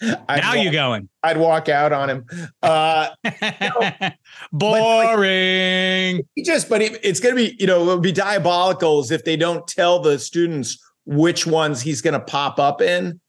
I'd 0.00 0.40
now 0.40 0.54
walk, 0.54 0.64
you 0.64 0.72
going. 0.72 1.08
I'd 1.22 1.36
walk 1.36 1.68
out 1.68 1.92
on 1.92 2.08
him. 2.08 2.26
Uh, 2.62 3.08
Boring. 4.52 6.22
he 6.34 6.42
just, 6.42 6.68
but 6.68 6.80
it, 6.80 6.98
it's 7.02 7.20
going 7.20 7.36
to 7.36 7.42
be, 7.42 7.56
you 7.58 7.66
know, 7.66 7.82
it 7.82 7.86
would 7.86 8.02
be 8.02 8.12
diabolical 8.12 9.10
if 9.10 9.24
they 9.24 9.36
don't 9.36 9.66
tell 9.66 10.00
the 10.00 10.18
students 10.18 10.78
which 11.04 11.46
ones 11.46 11.82
he's 11.82 12.00
going 12.00 12.14
to 12.14 12.20
pop 12.20 12.58
up 12.58 12.80
in. 12.80 13.20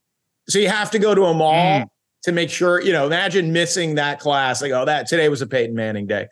So 0.48 0.60
you 0.60 0.70
have 0.70 0.92
to 0.92 1.00
go 1.00 1.14
to 1.14 1.26
a 1.26 1.34
mall 1.34 1.82
Mm. 1.82 1.86
To 2.28 2.34
make 2.34 2.50
sure, 2.50 2.82
you 2.82 2.92
know, 2.92 3.06
imagine 3.06 3.54
missing 3.54 3.96
that 3.96 4.20
class. 4.20 4.62
Like, 4.62 4.74
oh, 4.74 4.84
that 4.84 5.08
today 5.08 5.30
was 5.30 5.42
a 5.42 5.48
Peyton 5.48 5.74
Manning 5.74 6.08
day. 6.08 6.28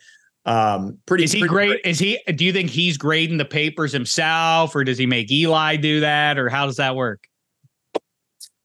Um, 0.45 0.99
pretty, 1.05 1.23
Is 1.23 1.31
he 1.31 1.39
pretty 1.39 1.53
great? 1.53 1.81
Is 1.85 1.97
he? 1.97 2.19
Do 2.35 2.43
you 2.43 2.51
think 2.51 2.69
he's 2.69 2.97
grading 2.97 3.37
the 3.37 3.45
papers 3.45 3.93
himself, 3.93 4.75
or 4.75 4.83
does 4.83 4.97
he 4.97 5.05
make 5.05 5.31
Eli 5.31 5.77
do 5.77 6.01
that, 6.01 6.37
or 6.37 6.49
how 6.49 6.65
does 6.65 6.75
that 6.77 6.95
work? 6.97 7.23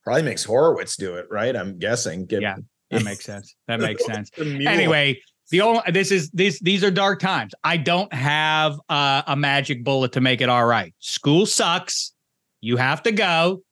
Probably 0.05 0.23
makes 0.23 0.43
Horowitz 0.45 0.97
do 0.97 1.15
it, 1.15 1.27
right? 1.31 1.55
I'm 1.55 1.79
guessing. 1.79 2.27
Given- 2.27 2.43
Yeah, 2.43 2.57
That 2.91 3.05
makes 3.05 3.25
sense. 3.25 3.55
That 3.69 3.81
makes 3.81 4.05
sense. 4.05 4.31
Anyway, 4.37 5.21
the 5.53 5.61
only 5.61 5.83
this 5.93 6.11
is 6.11 6.31
this 6.31 6.59
these 6.61 6.83
are 6.83 6.91
dark 6.91 7.21
times. 7.21 7.55
I 7.63 7.77
don't 7.77 8.13
have 8.13 8.75
uh, 8.89 9.23
a 9.29 9.37
magic 9.37 9.85
bullet 9.85 10.13
to 10.13 10.21
make 10.21 10.41
it 10.41 10.49
all 10.49 10.67
right. 10.67 10.93
School 10.99 11.47
sucks. 11.47 12.13
You 12.61 12.77
have 12.77 13.05
to 13.05 13.13
go. 13.13 13.63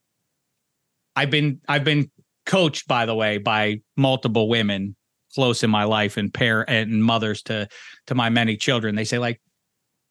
I've 1.17 1.31
been 1.31 1.61
I've 1.69 1.85
been 1.85 2.11
coached 2.49 2.89
by 2.89 3.07
the 3.07 3.15
way 3.15 3.39
by 3.39 3.81
multiple 3.97 4.49
women 4.49 4.97
close 5.35 5.63
in 5.63 5.71
my 5.71 5.85
life 5.85 6.17
and 6.17 6.33
parent 6.35 6.69
and 6.69 7.05
mothers 7.05 7.43
to 7.43 7.69
to 8.09 8.15
my 8.15 8.31
many 8.31 8.57
children. 8.57 8.97
They 8.97 9.05
say 9.05 9.19
like, 9.19 9.41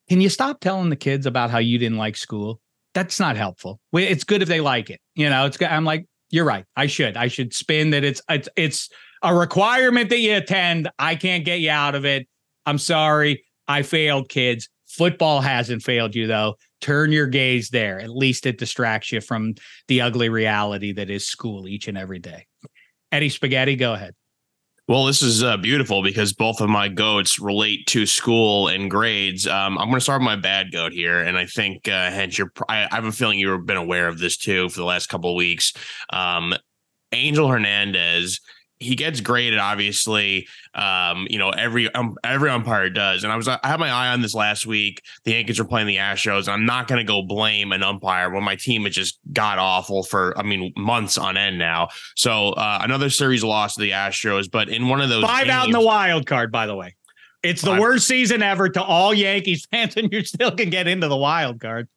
"Can 0.08 0.22
you 0.22 0.30
stop 0.30 0.62
telling 0.62 0.90
the 0.90 0.96
kids 0.96 1.26
about 1.26 1.50
how 1.50 1.58
you 1.58 1.78
didn't 1.78 1.98
like 1.98 2.16
school? 2.16 2.62
That's 2.94 3.20
not 3.20 3.36
helpful. 3.36 3.82
It's 3.94 4.24
good 4.24 4.42
if 4.42 4.48
they 4.48 4.62
like 4.62 4.90
it. 4.90 5.02
You 5.16 5.30
know, 5.30 5.46
it's 5.46 5.58
good." 5.58 5.68
I'm 5.68 5.84
like, 5.84 6.06
"You're 6.30 6.46
right. 6.46 6.64
I 6.76 6.88
should. 6.88 7.18
I 7.18 7.28
should 7.28 7.54
spin 7.54 7.90
that 7.90 8.06
it's 8.06 8.22
it's 8.30 8.48
it's 8.56 8.90
a 9.24 9.36
requirement 9.36 10.10
that 10.12 10.20
you 10.20 10.36
attend. 10.36 10.90
I 11.00 11.16
can't 11.16 11.44
get 11.44 11.60
you 11.60 11.72
out 11.72 11.96
of 11.96 12.06
it. 12.06 12.28
I'm 12.66 12.78
sorry. 12.78 13.44
I 13.68 13.82
failed, 13.82 14.30
kids. 14.30 14.70
Football 14.88 15.42
hasn't 15.42 15.84
failed 15.84 16.16
you, 16.16 16.28
though. 16.28 16.56
Turn 16.82 17.12
your 17.12 17.28
gaze 17.28 17.70
there. 17.70 18.00
At 18.00 18.10
least 18.10 18.46
it 18.46 18.58
distracts 18.58 19.12
you 19.12 19.22
from 19.22 19.56
the 19.88 20.02
ugly 20.02 20.30
reality 20.30 20.92
that 20.94 21.10
is 21.10 21.28
school 21.28 21.68
each 21.68 21.88
and 21.88 21.98
every 21.98 22.20
day. 22.20 22.46
Eddie 23.12 23.30
Spaghetti, 23.30 23.76
go 23.76 23.94
ahead. 23.94 24.14
Well, 24.88 25.04
this 25.04 25.22
is 25.22 25.44
uh, 25.44 25.58
beautiful 25.58 26.02
because 26.02 26.32
both 26.32 26.62
of 26.62 26.70
my 26.70 26.88
goats 26.88 27.40
relate 27.42 27.88
to 27.88 28.06
school 28.06 28.70
and 28.70 28.90
grades. 28.90 29.46
Um, 29.46 29.78
I'm 29.78 29.90
going 29.90 29.98
to 29.98 30.02
start 30.02 30.22
with 30.22 30.26
my 30.26 30.38
bad 30.38 30.72
goat 30.72 30.94
here, 30.94 31.20
and 31.20 31.38
I 31.38 31.46
think 31.46 31.90
uh, 31.90 32.10
Hench, 32.10 32.38
you're, 32.38 32.54
I, 32.70 32.88
I 32.90 32.96
have 32.96 33.04
a 33.04 33.12
feeling 33.12 33.38
you've 33.38 33.66
been 33.66 33.76
aware 33.76 34.08
of 34.08 34.18
this 34.18 34.38
too 34.38 34.70
for 34.70 34.80
the 34.80 34.86
last 34.86 35.08
couple 35.08 35.32
of 35.32 35.36
weeks. 35.36 35.74
Um, 36.10 36.54
Angel 37.12 37.50
Hernandez, 37.50 38.40
he 38.80 38.96
gets 38.96 39.22
graded, 39.22 39.60
obviously. 39.60 40.48
Um, 40.74 41.28
you 41.30 41.40
know, 41.40 41.50
every 41.50 41.94
um, 41.94 42.16
every 42.24 42.50
umpire 42.50 42.90
does, 42.90 43.24
and 43.24 43.34
I 43.34 43.36
was 43.36 43.48
I 43.48 43.60
had 43.64 43.80
my 43.80 43.90
eye 43.90 44.10
on 44.10 44.22
this 44.22 44.36
last 44.36 44.66
week. 44.66 45.02
The 45.24 45.32
Yankees 45.32 45.60
were 45.60 45.66
playing 45.66 45.88
the 45.88 45.98
Astros, 45.98 46.42
and 46.42 46.50
I'm 46.50 46.66
not 46.66 46.88
going 46.88 47.00
to 47.00 47.04
go 47.04 47.22
blame 47.24 47.72
an 47.72 47.84
umpire 47.84 48.30
when 48.30 48.44
my 48.44 48.56
team 48.56 48.84
has 48.84 48.94
just 48.94 49.20
got 49.34 49.58
awful 49.58 50.04
for 50.04 50.38
I 50.38 50.44
mean 50.44 50.74
months 50.78 51.18
on 51.18 51.38
end 51.38 51.58
now. 51.58 51.90
So 52.16 52.50
uh, 52.50 52.80
another 52.84 53.10
series 53.10 53.44
loss 53.44 53.76
to 53.76 53.82
the 53.82 53.92
Astros, 53.92 54.50
but 54.50 54.70
in 54.70 54.88
one 54.88 55.02
of 55.02 55.10
those 55.10 55.24
Five 55.24 55.50
out 55.50 55.66
in 55.66 55.72
the 55.72 55.82
wild 55.82 56.28
card, 56.28 56.52
by 56.52 56.68
the 56.68 56.76
way. 56.76 56.96
It's 57.44 57.62
the 57.62 57.72
Five. 57.72 57.80
worst 57.80 58.08
season 58.08 58.42
ever 58.42 58.68
to 58.70 58.84
all 58.84 59.14
Yankees 59.14 59.68
fans, 59.72 59.96
and 59.98 60.12
you 60.12 60.24
still 60.24 60.52
can 60.52 60.70
get 60.70 60.88
into 60.88 61.08
the 61.08 61.18
wild 61.18 61.60
card. 61.60 61.88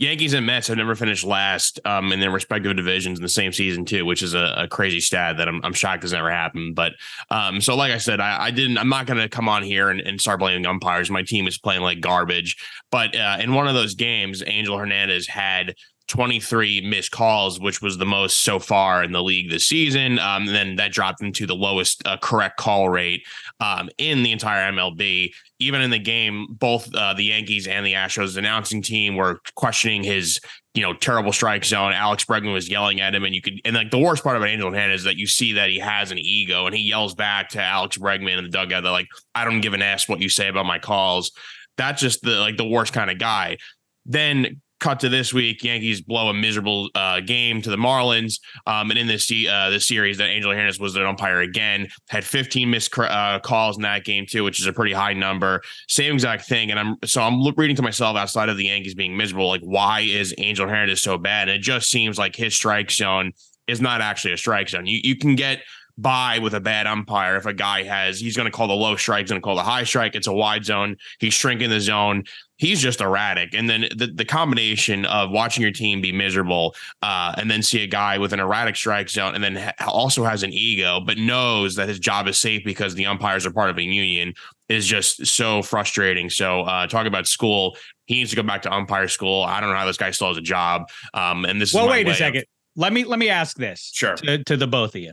Yankees 0.00 0.32
and 0.32 0.46
Mets 0.46 0.68
have 0.68 0.78
never 0.78 0.94
finished 0.94 1.24
last 1.24 1.78
um, 1.84 2.10
in 2.10 2.20
their 2.20 2.30
respective 2.30 2.74
divisions 2.74 3.18
in 3.18 3.22
the 3.22 3.28
same 3.28 3.52
season 3.52 3.84
too, 3.84 4.06
which 4.06 4.22
is 4.22 4.32
a, 4.32 4.54
a 4.56 4.66
crazy 4.66 4.98
stat 4.98 5.36
that 5.36 5.46
I'm, 5.46 5.60
I'm 5.62 5.74
shocked 5.74 6.04
has 6.04 6.14
never 6.14 6.30
happened. 6.30 6.74
But 6.74 6.94
um, 7.28 7.60
so, 7.60 7.76
like 7.76 7.92
I 7.92 7.98
said, 7.98 8.18
I, 8.18 8.44
I 8.46 8.50
didn't. 8.50 8.78
I'm 8.78 8.88
not 8.88 9.04
going 9.04 9.20
to 9.20 9.28
come 9.28 9.46
on 9.46 9.62
here 9.62 9.90
and, 9.90 10.00
and 10.00 10.18
start 10.18 10.40
blaming 10.40 10.64
umpires. 10.64 11.10
My 11.10 11.22
team 11.22 11.46
is 11.46 11.58
playing 11.58 11.82
like 11.82 12.00
garbage. 12.00 12.56
But 12.90 13.14
uh, 13.14 13.36
in 13.40 13.52
one 13.52 13.68
of 13.68 13.74
those 13.74 13.94
games, 13.94 14.42
Angel 14.46 14.78
Hernandez 14.78 15.26
had 15.26 15.74
23 16.10 16.80
missed 16.80 17.12
calls, 17.12 17.60
which 17.60 17.80
was 17.80 17.96
the 17.96 18.04
most 18.04 18.38
so 18.38 18.58
far 18.58 19.04
in 19.04 19.12
the 19.12 19.22
league 19.22 19.48
this 19.48 19.68
season. 19.68 20.18
Um, 20.18 20.48
and 20.48 20.54
then 20.54 20.76
that 20.76 20.92
dropped 20.92 21.22
into 21.22 21.46
the 21.46 21.54
lowest 21.54 22.04
uh, 22.04 22.16
correct 22.16 22.56
call 22.56 22.88
rate 22.88 23.22
um, 23.60 23.90
in 23.98 24.22
the 24.22 24.32
entire 24.32 24.72
MLB. 24.72 25.30
Even 25.58 25.82
in 25.82 25.90
the 25.90 25.98
game, 25.98 26.46
both 26.50 26.92
uh, 26.94 27.14
the 27.14 27.24
Yankees 27.24 27.66
and 27.66 27.84
the 27.84 27.92
Astros 27.92 28.36
announcing 28.36 28.82
team 28.82 29.16
were 29.16 29.40
questioning 29.54 30.02
his, 30.02 30.40
you 30.74 30.82
know, 30.82 30.94
terrible 30.94 31.32
strike 31.32 31.64
zone. 31.64 31.92
Alex 31.92 32.24
Bregman 32.24 32.54
was 32.54 32.70
yelling 32.70 33.00
at 33.00 33.14
him, 33.14 33.24
and 33.24 33.34
you 33.34 33.42
could, 33.42 33.60
and 33.64 33.76
like 33.76 33.90
the 33.90 33.98
worst 33.98 34.24
part 34.24 34.36
about 34.36 34.48
Angel 34.48 34.70
Hernandez 34.70 35.00
is 35.00 35.04
that 35.04 35.16
you 35.16 35.26
see 35.26 35.52
that 35.52 35.68
he 35.68 35.78
has 35.78 36.10
an 36.10 36.18
ego, 36.18 36.66
and 36.66 36.74
he 36.74 36.82
yells 36.82 37.14
back 37.14 37.50
to 37.50 37.62
Alex 37.62 37.98
Bregman 37.98 38.38
in 38.38 38.44
the 38.44 38.50
dugout 38.50 38.82
that 38.82 38.90
like, 38.90 39.08
I 39.34 39.44
don't 39.44 39.60
give 39.60 39.74
an 39.74 39.82
ass 39.82 40.08
what 40.08 40.20
you 40.20 40.30
say 40.30 40.48
about 40.48 40.66
my 40.66 40.78
calls. 40.78 41.32
That's 41.76 42.00
just 42.00 42.22
the 42.22 42.38
like 42.38 42.56
the 42.56 42.68
worst 42.68 42.92
kind 42.92 43.10
of 43.10 43.18
guy. 43.18 43.58
Then 44.06 44.60
cut 44.80 45.00
to 45.00 45.08
this 45.08 45.32
week, 45.32 45.62
Yankees 45.62 46.00
blow 46.00 46.28
a 46.28 46.34
miserable 46.34 46.88
uh, 46.94 47.20
game 47.20 47.62
to 47.62 47.70
the 47.70 47.76
Marlins. 47.76 48.40
Um, 48.66 48.90
and 48.90 48.98
in 48.98 49.06
this 49.06 49.30
uh, 49.30 49.70
this 49.70 49.86
series, 49.86 50.18
that 50.18 50.28
Angel 50.28 50.50
Hernandez 50.50 50.80
was 50.80 50.96
an 50.96 51.02
umpire 51.02 51.40
again, 51.40 51.88
had 52.08 52.24
15 52.24 52.68
missed 52.68 52.98
uh, 52.98 53.38
calls 53.40 53.76
in 53.76 53.82
that 53.82 54.04
game 54.04 54.26
too, 54.26 54.42
which 54.42 54.60
is 54.60 54.66
a 54.66 54.72
pretty 54.72 54.92
high 54.92 55.12
number. 55.12 55.62
Same 55.88 56.14
exact 56.14 56.46
thing. 56.46 56.70
And 56.70 56.80
I'm 56.80 56.96
so 57.04 57.22
I'm 57.22 57.42
reading 57.56 57.76
to 57.76 57.82
myself 57.82 58.16
outside 58.16 58.48
of 58.48 58.56
the 58.56 58.64
Yankees 58.64 58.94
being 58.94 59.16
miserable, 59.16 59.48
like 59.48 59.62
why 59.62 60.00
is 60.00 60.34
Angel 60.38 60.66
Hernandez 60.66 61.02
so 61.02 61.18
bad? 61.18 61.48
And 61.48 61.56
it 61.56 61.62
just 61.62 61.90
seems 61.90 62.18
like 62.18 62.34
his 62.34 62.54
strike 62.54 62.90
zone 62.90 63.32
is 63.66 63.80
not 63.80 64.00
actually 64.00 64.32
a 64.32 64.36
strike 64.36 64.68
zone. 64.68 64.86
You 64.86 65.00
you 65.02 65.16
can 65.16 65.36
get 65.36 65.60
by 65.98 66.38
with 66.38 66.54
a 66.54 66.60
bad 66.60 66.86
umpire 66.86 67.36
if 67.36 67.46
a 67.46 67.52
guy 67.52 67.82
has 67.82 68.20
he's 68.20 68.36
going 68.36 68.46
to 68.46 68.52
call 68.52 68.68
the 68.68 68.74
low 68.74 68.96
strike, 68.96 69.22
he's 69.22 69.30
going 69.30 69.40
to 69.40 69.44
call 69.44 69.56
the 69.56 69.62
high 69.62 69.84
strike. 69.84 70.14
It's 70.14 70.26
a 70.26 70.32
wide 70.32 70.64
zone. 70.64 70.96
He's 71.18 71.34
shrinking 71.34 71.70
the 71.70 71.80
zone. 71.80 72.24
He's 72.56 72.80
just 72.82 73.00
erratic. 73.00 73.54
And 73.54 73.70
then 73.70 73.86
the, 73.96 74.08
the 74.08 74.24
combination 74.24 75.06
of 75.06 75.30
watching 75.30 75.62
your 75.62 75.72
team 75.72 76.02
be 76.02 76.12
miserable 76.12 76.74
uh, 77.00 77.34
and 77.38 77.50
then 77.50 77.62
see 77.62 77.82
a 77.82 77.86
guy 77.86 78.18
with 78.18 78.34
an 78.34 78.40
erratic 78.40 78.76
strike 78.76 79.08
zone 79.08 79.34
and 79.34 79.42
then 79.42 79.56
ha- 79.56 79.72
also 79.88 80.24
has 80.24 80.42
an 80.42 80.52
ego, 80.52 81.00
but 81.00 81.16
knows 81.16 81.74
that 81.76 81.88
his 81.88 81.98
job 81.98 82.26
is 82.28 82.38
safe 82.38 82.62
because 82.64 82.94
the 82.94 83.06
umpires 83.06 83.46
are 83.46 83.50
part 83.50 83.70
of 83.70 83.78
a 83.78 83.82
union 83.82 84.34
is 84.68 84.86
just 84.86 85.24
so 85.26 85.62
frustrating. 85.62 86.28
So 86.28 86.62
uh, 86.62 86.86
talk 86.86 87.06
about 87.06 87.26
school. 87.26 87.76
He 88.04 88.16
needs 88.16 88.28
to 88.30 88.36
go 88.36 88.42
back 88.42 88.60
to 88.62 88.72
umpire 88.72 89.08
school. 89.08 89.42
I 89.42 89.60
don't 89.60 89.70
know 89.70 89.76
how 89.76 89.86
this 89.86 89.96
guy 89.96 90.10
still 90.10 90.28
has 90.28 90.36
a 90.36 90.42
job. 90.42 90.82
Um, 91.14 91.46
and 91.46 91.60
this 91.60 91.72
Well, 91.72 91.86
is 91.86 91.90
wait 91.90 92.06
a 92.08 92.10
of- 92.10 92.16
second. 92.16 92.44
Let 92.76 92.92
me 92.92 93.04
let 93.04 93.18
me 93.18 93.28
ask 93.30 93.56
this 93.56 93.90
Sure. 93.92 94.14
to, 94.16 94.44
to 94.44 94.56
the 94.56 94.66
both 94.66 94.94
of 94.94 95.00
you. 95.00 95.12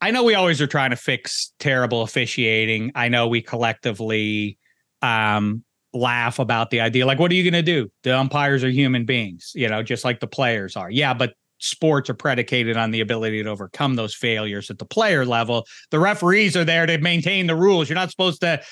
I 0.00 0.10
know 0.10 0.22
we 0.22 0.34
always 0.34 0.60
are 0.60 0.66
trying 0.66 0.90
to 0.90 0.96
fix 0.96 1.52
terrible 1.58 2.02
officiating. 2.02 2.92
I 2.94 3.08
know 3.08 3.26
we 3.26 3.42
collectively 3.42 4.58
um, 5.02 5.64
laugh 5.92 6.38
about 6.38 6.70
the 6.70 6.80
idea. 6.80 7.04
Like, 7.04 7.18
what 7.18 7.30
are 7.30 7.34
you 7.34 7.42
going 7.42 7.64
to 7.64 7.72
do? 7.72 7.90
The 8.04 8.16
umpires 8.16 8.62
are 8.62 8.70
human 8.70 9.04
beings, 9.04 9.52
you 9.54 9.68
know, 9.68 9.82
just 9.82 10.04
like 10.04 10.20
the 10.20 10.26
players 10.26 10.76
are. 10.76 10.90
Yeah, 10.90 11.14
but 11.14 11.34
sports 11.60 12.08
are 12.08 12.14
predicated 12.14 12.76
on 12.76 12.92
the 12.92 13.00
ability 13.00 13.42
to 13.42 13.48
overcome 13.48 13.96
those 13.96 14.14
failures 14.14 14.70
at 14.70 14.78
the 14.78 14.84
player 14.84 15.24
level. 15.24 15.66
The 15.90 15.98
referees 15.98 16.56
are 16.56 16.64
there 16.64 16.86
to 16.86 16.98
maintain 16.98 17.48
the 17.48 17.56
rules. 17.56 17.88
You're 17.88 17.96
not 17.96 18.10
supposed 18.10 18.40
to 18.42 18.62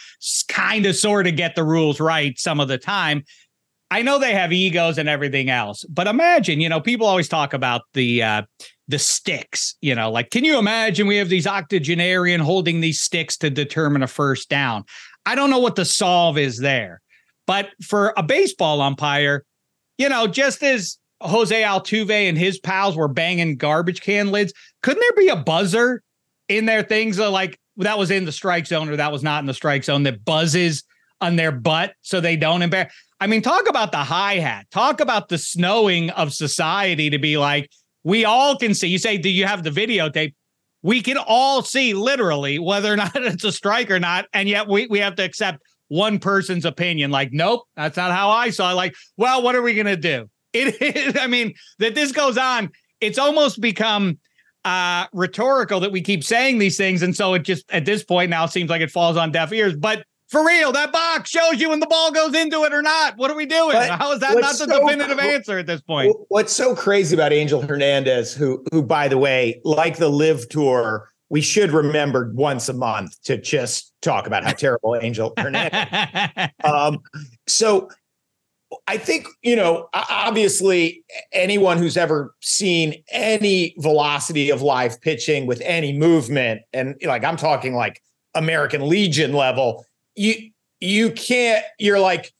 kind 0.48 0.86
of 0.86 0.94
sort 0.94 1.26
of 1.26 1.34
get 1.36 1.56
the 1.56 1.64
rules 1.64 1.98
right 1.98 2.38
some 2.38 2.60
of 2.60 2.68
the 2.68 2.78
time. 2.78 3.24
I 3.90 4.02
know 4.02 4.18
they 4.18 4.32
have 4.32 4.52
egos 4.52 4.98
and 4.98 5.08
everything 5.08 5.50
else, 5.50 5.84
but 5.84 6.06
imagine, 6.06 6.60
you 6.60 6.68
know, 6.68 6.80
people 6.80 7.06
always 7.06 7.28
talk 7.28 7.52
about 7.52 7.82
the 7.94 8.22
uh 8.22 8.42
the 8.88 8.98
sticks, 8.98 9.74
you 9.80 9.94
know, 9.94 10.10
like 10.10 10.30
can 10.30 10.44
you 10.44 10.58
imagine 10.58 11.06
we 11.06 11.16
have 11.16 11.28
these 11.28 11.46
octogenarian 11.46 12.40
holding 12.40 12.80
these 12.80 13.00
sticks 13.00 13.36
to 13.38 13.50
determine 13.50 14.02
a 14.02 14.06
first 14.06 14.48
down? 14.48 14.84
I 15.24 15.34
don't 15.34 15.50
know 15.50 15.58
what 15.58 15.74
the 15.74 15.84
solve 15.84 16.38
is 16.38 16.58
there. 16.58 17.00
But 17.46 17.70
for 17.82 18.12
a 18.16 18.22
baseball 18.22 18.80
umpire, 18.80 19.44
you 19.98 20.08
know, 20.08 20.26
just 20.26 20.62
as 20.62 20.98
Jose 21.20 21.62
Altuve 21.62 22.10
and 22.10 22.36
his 22.36 22.58
pals 22.58 22.96
were 22.96 23.08
banging 23.08 23.56
garbage 23.56 24.00
can 24.00 24.30
lids, 24.30 24.52
couldn't 24.82 25.00
there 25.00 25.24
be 25.24 25.28
a 25.28 25.36
buzzer 25.36 26.02
in 26.48 26.66
their 26.66 26.82
things 26.82 27.16
that 27.16 27.30
like 27.30 27.58
that 27.78 27.98
was 27.98 28.10
in 28.10 28.24
the 28.24 28.32
strike 28.32 28.66
zone 28.66 28.88
or 28.88 28.96
that 28.96 29.12
was 29.12 29.22
not 29.22 29.40
in 29.40 29.46
the 29.46 29.54
strike 29.54 29.84
zone 29.84 30.02
that 30.04 30.24
buzzes 30.24 30.84
on 31.20 31.36
their 31.36 31.52
butt 31.52 31.94
so 32.02 32.20
they 32.20 32.36
don't 32.36 32.62
embarrass? 32.62 32.92
I 33.20 33.26
mean, 33.26 33.42
talk 33.42 33.68
about 33.68 33.92
the 33.92 33.98
hi 33.98 34.36
hat. 34.36 34.66
Talk 34.70 35.00
about 35.00 35.28
the 35.28 35.38
snowing 35.38 36.10
of 36.10 36.34
society 36.34 37.10
to 37.10 37.18
be 37.18 37.38
like, 37.38 37.70
we 38.06 38.24
all 38.24 38.56
can 38.56 38.72
see. 38.72 38.86
You 38.86 38.98
say, 38.98 39.18
do 39.18 39.28
you 39.28 39.46
have 39.46 39.64
the 39.64 39.70
videotape? 39.70 40.32
We 40.82 41.02
can 41.02 41.16
all 41.18 41.62
see 41.62 41.92
literally 41.92 42.60
whether 42.60 42.92
or 42.92 42.96
not 43.02 43.16
it's 43.16 43.42
a 43.42 43.50
strike 43.50 43.90
or 43.90 43.98
not. 43.98 44.26
And 44.32 44.48
yet 44.48 44.68
we, 44.68 44.86
we 44.86 45.00
have 45.00 45.16
to 45.16 45.24
accept 45.24 45.60
one 45.88 46.20
person's 46.20 46.64
opinion. 46.64 47.10
Like, 47.10 47.32
nope, 47.32 47.64
that's 47.74 47.96
not 47.96 48.12
how 48.12 48.30
I 48.30 48.50
saw 48.50 48.70
it. 48.70 48.74
Like, 48.74 48.94
well, 49.16 49.42
what 49.42 49.56
are 49.56 49.62
we 49.62 49.74
going 49.74 49.86
to 49.86 49.96
do? 49.96 50.30
It 50.52 50.80
is, 50.80 51.16
I 51.20 51.26
mean, 51.26 51.52
that 51.80 51.94
this 51.94 52.12
goes 52.12 52.38
on, 52.38 52.70
it's 53.02 53.18
almost 53.18 53.60
become 53.60 54.18
uh 54.64 55.06
rhetorical 55.12 55.80
that 55.80 55.92
we 55.92 56.00
keep 56.00 56.24
saying 56.24 56.56
these 56.56 56.78
things. 56.78 57.02
And 57.02 57.14
so 57.14 57.34
it 57.34 57.40
just 57.40 57.70
at 57.70 57.84
this 57.84 58.02
point 58.02 58.30
now 58.30 58.46
seems 58.46 58.70
like 58.70 58.80
it 58.80 58.90
falls 58.90 59.18
on 59.18 59.32
deaf 59.32 59.52
ears. 59.52 59.76
But 59.76 60.06
For 60.28 60.44
real, 60.44 60.72
that 60.72 60.92
box 60.92 61.30
shows 61.30 61.60
you 61.60 61.70
when 61.70 61.78
the 61.78 61.86
ball 61.86 62.10
goes 62.10 62.34
into 62.34 62.64
it 62.64 62.74
or 62.74 62.82
not. 62.82 63.16
What 63.16 63.30
are 63.30 63.36
we 63.36 63.46
doing? 63.46 63.72
But 63.72 63.90
How 63.90 64.12
is 64.12 64.20
that 64.20 64.34
not 64.34 64.52
the 64.52 64.66
so 64.66 64.66
definitive 64.66 65.18
answer 65.20 65.58
at 65.58 65.66
this 65.66 65.80
point? 65.80 66.16
What's 66.28 66.52
so 66.52 66.74
crazy 66.74 67.14
about 67.14 67.32
Angel 67.32 67.62
Hernandez, 67.62 68.34
who, 68.34 68.64
who 68.72 68.82
by 68.82 69.06
the 69.06 69.18
way, 69.18 69.60
like 69.64 69.98
the 69.98 70.08
Live 70.08 70.48
Tour, 70.48 71.10
we 71.28 71.40
should 71.40 71.70
remember 71.70 72.32
once 72.34 72.68
a 72.68 72.72
month 72.72 73.20
to 73.22 73.36
just 73.36 73.92
talk 74.02 74.26
about 74.26 74.42
how 74.42 74.52
terrible 74.52 74.96
Angel 75.00 75.32
Hernandez. 75.38 76.50
Um, 76.64 76.98
so 77.46 77.88
I 78.88 78.98
think, 78.98 79.28
you 79.42 79.54
know, 79.54 79.88
obviously 79.92 81.04
anyone 81.32 81.78
who's 81.78 81.96
ever 81.96 82.34
seen 82.40 83.02
any 83.10 83.74
velocity 83.78 84.50
of 84.50 84.62
live 84.62 85.00
pitching 85.00 85.46
with 85.46 85.60
any 85.64 85.92
movement, 85.92 86.62
and 86.72 86.96
like 87.04 87.24
I'm 87.24 87.36
talking 87.36 87.74
like 87.74 88.02
American 88.34 88.88
Legion 88.88 89.32
level, 89.32 89.84
you 90.16 90.50
you 90.80 91.10
can't, 91.10 91.64
you're 91.78 92.00
like, 92.00 92.32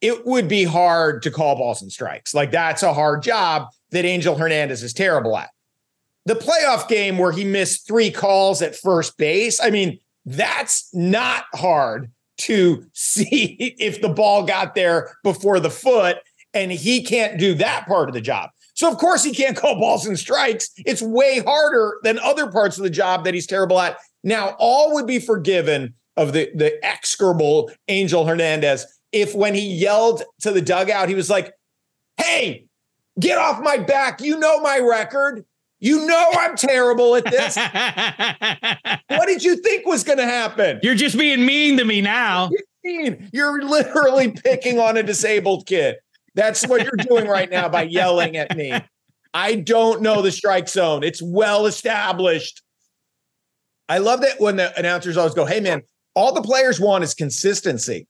it 0.00 0.26
would 0.26 0.48
be 0.48 0.64
hard 0.64 1.22
to 1.22 1.30
call 1.30 1.56
balls 1.56 1.82
and 1.82 1.90
strikes. 1.90 2.34
Like 2.34 2.50
that's 2.50 2.82
a 2.82 2.92
hard 2.92 3.22
job 3.22 3.68
that 3.90 4.04
Angel 4.04 4.36
Hernandez 4.36 4.82
is 4.82 4.92
terrible 4.92 5.36
at. 5.36 5.50
The 6.26 6.34
playoff 6.34 6.88
game 6.88 7.18
where 7.18 7.32
he 7.32 7.44
missed 7.44 7.86
three 7.86 8.10
calls 8.10 8.62
at 8.62 8.76
first 8.76 9.16
base, 9.16 9.60
I 9.60 9.70
mean, 9.70 9.98
that's 10.24 10.88
not 10.94 11.44
hard 11.54 12.10
to 12.38 12.84
see 12.92 13.74
if 13.78 14.00
the 14.00 14.08
ball 14.08 14.44
got 14.44 14.74
there 14.74 15.16
before 15.22 15.60
the 15.60 15.70
foot, 15.70 16.18
and 16.54 16.70
he 16.70 17.02
can't 17.02 17.38
do 17.38 17.54
that 17.54 17.86
part 17.86 18.08
of 18.08 18.14
the 18.14 18.20
job. 18.20 18.50
So, 18.74 18.90
of 18.90 18.98
course, 18.98 19.22
he 19.22 19.34
can't 19.34 19.56
call 19.56 19.78
balls 19.78 20.06
and 20.06 20.18
strikes. 20.18 20.70
It's 20.78 21.02
way 21.02 21.40
harder 21.40 21.98
than 22.02 22.18
other 22.18 22.50
parts 22.50 22.78
of 22.78 22.84
the 22.84 22.90
job 22.90 23.24
that 23.24 23.34
he's 23.34 23.46
terrible 23.46 23.78
at. 23.80 23.98
Now, 24.24 24.56
all 24.58 24.94
would 24.94 25.06
be 25.06 25.18
forgiven 25.18 25.94
of 26.16 26.32
the, 26.32 26.50
the 26.54 26.84
execrable 26.84 27.70
Angel 27.88 28.26
Hernandez 28.26 28.86
if 29.12 29.34
when 29.34 29.54
he 29.54 29.60
yelled 29.60 30.22
to 30.40 30.50
the 30.50 30.62
dugout, 30.62 31.08
he 31.08 31.14
was 31.14 31.30
like, 31.30 31.52
Hey, 32.16 32.66
get 33.20 33.38
off 33.38 33.62
my 33.62 33.76
back. 33.76 34.20
You 34.20 34.38
know 34.38 34.60
my 34.60 34.78
record. 34.78 35.44
You 35.78 36.06
know 36.06 36.30
I'm 36.32 36.56
terrible 36.56 37.16
at 37.16 37.24
this. 37.24 37.56
what 39.08 39.26
did 39.26 39.42
you 39.42 39.56
think 39.56 39.84
was 39.84 40.04
going 40.04 40.18
to 40.18 40.24
happen? 40.24 40.78
You're 40.82 40.94
just 40.94 41.18
being 41.18 41.44
mean 41.44 41.76
to 41.78 41.84
me 41.84 42.00
now. 42.00 42.50
mean? 42.84 43.28
You're 43.32 43.62
literally 43.62 44.30
picking 44.30 44.78
on 44.78 44.96
a 44.96 45.02
disabled 45.02 45.66
kid. 45.66 45.96
That's 46.34 46.66
what 46.66 46.82
you're 46.82 47.06
doing 47.08 47.26
right 47.26 47.50
now 47.50 47.68
by 47.68 47.82
yelling 47.82 48.36
at 48.36 48.56
me. 48.56 48.72
I 49.34 49.56
don't 49.56 50.02
know 50.02 50.22
the 50.22 50.30
strike 50.30 50.68
zone. 50.68 51.02
It's 51.02 51.20
well 51.20 51.66
established. 51.66 52.62
I 53.88 53.98
love 53.98 54.20
that 54.20 54.40
when 54.40 54.56
the 54.56 54.78
announcers 54.78 55.16
always 55.16 55.34
go, 55.34 55.44
"Hey 55.44 55.60
man, 55.60 55.82
all 56.14 56.32
the 56.32 56.42
players 56.42 56.80
want 56.80 57.04
is 57.04 57.14
consistency." 57.14 58.06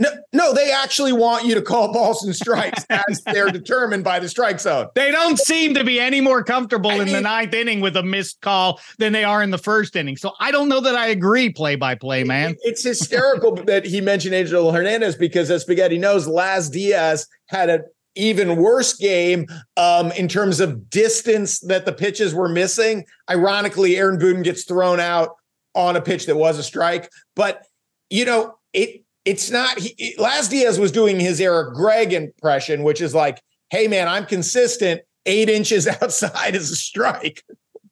No, 0.00 0.08
no, 0.32 0.52
they 0.52 0.72
actually 0.72 1.12
want 1.12 1.44
you 1.44 1.54
to 1.54 1.62
call 1.62 1.92
balls 1.92 2.24
and 2.24 2.34
strikes 2.34 2.84
as 2.90 3.22
they're 3.26 3.50
determined 3.50 4.02
by 4.02 4.18
the 4.18 4.28
strike 4.28 4.58
zone. 4.58 4.88
They 4.96 5.12
don't 5.12 5.38
seem 5.38 5.74
to 5.74 5.84
be 5.84 6.00
any 6.00 6.20
more 6.20 6.42
comfortable 6.42 6.90
I 6.90 6.96
in 6.96 7.08
the 7.12 7.20
ninth 7.20 7.54
inning 7.54 7.80
with 7.80 7.96
a 7.96 8.02
missed 8.02 8.40
call 8.40 8.80
than 8.98 9.12
they 9.12 9.22
are 9.22 9.42
in 9.42 9.50
the 9.50 9.58
first 9.58 9.94
inning. 9.94 10.16
So 10.16 10.32
I 10.40 10.50
don't 10.50 10.68
know 10.68 10.80
that 10.80 10.96
I 10.96 11.08
agree 11.08 11.50
play 11.50 11.76
by 11.76 11.94
play, 11.94 12.24
man. 12.24 12.56
It's 12.62 12.82
hysterical 12.82 13.54
that 13.66 13.84
he 13.84 14.00
mentioned 14.00 14.34
Angel 14.34 14.72
Hernandez 14.72 15.14
because 15.14 15.48
as 15.50 15.62
Spaghetti 15.62 15.98
knows, 15.98 16.26
Laz 16.26 16.70
Diaz 16.70 17.28
had 17.46 17.70
an 17.70 17.84
even 18.16 18.56
worse 18.56 18.94
game 18.94 19.46
um, 19.76 20.10
in 20.12 20.26
terms 20.26 20.58
of 20.58 20.90
distance 20.90 21.60
that 21.60 21.84
the 21.84 21.92
pitches 21.92 22.34
were 22.34 22.48
missing. 22.48 23.04
Ironically, 23.30 23.96
Aaron 23.96 24.18
Boone 24.18 24.42
gets 24.42 24.64
thrown 24.64 24.98
out 24.98 25.36
on 25.74 25.96
a 25.96 26.00
pitch 26.00 26.26
that 26.26 26.36
was 26.36 26.58
a 26.58 26.62
strike, 26.62 27.10
but 27.36 27.66
you 28.10 28.24
know 28.24 28.56
it. 28.72 29.02
It's 29.24 29.50
not. 29.50 29.76
It- 29.78 30.18
Laz 30.18 30.48
Diaz 30.48 30.78
was 30.78 30.92
doing 30.92 31.18
his 31.18 31.40
Eric 31.40 31.74
Gregg 31.74 32.12
impression, 32.12 32.82
which 32.82 33.00
is 33.00 33.14
like, 33.14 33.40
"Hey 33.70 33.88
man, 33.88 34.08
I'm 34.08 34.26
consistent. 34.26 35.00
Eight 35.26 35.48
inches 35.48 35.86
outside 36.02 36.54
is 36.54 36.70
a 36.70 36.76
strike." 36.76 37.42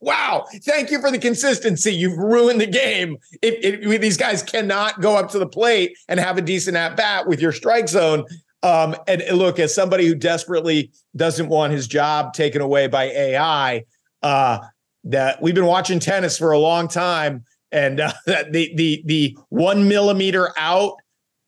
Wow. 0.02 0.46
Thank 0.64 0.90
you 0.90 1.00
for 1.00 1.12
the 1.12 1.18
consistency. 1.18 1.94
You've 1.94 2.18
ruined 2.18 2.60
the 2.60 2.66
game. 2.66 3.18
It, 3.40 3.64
it, 3.84 4.00
these 4.00 4.16
guys 4.16 4.42
cannot 4.42 5.00
go 5.00 5.16
up 5.16 5.30
to 5.30 5.38
the 5.38 5.46
plate 5.46 5.96
and 6.08 6.18
have 6.18 6.36
a 6.36 6.42
decent 6.42 6.76
at 6.76 6.96
bat 6.96 7.28
with 7.28 7.40
your 7.40 7.52
strike 7.52 7.88
zone. 7.88 8.24
Um, 8.64 8.96
and 9.06 9.22
look, 9.32 9.60
as 9.60 9.72
somebody 9.72 10.08
who 10.08 10.16
desperately 10.16 10.90
doesn't 11.14 11.48
want 11.48 11.72
his 11.72 11.86
job 11.86 12.34
taken 12.34 12.60
away 12.60 12.88
by 12.88 13.04
AI, 13.04 13.84
uh, 14.24 14.58
that 15.04 15.40
we've 15.40 15.54
been 15.54 15.66
watching 15.66 16.00
tennis 16.00 16.36
for 16.36 16.50
a 16.50 16.58
long 16.58 16.88
time, 16.88 17.44
and 17.72 18.00
uh, 18.00 18.12
the 18.26 18.72
the 18.74 19.02
the 19.06 19.38
one 19.48 19.88
millimeter 19.88 20.52
out. 20.56 20.94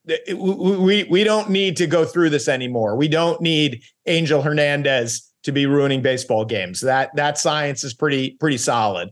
We, 0.06 0.34
we 0.34 1.04
we 1.04 1.24
don't 1.24 1.48
need 1.48 1.78
to 1.78 1.86
go 1.86 2.04
through 2.04 2.28
this 2.30 2.46
anymore. 2.46 2.94
We 2.94 3.08
don't 3.08 3.40
need 3.40 3.82
Angel 4.06 4.42
Hernandez 4.42 5.32
to 5.44 5.52
be 5.52 5.64
ruining 5.64 6.02
baseball 6.02 6.44
games. 6.44 6.80
That 6.80 7.10
that 7.16 7.38
science 7.38 7.84
is 7.84 7.94
pretty 7.94 8.32
pretty 8.32 8.58
solid. 8.58 9.10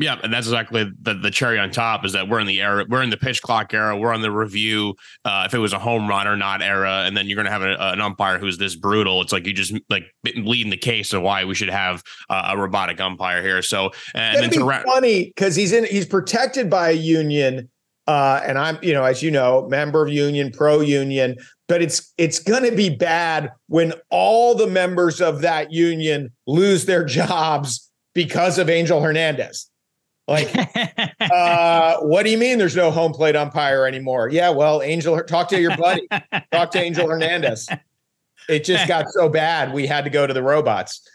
Yeah, 0.00 0.18
and 0.24 0.32
that's 0.32 0.48
exactly 0.48 0.90
the, 1.02 1.14
the 1.14 1.30
cherry 1.30 1.56
on 1.56 1.70
top 1.70 2.04
is 2.04 2.12
that 2.14 2.28
we're 2.28 2.40
in 2.40 2.48
the 2.48 2.60
era, 2.60 2.84
we're 2.88 3.02
in 3.02 3.10
the 3.10 3.16
pitch 3.16 3.40
clock 3.42 3.72
era, 3.72 3.96
we're 3.96 4.12
on 4.12 4.22
the 4.22 4.30
review 4.30 4.96
uh, 5.24 5.44
if 5.46 5.54
it 5.54 5.58
was 5.58 5.72
a 5.72 5.78
home 5.78 6.08
run 6.08 6.26
or 6.26 6.36
not 6.36 6.62
era, 6.62 7.04
and 7.06 7.16
then 7.16 7.28
you're 7.28 7.36
going 7.36 7.46
to 7.46 7.52
have 7.52 7.62
a, 7.62 7.76
an 7.92 8.00
umpire 8.00 8.38
who's 8.38 8.58
this 8.58 8.74
brutal. 8.74 9.20
It's 9.20 9.32
like 9.32 9.46
you 9.46 9.52
just 9.52 9.72
like 9.88 10.04
leading 10.24 10.70
the 10.70 10.76
case 10.76 11.12
of 11.12 11.22
why 11.22 11.44
we 11.44 11.54
should 11.54 11.70
have 11.70 12.02
uh, 12.28 12.50
a 12.54 12.58
robotic 12.58 13.00
umpire 13.00 13.40
here. 13.40 13.62
So 13.62 13.92
and 14.14 14.42
then 14.42 14.50
to 14.50 14.58
gonna 14.58 14.68
ra- 14.68 14.82
funny 14.84 15.26
because 15.26 15.54
he's 15.54 15.72
in 15.72 15.84
he's 15.84 16.06
protected 16.06 16.68
by 16.68 16.90
a 16.90 16.94
union, 16.94 17.70
uh, 18.08 18.40
and 18.44 18.58
I'm 18.58 18.78
you 18.82 18.94
know 18.94 19.04
as 19.04 19.22
you 19.22 19.30
know 19.30 19.68
member 19.68 20.04
of 20.04 20.12
union, 20.12 20.50
pro 20.50 20.80
union. 20.80 21.36
But 21.68 21.82
it's 21.82 22.12
it's 22.18 22.40
gonna 22.40 22.72
be 22.72 22.90
bad 22.90 23.52
when 23.68 23.92
all 24.10 24.56
the 24.56 24.66
members 24.66 25.20
of 25.20 25.40
that 25.42 25.72
union 25.72 26.32
lose 26.48 26.84
their 26.84 27.04
jobs 27.04 27.92
because 28.12 28.58
of 28.58 28.68
Angel 28.68 29.00
Hernandez. 29.00 29.70
Like, 30.26 30.50
uh, 31.20 31.98
what 31.98 32.24
do 32.24 32.30
you 32.30 32.38
mean 32.38 32.58
there's 32.58 32.76
no 32.76 32.90
home 32.90 33.12
plate 33.12 33.36
umpire 33.36 33.86
anymore? 33.86 34.28
Yeah, 34.30 34.50
well, 34.50 34.82
Angel, 34.82 35.22
talk 35.22 35.48
to 35.48 35.60
your 35.60 35.76
buddy, 35.76 36.08
talk 36.50 36.70
to 36.72 36.80
Angel 36.80 37.08
Hernandez. 37.08 37.68
It 38.48 38.64
just 38.64 38.88
got 38.88 39.10
so 39.10 39.28
bad 39.28 39.72
we 39.72 39.86
had 39.86 40.04
to 40.04 40.10
go 40.10 40.26
to 40.26 40.32
the 40.34 40.42
robots. 40.42 41.06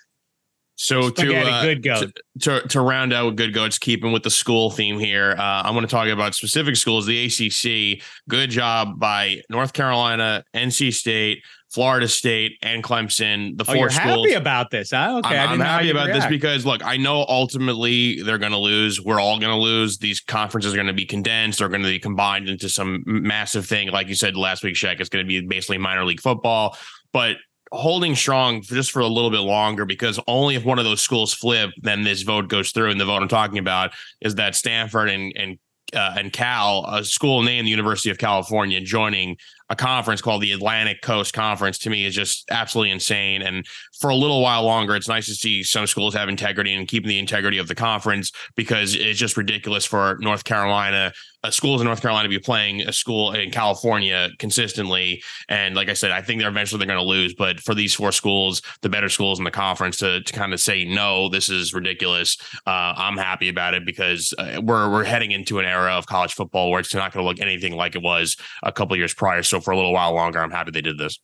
so 0.75 1.09
to, 1.09 1.21
Spaghetti, 1.21 1.49
uh, 1.49 1.61
good 1.61 1.83
go. 1.83 2.01
to 2.01 2.13
to 2.61 2.67
to 2.67 2.81
round 2.81 3.13
out 3.13 3.25
with 3.25 3.35
good 3.35 3.53
goats, 3.53 3.77
keeping 3.77 4.11
with 4.11 4.23
the 4.23 4.29
school 4.29 4.69
theme 4.69 4.99
here, 4.99 5.35
uh, 5.37 5.63
I 5.63 5.71
want 5.71 5.87
to 5.87 5.91
talk 5.91 6.07
about 6.07 6.35
specific 6.35 6.75
schools. 6.75 7.05
The 7.05 7.25
ACC, 7.25 8.03
good 8.27 8.49
job 8.49 8.99
by 8.99 9.41
North 9.49 9.73
Carolina, 9.73 10.43
NC 10.55 10.93
State, 10.93 11.43
Florida 11.71 12.07
State, 12.07 12.57
and 12.61 12.83
Clemson. 12.83 13.57
The 13.57 13.63
Oh, 13.63 13.65
four 13.65 13.75
you're 13.75 13.89
schools. 13.89 14.25
happy 14.27 14.33
about 14.33 14.71
this, 14.71 14.91
huh? 14.91 15.21
Okay, 15.23 15.37
I'm, 15.37 15.41
I'm 15.43 15.49
didn't 15.49 15.59
know 15.59 15.65
how 15.65 15.71
happy 15.77 15.89
about 15.91 16.07
this 16.07 16.25
because 16.25 16.65
look, 16.65 16.83
I 16.83 16.97
know 16.97 17.25
ultimately 17.27 18.21
they're 18.23 18.37
going 18.39 18.51
to 18.51 18.57
lose. 18.57 19.01
We're 19.01 19.19
all 19.19 19.39
going 19.39 19.51
to 19.51 19.61
lose. 19.61 19.97
These 19.97 20.21
conferences 20.21 20.73
are 20.73 20.77
going 20.77 20.87
to 20.87 20.93
be 20.93 21.05
condensed. 21.05 21.59
They're 21.59 21.69
going 21.69 21.83
to 21.83 21.87
be 21.87 21.99
combined 21.99 22.49
into 22.49 22.69
some 22.69 23.03
massive 23.05 23.65
thing. 23.65 23.89
Like 23.89 24.07
you 24.07 24.15
said 24.15 24.35
last 24.35 24.63
week, 24.63 24.75
Shek, 24.75 24.99
it's 24.99 25.09
going 25.09 25.23
to 25.23 25.27
be 25.27 25.45
basically 25.45 25.77
minor 25.77 26.05
league 26.05 26.21
football. 26.21 26.77
But 27.13 27.37
holding 27.71 28.15
strong 28.15 28.63
for 28.63 28.73
just 28.73 28.89
for 28.91 29.01
a 29.01 29.07
little 29.07 29.29
bit 29.29 29.41
longer 29.41 29.85
because 29.85 30.19
only 30.27 30.55
if 30.55 30.65
one 30.65 30.79
of 30.79 30.85
those 30.85 31.01
schools 31.01 31.35
flip, 31.35 31.69
then 31.81 32.03
this 32.03 32.23
vote 32.23 32.47
goes 32.47 32.71
through. 32.71 32.89
And 32.89 32.99
the 32.99 33.05
vote 33.05 33.21
I'm 33.21 33.27
talking 33.27 33.59
about 33.59 33.91
is 34.21 34.35
that 34.35 34.55
Stanford 34.55 35.09
and 35.09 35.33
and 35.35 35.59
uh, 35.93 36.15
and 36.17 36.31
Cal, 36.31 36.85
a 36.87 37.03
school 37.03 37.41
named 37.41 37.65
the 37.65 37.71
University 37.71 38.09
of 38.11 38.17
California, 38.19 38.79
joining 38.79 39.37
a 39.69 39.75
conference 39.75 40.21
called 40.21 40.41
the 40.41 40.51
Atlantic 40.51 41.01
Coast 41.01 41.33
Conference 41.33 41.77
to 41.79 41.89
me 41.89 42.05
is 42.05 42.15
just 42.15 42.49
absolutely 42.49 42.91
insane. 42.91 43.43
And 43.43 43.65
for 43.99 44.09
a 44.09 44.15
little 44.15 44.41
while 44.41 44.63
longer, 44.63 44.95
it's 44.95 45.07
nice 45.07 45.27
to 45.27 45.35
see 45.35 45.61
some 45.63 45.85
schools 45.85 46.15
have 46.15 46.27
integrity 46.27 46.73
and 46.73 46.87
keeping 46.87 47.07
the 47.07 47.19
integrity 47.19 47.59
of 47.59 47.67
the 47.67 47.75
conference 47.75 48.31
because 48.55 48.95
it's 48.95 49.19
just 49.19 49.37
ridiculous 49.37 49.85
for 49.85 50.17
North 50.21 50.43
Carolina, 50.43 51.13
uh, 51.43 51.51
schools 51.51 51.81
in 51.81 51.85
North 51.85 52.01
Carolina 52.01 52.27
be 52.27 52.39
playing 52.39 52.81
a 52.81 52.93
school 52.93 53.31
in 53.31 53.51
California 53.51 54.29
consistently. 54.39 55.23
And 55.47 55.75
like 55.75 55.89
I 55.89 55.93
said, 55.93 56.11
I 56.11 56.21
think 56.21 56.41
they're 56.41 56.49
eventually 56.49 56.79
they're 56.79 56.93
going 56.93 57.03
to 57.03 57.09
lose. 57.09 57.33
But 57.33 57.59
for 57.59 57.73
these 57.73 57.93
four 57.93 58.11
schools, 58.11 58.61
the 58.81 58.89
better 58.89 59.09
schools 59.09 59.39
in 59.39 59.45
the 59.45 59.51
conference, 59.51 59.97
to 59.97 60.21
to 60.21 60.33
kind 60.33 60.53
of 60.53 60.59
say 60.59 60.85
no, 60.85 61.29
this 61.29 61.49
is 61.49 61.73
ridiculous. 61.73 62.37
Uh, 62.65 62.93
I'm 62.95 63.17
happy 63.17 63.49
about 63.49 63.73
it 63.73 63.85
because 63.85 64.33
uh, 64.37 64.61
we're 64.63 64.89
we're 64.89 65.03
heading 65.03 65.31
into 65.31 65.59
an 65.59 65.65
era 65.65 65.93
of 65.93 66.05
college 66.07 66.33
football 66.33 66.71
where 66.71 66.79
it's 66.79 66.93
not 66.93 67.13
going 67.13 67.23
to 67.23 67.27
look 67.27 67.39
anything 67.39 67.73
like 67.73 67.95
it 67.95 68.01
was 68.01 68.35
a 68.63 68.71
couple 68.71 68.95
years 68.97 69.13
prior. 69.13 69.43
So 69.43 69.59
for 69.59 69.71
a 69.71 69.75
little 69.75 69.93
while 69.93 70.13
longer, 70.13 70.39
I'm 70.39 70.51
happy 70.51 70.71
they 70.71 70.81
did 70.81 70.97
this. 70.97 71.19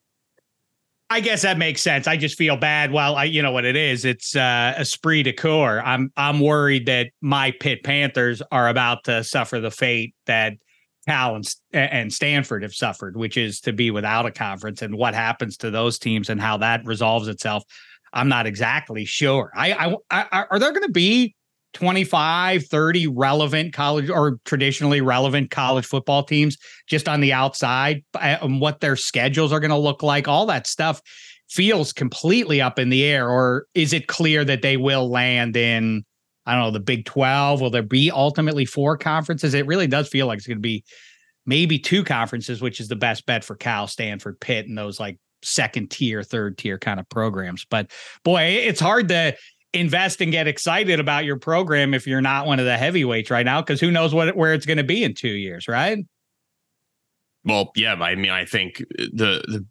I 1.10 1.20
guess 1.20 1.44
that 1.44 1.58
makes 1.58 1.82
sense. 1.82 2.08
I 2.08 2.18
just 2.18 2.38
feel 2.38 2.58
bad. 2.58 2.92
Well, 2.92 3.16
I 3.16 3.26
you 3.26 3.42
know 3.42 3.52
what 3.52 3.66
it 3.66 3.76
is. 3.76 4.06
It's 4.06 4.36
uh, 4.36 4.74
esprit 4.78 5.24
de 5.24 5.34
corps. 5.34 5.82
I'm 5.86 6.12
I'm 6.18 6.40
worried 6.40 6.88
that 6.88 7.12
my 7.22 7.52
Pitt 7.52 7.84
Panthers 7.84 8.42
are 8.52 8.70
about 8.70 9.04
to 9.04 9.24
suffer 9.24 9.60
the 9.60 9.70
fate 9.70 10.16
that 10.26 10.54
Cal 11.08 11.36
and, 11.36 11.46
and 11.74 12.14
Stanford 12.14 12.64
have 12.64 12.74
suffered, 12.74 13.16
which 13.16 13.38
is 13.38 13.60
to 13.62 13.74
be 13.74 13.92
without 13.92 14.26
a 14.26 14.32
conference. 14.32 14.82
And 14.82 14.96
what 14.96 15.14
happens 15.14 15.58
to 15.58 15.70
those 15.70 16.00
teams 16.00 16.30
and 16.30 16.42
how 16.42 16.58
that 16.58 16.84
resolves 16.86 17.28
itself, 17.28 17.64
I'm 18.12 18.28
not 18.28 18.48
exactly 18.48 19.06
sure. 19.06 19.52
I, 19.56 19.74
I, 20.10 20.26
I 20.32 20.46
are 20.50 20.58
there 20.58 20.72
going 20.72 20.84
to 20.84 20.92
be 20.92 21.36
25, 21.76 22.66
30 22.66 23.08
relevant 23.08 23.74
college 23.74 24.10
or 24.10 24.40
traditionally 24.46 25.02
relevant 25.02 25.52
college 25.52 25.86
football 25.86 26.24
teams 26.24 26.58
just 26.88 27.08
on 27.08 27.20
the 27.20 27.34
outside 27.34 28.04
and 28.20 28.60
what 28.60 28.80
their 28.80 28.96
schedules 28.96 29.52
are 29.52 29.60
going 29.60 29.70
to 29.70 29.78
look 29.78 30.02
like. 30.02 30.28
All 30.28 30.46
that 30.48 30.68
stuff 30.68 31.02
feels 31.50 31.94
completely 31.94 32.62
up 32.62 32.80
in 32.80 32.90
the 32.90 33.04
air. 33.04 33.30
Or 33.30 33.68
is 33.76 33.94
it 33.94 34.08
clear 34.08 34.44
that 34.46 34.62
they 34.62 34.78
will 34.78 35.10
land 35.10 35.58
in, 35.58 36.04
I 36.46 36.54
don't 36.54 36.64
know, 36.64 36.72
the 36.72 36.80
Big 36.80 37.06
12? 37.06 37.62
Will 37.62 37.70
there 37.70 37.84
be 37.84 38.10
ultimately 38.10 38.66
four 38.66 38.98
conferences? 38.98 39.54
It 39.54 39.68
really 39.68 39.88
does 39.88 40.08
feel 40.08 40.28
like 40.28 40.38
it's 40.38 40.48
going 40.48 40.58
to 40.58 40.62
be 40.62 40.84
maybe 41.46 41.78
two 41.78 42.06
conferences, 42.06 42.62
which 42.62 42.80
is 42.80 42.88
the 42.88 42.96
best 42.96 43.26
bet 43.26 43.44
for 43.44 43.56
Cal, 43.56 43.88
Stanford, 43.88 44.40
Pitt, 44.40 44.66
and 44.68 44.78
those 44.78 45.00
like 45.00 45.20
second 45.44 45.92
tier, 45.92 46.24
third 46.24 46.58
tier 46.58 46.80
kind 46.80 47.00
of 47.00 47.08
programs. 47.10 47.66
But 47.70 47.92
boy, 48.24 48.42
it's 48.42 48.80
hard 48.80 49.10
to 49.10 49.36
invest 49.76 50.22
and 50.22 50.32
get 50.32 50.48
excited 50.48 51.00
about 51.00 51.26
your 51.26 51.38
program 51.38 51.94
if 51.94 52.08
you're 52.08 52.22
not 52.22 52.46
one 52.46 52.60
of 52.60 52.66
the 52.66 52.78
heavyweights 52.78 53.30
right 53.30 53.46
now 53.46 53.62
because 53.62 53.80
who 53.80 53.92
knows 53.92 54.14
what 54.14 54.36
where 54.36 54.54
it's 54.54 54.66
going 54.66 54.78
to 54.78 54.84
be 54.84 55.04
in 55.04 55.14
two 55.14 55.28
years 55.28 55.68
right? 55.68 56.00
Well 57.44 57.72
yeah 57.76 57.94
i 57.94 58.16
mean 58.16 58.32
i 58.32 58.44
think 58.44 58.82
uh, 58.82 59.04
the 59.14 59.46
the 59.48 59.66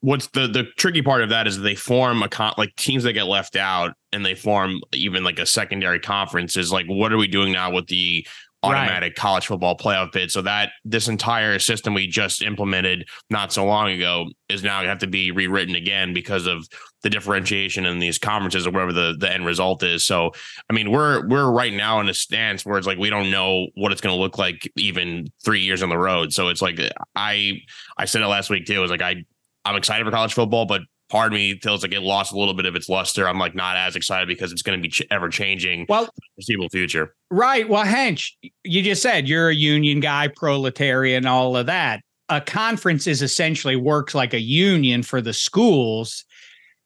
what's 0.00 0.26
the 0.28 0.48
the 0.48 0.64
tricky 0.76 1.00
part 1.00 1.22
of 1.22 1.28
that 1.28 1.46
is 1.46 1.60
they 1.60 1.76
form 1.76 2.22
a 2.22 2.28
con 2.28 2.52
like 2.58 2.74
teams 2.76 3.04
that 3.04 3.12
get 3.12 3.26
left 3.26 3.54
out 3.54 3.94
and 4.12 4.26
they 4.26 4.34
form 4.34 4.80
even 4.92 5.22
like 5.22 5.38
a 5.38 5.46
secondary 5.46 6.00
conference 6.00 6.56
is 6.56 6.72
like 6.72 6.86
what 6.86 7.12
are 7.12 7.16
we 7.16 7.28
doing 7.28 7.52
now 7.52 7.70
with 7.70 7.86
the 7.86 8.26
automatic 8.62 9.10
right. 9.10 9.14
college 9.16 9.46
football 9.46 9.76
playoff 9.76 10.12
bid. 10.12 10.30
So 10.30 10.42
that 10.42 10.70
this 10.84 11.08
entire 11.08 11.58
system 11.58 11.94
we 11.94 12.06
just 12.06 12.42
implemented 12.42 13.08
not 13.30 13.52
so 13.52 13.64
long 13.64 13.90
ago 13.90 14.26
is 14.48 14.62
now 14.62 14.78
going 14.78 14.84
to 14.84 14.90
have 14.90 14.98
to 14.98 15.06
be 15.06 15.30
rewritten 15.30 15.74
again 15.74 16.14
because 16.14 16.46
of 16.46 16.66
the 17.02 17.10
differentiation 17.10 17.86
in 17.86 17.98
these 17.98 18.18
conferences 18.18 18.66
or 18.66 18.70
whatever 18.70 18.92
the, 18.92 19.16
the 19.18 19.32
end 19.32 19.44
result 19.44 19.82
is. 19.82 20.06
So 20.06 20.30
I 20.70 20.72
mean 20.72 20.90
we're 20.90 21.26
we're 21.26 21.50
right 21.50 21.72
now 21.72 22.00
in 22.00 22.08
a 22.08 22.14
stance 22.14 22.64
where 22.64 22.78
it's 22.78 22.86
like 22.86 22.98
we 22.98 23.10
don't 23.10 23.30
know 23.30 23.66
what 23.74 23.92
it's 23.92 24.00
going 24.00 24.14
to 24.14 24.20
look 24.20 24.38
like 24.38 24.70
even 24.76 25.30
three 25.44 25.60
years 25.60 25.82
on 25.82 25.88
the 25.88 25.98
road. 25.98 26.32
So 26.32 26.48
it's 26.48 26.62
like 26.62 26.78
I 27.16 27.60
I 27.96 28.04
said 28.04 28.22
it 28.22 28.26
last 28.26 28.50
week 28.50 28.66
too. 28.66 28.74
It 28.74 28.78
was 28.78 28.90
like 28.90 29.02
I 29.02 29.24
I'm 29.64 29.76
excited 29.76 30.04
for 30.04 30.10
college 30.10 30.34
football, 30.34 30.66
but 30.66 30.82
part 31.12 31.30
of 31.30 31.36
me 31.36 31.58
feels 31.58 31.82
like 31.82 31.92
it 31.92 32.00
lost 32.00 32.32
a 32.32 32.38
little 32.38 32.54
bit 32.54 32.64
of 32.64 32.74
its 32.74 32.88
luster. 32.88 33.28
I'm 33.28 33.38
like 33.38 33.54
not 33.54 33.76
as 33.76 33.96
excited 33.96 34.26
because 34.26 34.50
it's 34.50 34.62
going 34.62 34.78
to 34.78 34.82
be 34.82 34.88
ch- 34.88 35.02
ever 35.10 35.28
changing. 35.28 35.84
Well, 35.86 36.08
foreseeable 36.34 36.70
future. 36.70 37.14
Right. 37.30 37.68
Well, 37.68 37.84
Hench, 37.84 38.30
you 38.64 38.82
just 38.82 39.02
said 39.02 39.28
you're 39.28 39.50
a 39.50 39.54
union 39.54 40.00
guy, 40.00 40.28
proletarian, 40.28 41.26
all 41.26 41.54
of 41.54 41.66
that. 41.66 42.00
A 42.30 42.40
conference 42.40 43.06
is 43.06 43.20
essentially 43.20 43.76
works 43.76 44.14
like 44.14 44.32
a 44.32 44.40
union 44.40 45.02
for 45.02 45.20
the 45.20 45.34
schools 45.34 46.24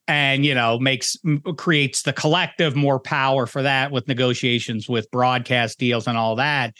and 0.09 0.45
you 0.45 0.53
know 0.53 0.77
makes 0.77 1.15
creates 1.55 2.01
the 2.01 2.13
collective 2.13 2.75
more 2.75 2.99
power 2.99 3.45
for 3.45 3.61
that 3.61 3.91
with 3.91 4.07
negotiations 4.07 4.87
with 4.87 5.09
broadcast 5.11 5.79
deals 5.79 6.07
and 6.07 6.17
all 6.17 6.37
that 6.37 6.73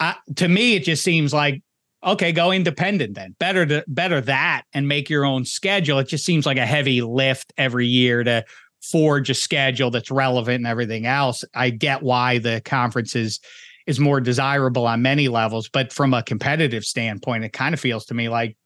uh, 0.00 0.14
to 0.34 0.48
me 0.48 0.74
it 0.74 0.82
just 0.82 1.04
seems 1.04 1.32
like 1.32 1.62
okay, 2.06 2.32
go 2.32 2.52
independent 2.52 3.14
then. 3.14 3.34
Better 3.38 3.66
to 3.66 3.84
better 3.88 4.20
that 4.22 4.62
and 4.72 4.88
make 4.88 5.10
your 5.10 5.24
own 5.24 5.44
schedule. 5.44 5.98
It 5.98 6.08
just 6.08 6.24
seems 6.24 6.46
like 6.46 6.56
a 6.56 6.66
heavy 6.66 7.02
lift 7.02 7.52
every 7.58 7.86
year 7.86 8.22
to 8.24 8.44
forge 8.80 9.28
a 9.28 9.34
schedule 9.34 9.90
that's 9.90 10.10
relevant 10.10 10.56
and 10.58 10.66
everything 10.66 11.06
else. 11.06 11.44
I 11.54 11.70
get 11.70 12.02
why 12.02 12.38
the 12.38 12.62
conference 12.64 13.16
is 13.16 13.40
is 13.86 14.00
more 14.00 14.20
desirable 14.20 14.86
on 14.86 15.02
many 15.02 15.28
levels, 15.28 15.68
but 15.68 15.92
from 15.92 16.12
a 16.12 16.22
competitive 16.22 16.84
standpoint, 16.84 17.44
it 17.44 17.52
kind 17.52 17.72
of 17.72 17.80
feels 17.80 18.04
to 18.06 18.14
me 18.14 18.28
like 18.28 18.56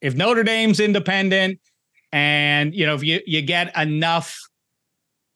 if 0.00 0.14
Notre 0.14 0.42
Dame's 0.42 0.80
independent 0.80 1.58
and 2.12 2.74
you 2.74 2.86
know 2.86 2.94
if 2.94 3.04
you 3.04 3.20
you 3.26 3.42
get 3.42 3.76
enough 3.76 4.36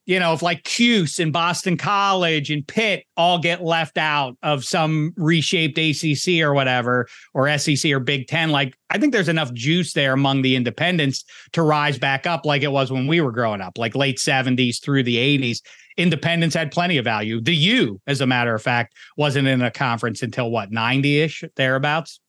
you 0.07 0.20
know, 0.20 0.34
if 0.34 0.42
like 0.42 0.64
Cuse 0.64 1.18
and 1.18 1.32
Boston 1.32 1.76
College 1.76 2.50
and 2.50 2.66
Pitt 2.66 3.07
all 3.16 3.38
get 3.38 3.62
left 3.62 3.96
out 3.96 4.36
of 4.42 4.64
some 4.64 5.12
reshaped 5.16 5.78
ACC 5.78 6.42
or 6.42 6.52
whatever, 6.52 7.07
or 7.32 7.57
SEC 7.59 7.90
or 7.90 8.00
Big 8.00 8.26
Ten, 8.26 8.50
like 8.50 8.76
I 8.90 8.98
think 8.98 9.12
there's 9.12 9.28
enough 9.28 9.52
juice 9.55 9.94
there 9.94 10.12
among 10.12 10.42
the 10.42 10.57
independents 10.57 11.24
to 11.52 11.62
rise 11.62 11.98
back 11.98 12.26
up 12.26 12.44
like 12.44 12.62
it 12.62 12.72
was 12.72 12.92
when 12.92 13.07
we 13.07 13.20
were 13.20 13.32
growing 13.32 13.62
up, 13.62 13.78
like 13.78 13.94
late 13.94 14.18
70s 14.18 14.82
through 14.82 15.05
the 15.05 15.16
80s. 15.16 15.61
Independence 15.96 16.55
had 16.55 16.70
plenty 16.70 16.98
of 16.98 17.05
value. 17.05 17.40
The 17.40 17.55
U, 17.55 18.00
as 18.07 18.20
a 18.20 18.26
matter 18.26 18.55
of 18.55 18.62
fact, 18.62 18.94
wasn't 19.16 19.48
in 19.48 19.62
a 19.62 19.70
conference 19.70 20.22
until 20.22 20.50
what, 20.50 20.70
90 20.70 21.20
ish, 21.20 21.44
thereabouts? 21.57 22.20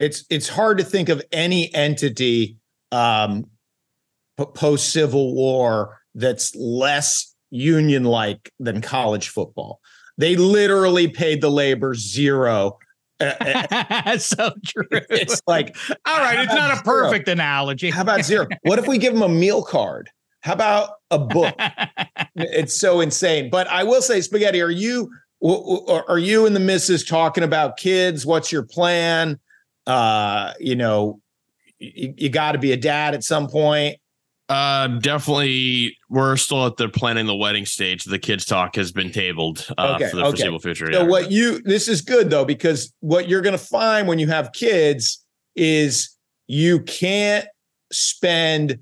It's 0.00 0.24
it's 0.30 0.48
hard 0.48 0.78
to 0.78 0.84
think 0.84 1.08
of 1.08 1.22
any 1.32 1.74
entity 1.74 2.56
um, 2.92 3.46
post 4.54 4.92
Civil 4.92 5.34
War 5.34 5.97
that's 6.14 6.54
less 6.56 7.34
union 7.50 8.04
like 8.04 8.52
than 8.58 8.80
college 8.80 9.28
football. 9.28 9.80
They 10.16 10.36
literally 10.36 11.08
paid 11.08 11.40
the 11.40 11.50
labor 11.50 11.94
zero. 11.94 12.78
That's 13.18 14.26
so 14.36 14.52
true. 14.66 14.84
It's 14.90 15.40
like, 15.46 15.76
all 16.06 16.18
right, 16.18 16.38
it's 16.40 16.54
not 16.54 16.78
a 16.78 16.82
perfect 16.82 17.26
zero? 17.26 17.34
analogy. 17.34 17.90
How 17.90 18.02
about 18.02 18.24
zero? 18.24 18.46
What 18.62 18.78
if 18.78 18.86
we 18.86 18.98
give 18.98 19.14
them 19.14 19.22
a 19.22 19.28
meal 19.28 19.62
card? 19.62 20.10
How 20.40 20.52
about 20.52 20.90
a 21.10 21.18
book? 21.18 21.54
it's 22.36 22.78
so 22.78 23.00
insane. 23.00 23.50
But 23.50 23.66
I 23.68 23.84
will 23.84 24.02
say, 24.02 24.20
Spaghetti, 24.20 24.60
are 24.60 24.70
you 24.70 25.10
are 25.40 26.18
you 26.18 26.46
and 26.46 26.56
the 26.56 26.60
missus 26.60 27.04
talking 27.04 27.44
about 27.44 27.76
kids? 27.76 28.26
What's 28.26 28.50
your 28.50 28.64
plan? 28.64 29.38
Uh, 29.86 30.52
you 30.58 30.74
know, 30.74 31.20
you, 31.78 32.12
you 32.16 32.28
got 32.28 32.52
to 32.52 32.58
be 32.58 32.72
a 32.72 32.76
dad 32.76 33.14
at 33.14 33.22
some 33.22 33.48
point. 33.48 33.98
Uh, 34.48 34.88
definitely. 34.88 35.96
We're 36.08 36.36
still 36.36 36.66
at 36.66 36.76
the 36.76 36.88
planning 36.88 37.26
the 37.26 37.36
wedding 37.36 37.66
stage. 37.66 38.04
The 38.04 38.18
kids 38.18 38.44
talk 38.44 38.76
has 38.76 38.92
been 38.92 39.10
tabled 39.10 39.66
uh, 39.76 39.96
okay, 39.96 40.08
for 40.08 40.16
the 40.16 40.22
okay. 40.22 40.30
foreseeable 40.30 40.58
future. 40.60 40.90
So 40.92 41.02
yeah. 41.02 41.06
what 41.06 41.30
you 41.30 41.60
this 41.62 41.86
is 41.86 42.00
good 42.00 42.30
though 42.30 42.44
because 42.44 42.92
what 43.00 43.28
you're 43.28 43.42
going 43.42 43.56
to 43.56 43.64
find 43.64 44.08
when 44.08 44.18
you 44.18 44.26
have 44.28 44.52
kids 44.52 45.24
is 45.54 46.16
you 46.46 46.80
can't 46.80 47.46
spend 47.92 48.78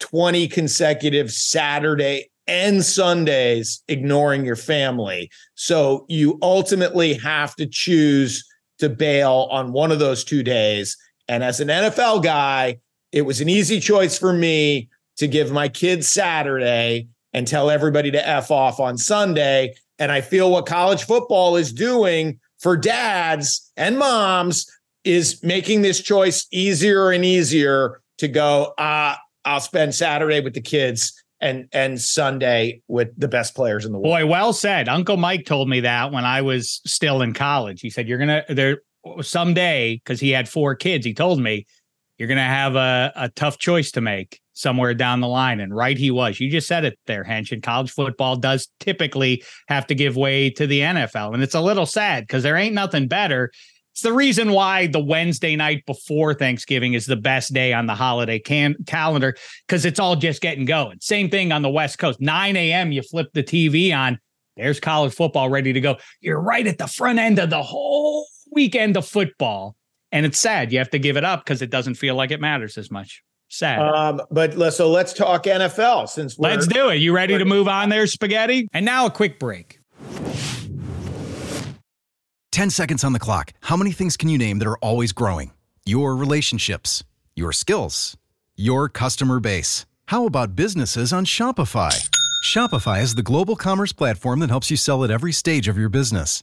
20 0.00 0.48
consecutive 0.48 1.32
Saturday 1.32 2.30
and 2.46 2.84
Sundays 2.84 3.82
ignoring 3.88 4.44
your 4.44 4.56
family. 4.56 5.30
So 5.54 6.04
you 6.08 6.38
ultimately 6.42 7.14
have 7.14 7.56
to 7.56 7.66
choose 7.66 8.44
to 8.78 8.88
bail 8.88 9.48
on 9.50 9.72
one 9.72 9.90
of 9.90 9.98
those 9.98 10.22
two 10.22 10.42
days. 10.42 10.96
And 11.28 11.42
as 11.42 11.60
an 11.60 11.68
NFL 11.68 12.22
guy, 12.22 12.78
it 13.12 13.22
was 13.22 13.40
an 13.40 13.48
easy 13.48 13.80
choice 13.80 14.18
for 14.18 14.32
me 14.32 14.90
to 15.16 15.28
give 15.28 15.50
my 15.50 15.68
kids 15.68 16.08
Saturday 16.08 17.08
and 17.32 17.46
tell 17.46 17.70
everybody 17.70 18.10
to 18.10 18.28
F 18.28 18.50
off 18.50 18.80
on 18.80 18.96
Sunday. 18.96 19.74
And 19.98 20.12
I 20.12 20.20
feel 20.20 20.50
what 20.50 20.66
college 20.66 21.04
football 21.04 21.56
is 21.56 21.72
doing 21.72 22.38
for 22.58 22.76
dads 22.76 23.70
and 23.76 23.98
moms 23.98 24.66
is 25.04 25.42
making 25.42 25.82
this 25.82 26.00
choice 26.00 26.46
easier 26.50 27.10
and 27.10 27.24
easier 27.24 28.00
to 28.18 28.28
go, 28.28 28.74
uh, 28.78 29.14
I'll 29.44 29.60
spend 29.60 29.94
Saturday 29.94 30.40
with 30.40 30.54
the 30.54 30.60
kids 30.60 31.12
and 31.40 31.68
and 31.72 32.00
Sunday 32.00 32.80
with 32.88 33.10
the 33.16 33.28
best 33.28 33.54
players 33.54 33.84
in 33.84 33.92
the 33.92 33.98
world. 33.98 34.10
Boy, 34.10 34.26
well 34.26 34.52
said. 34.52 34.88
Uncle 34.88 35.16
Mike 35.16 35.44
told 35.44 35.68
me 35.68 35.80
that 35.80 36.10
when 36.10 36.24
I 36.24 36.42
was 36.42 36.80
still 36.86 37.22
in 37.22 37.34
college. 37.34 37.80
He 37.80 37.90
said, 37.90 38.08
You're 38.08 38.18
gonna 38.18 38.44
there 38.48 38.78
someday, 39.20 39.96
because 39.96 40.18
he 40.18 40.30
had 40.30 40.48
four 40.48 40.74
kids, 40.74 41.06
he 41.06 41.14
told 41.14 41.40
me, 41.40 41.66
you're 42.18 42.28
gonna 42.28 42.42
have 42.42 42.74
a, 42.74 43.12
a 43.14 43.28
tough 43.28 43.58
choice 43.58 43.92
to 43.92 44.00
make 44.00 44.40
somewhere 44.56 44.94
down 44.94 45.20
the 45.20 45.28
line. 45.28 45.60
And 45.60 45.74
right 45.74 45.96
he 45.96 46.10
was. 46.10 46.40
You 46.40 46.50
just 46.50 46.66
said 46.66 46.84
it 46.84 46.98
there, 47.06 47.24
Hench. 47.24 47.52
And 47.52 47.62
college 47.62 47.90
football 47.90 48.36
does 48.36 48.68
typically 48.80 49.44
have 49.68 49.86
to 49.88 49.94
give 49.94 50.16
way 50.16 50.50
to 50.50 50.66
the 50.66 50.80
NFL. 50.80 51.34
And 51.34 51.42
it's 51.42 51.54
a 51.54 51.60
little 51.60 51.86
sad 51.86 52.26
because 52.26 52.42
there 52.42 52.56
ain't 52.56 52.74
nothing 52.74 53.06
better. 53.06 53.52
It's 53.92 54.02
the 54.02 54.12
reason 54.12 54.52
why 54.52 54.88
the 54.88 55.02
Wednesday 55.02 55.56
night 55.56 55.84
before 55.86 56.34
Thanksgiving 56.34 56.94
is 56.94 57.06
the 57.06 57.16
best 57.16 57.52
day 57.52 57.72
on 57.72 57.86
the 57.86 57.94
holiday 57.94 58.38
can- 58.38 58.76
calendar 58.86 59.36
because 59.66 59.84
it's 59.84 60.00
all 60.00 60.16
just 60.16 60.42
getting 60.42 60.64
going. 60.64 60.98
Same 61.00 61.30
thing 61.30 61.52
on 61.52 61.62
the 61.62 61.70
West 61.70 61.98
Coast. 61.98 62.20
9 62.20 62.56
a.m., 62.56 62.92
you 62.92 63.02
flip 63.02 63.28
the 63.34 63.42
TV 63.42 63.96
on. 63.96 64.18
There's 64.56 64.80
college 64.80 65.14
football 65.14 65.50
ready 65.50 65.74
to 65.74 65.80
go. 65.80 65.96
You're 66.20 66.40
right 66.40 66.66
at 66.66 66.78
the 66.78 66.86
front 66.86 67.18
end 67.18 67.38
of 67.38 67.50
the 67.50 67.62
whole 67.62 68.26
weekend 68.52 68.96
of 68.96 69.06
football. 69.06 69.76
And 70.12 70.24
it's 70.24 70.38
sad. 70.38 70.72
You 70.72 70.78
have 70.78 70.90
to 70.90 70.98
give 70.98 71.18
it 71.18 71.24
up 71.24 71.44
because 71.44 71.60
it 71.60 71.70
doesn't 71.70 71.96
feel 71.96 72.14
like 72.14 72.30
it 72.30 72.40
matters 72.40 72.78
as 72.78 72.90
much. 72.90 73.22
Sad. 73.48 73.80
Um, 73.80 74.20
but 74.30 74.56
let's, 74.56 74.76
so 74.76 74.90
let's 74.90 75.12
talk 75.12 75.44
NFL 75.44 76.08
since 76.08 76.38
let's 76.38 76.66
do 76.66 76.88
it. 76.88 76.96
You 76.96 77.14
ready 77.14 77.38
to 77.38 77.44
move 77.44 77.68
on 77.68 77.88
there, 77.88 78.06
spaghetti? 78.06 78.68
And 78.72 78.84
now 78.84 79.06
a 79.06 79.10
quick 79.10 79.38
break. 79.38 79.78
10 82.52 82.70
seconds 82.70 83.04
on 83.04 83.12
the 83.12 83.18
clock. 83.18 83.52
How 83.60 83.76
many 83.76 83.92
things 83.92 84.16
can 84.16 84.28
you 84.28 84.38
name 84.38 84.58
that 84.58 84.68
are 84.68 84.78
always 84.78 85.12
growing? 85.12 85.52
Your 85.84 86.16
relationships, 86.16 87.04
your 87.34 87.52
skills, 87.52 88.16
your 88.56 88.88
customer 88.88 89.40
base. 89.40 89.84
How 90.06 90.26
about 90.26 90.56
businesses 90.56 91.12
on 91.12 91.26
Shopify? 91.26 92.08
Shopify 92.44 93.02
is 93.02 93.14
the 93.14 93.22
global 93.22 93.56
commerce 93.56 93.92
platform 93.92 94.40
that 94.40 94.50
helps 94.50 94.70
you 94.70 94.76
sell 94.76 95.04
at 95.04 95.10
every 95.10 95.32
stage 95.32 95.68
of 95.68 95.76
your 95.76 95.88
business 95.88 96.42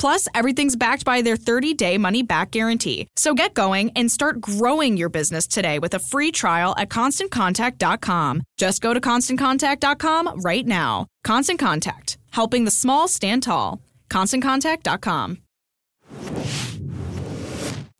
Plus, 0.00 0.26
everything's 0.34 0.76
backed 0.76 1.04
by 1.04 1.20
their 1.20 1.36
30 1.36 1.74
day 1.74 1.98
money 1.98 2.22
back 2.22 2.50
guarantee. 2.52 3.06
So 3.16 3.34
get 3.34 3.52
going 3.52 3.92
and 3.94 4.10
start 4.10 4.40
growing 4.40 4.96
your 4.96 5.10
business 5.10 5.46
today 5.46 5.78
with 5.78 5.92
a 5.92 5.98
free 5.98 6.32
trial 6.32 6.74
at 6.78 6.88
constantcontact.com. 6.88 8.42
Just 8.56 8.80
go 8.80 8.94
to 8.94 9.00
constantcontact.com 9.00 10.40
right 10.40 10.66
now. 10.66 11.06
Constant 11.22 11.60
Contact, 11.60 12.16
helping 12.30 12.64
the 12.64 12.70
small 12.70 13.08
stand 13.08 13.42
tall. 13.42 13.82
ConstantContact.com. 14.08 15.38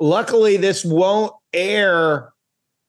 Luckily, 0.00 0.56
this 0.56 0.82
won't 0.82 1.34
air 1.52 2.32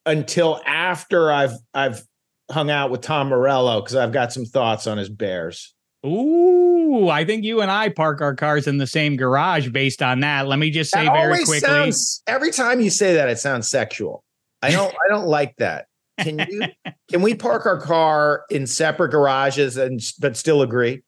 until 0.06 0.62
after 0.66 1.30
I've 1.30 1.58
I've 1.74 2.02
hung 2.50 2.72
out 2.72 2.90
with 2.90 3.02
Tom 3.02 3.28
Morello 3.28 3.82
because 3.82 3.98
I've 3.98 4.14
got 4.14 4.32
some 4.32 4.46
thoughts 4.46 4.88
on 4.88 4.98
his 4.98 5.10
Bears. 5.10 5.76
Ooh, 6.06 7.10
I 7.10 7.26
think 7.26 7.44
you 7.44 7.62
and 7.62 7.70
I 7.70 7.90
park 7.90 8.22
our 8.22 8.36
cars 8.36 8.68
in 8.68 8.78
the 8.78 8.88
same 8.88 9.16
garage 9.18 9.70
based 9.70 10.02
on 10.02 10.20
that. 10.22 10.48
Let 10.48 10.58
me 10.60 10.72
just 10.72 10.92
say 10.92 11.06
That 11.06 11.14
very 11.14 11.36
quickly. 11.46 11.60
sounds- 11.60 12.24
every 12.28 12.52
time 12.52 12.82
you 12.82 12.90
say 12.90 13.14
that, 13.16 13.30
it 13.30 13.38
sounds 13.40 13.68
sexual. 13.70 14.24
I 14.64 14.72
don't 14.72 14.94
I 14.94 15.10
don't 15.10 15.28
like 15.28 15.56
that. 15.58 15.86
Can 16.20 16.40
you 16.50 16.62
can 17.10 17.22
we 17.22 17.34
park 17.36 17.66
our 17.66 17.80
car 17.80 18.44
in 18.50 18.68
separate 18.68 19.10
garages 19.10 19.78
and 19.78 20.00
but 20.20 20.38
still 20.38 20.62
agree? 20.62 21.02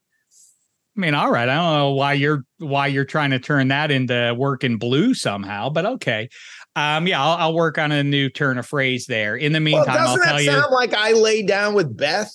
I 0.96 1.00
mean, 1.00 1.16
all 1.16 1.32
right. 1.32 1.50
I 1.50 1.56
don't 1.56 1.74
know 1.76 1.92
why 1.94 2.14
you're 2.14 2.44
why 2.60 2.88
you're 2.88 3.06
trying 3.06 3.32
to 3.32 3.40
turn 3.40 3.68
that 3.70 3.90
into 3.92 4.36
working 4.38 4.78
blue 4.78 5.14
somehow, 5.16 5.70
but 5.70 5.86
okay. 5.86 6.30
Um, 6.76 7.06
yeah, 7.08 7.22
I'll, 7.24 7.38
I'll 7.38 7.54
work 7.54 7.78
on 7.78 7.92
a 7.92 8.04
new 8.04 8.30
turn 8.30 8.58
of 8.58 8.66
phrase 8.68 9.06
there. 9.08 9.36
In 9.36 9.52
the 9.54 9.58
Well, 9.58 9.64
meantime, 9.64 9.98
I'll 10.00 10.06
doesn't 10.16 10.24
tell 10.24 10.36
that 10.38 10.44
you, 10.44 10.52
sound 10.52 10.72
like 10.72 10.94
I 10.96 11.12
lay 11.14 11.44
down 11.44 11.74
with 11.76 11.96
Beth? 11.96 12.32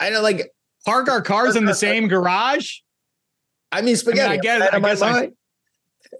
I 0.00 0.08
don't 0.10 0.22
like. 0.22 0.50
Park 0.84 1.08
our 1.08 1.22
cars 1.22 1.56
in 1.56 1.64
the 1.64 1.74
same 1.74 2.08
garage. 2.08 2.78
I 3.70 3.80
mean, 3.82 3.96
spaghetti. 3.96 4.34
I 4.34 4.36
get 4.38 4.60
it. 4.60 4.64
Out 4.68 4.74
I 4.74 4.76
of 4.76 4.82
my 4.82 4.88
guess 4.90 5.02
I- 5.02 5.30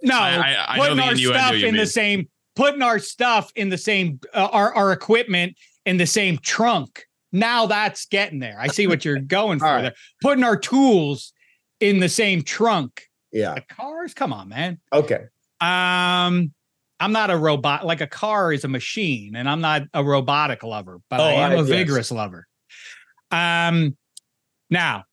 No, 0.01 0.15
I- 0.17 0.35
I- 0.37 0.65
I 0.75 0.77
putting 0.79 0.97
the 0.97 1.03
our 1.03 1.11
innuendo 1.11 1.37
stuff 1.39 1.55
you 1.55 1.67
in 1.67 1.75
the 1.75 1.85
same, 1.85 2.29
putting 2.55 2.81
our 2.81 2.99
stuff 2.99 3.51
in 3.55 3.69
the 3.69 3.77
same, 3.77 4.19
uh, 4.33 4.47
our 4.51 4.73
our 4.73 4.91
equipment 4.91 5.55
in 5.85 5.97
the 5.97 6.07
same 6.07 6.37
trunk. 6.39 7.03
Now 7.31 7.65
that's 7.67 8.05
getting 8.05 8.39
there. 8.39 8.57
I 8.59 8.67
see 8.67 8.87
what 8.87 9.03
you're 9.05 9.19
going 9.19 9.59
for 9.59 9.67
All 9.67 9.73
right. 9.75 9.81
there. 9.83 9.93
Putting 10.21 10.43
our 10.43 10.57
tools 10.57 11.33
in 11.79 11.99
the 11.99 12.09
same 12.09 12.41
trunk. 12.43 13.07
Yeah. 13.31 13.55
The 13.55 13.61
cars, 13.61 14.13
come 14.13 14.31
on, 14.33 14.49
man. 14.49 14.79
Okay. 14.91 15.25
Um, 15.59 16.53
I'm 16.99 17.11
not 17.11 17.29
a 17.31 17.37
robot. 17.37 17.85
Like 17.85 18.01
a 18.01 18.07
car 18.07 18.53
is 18.53 18.63
a 18.63 18.67
machine, 18.67 19.35
and 19.35 19.49
I'm 19.49 19.61
not 19.61 19.83
a 19.93 20.03
robotic 20.03 20.63
lover, 20.63 21.01
but 21.09 21.19
I 21.19 21.23
Oh, 21.33 21.37
am 21.37 21.51
I- 21.51 21.55
a 21.55 21.57
yes. 21.57 21.67
vigorous 21.67 22.11
lover. 22.11 22.47
Um, 23.31 23.97
now 24.69 25.03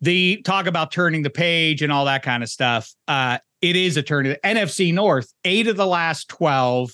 the 0.00 0.42
talk 0.42 0.66
about 0.66 0.92
turning 0.92 1.22
the 1.22 1.30
page 1.30 1.82
and 1.82 1.92
all 1.92 2.04
that 2.04 2.22
kind 2.22 2.42
of 2.42 2.48
stuff. 2.48 2.92
Uh, 3.08 3.38
it 3.62 3.76
is 3.76 3.96
a 3.96 4.02
turn. 4.02 4.26
Of 4.26 4.34
the 4.34 4.48
NFC 4.48 4.92
North, 4.92 5.32
eight 5.44 5.66
of 5.66 5.76
the 5.76 5.86
last 5.86 6.28
twelve 6.28 6.92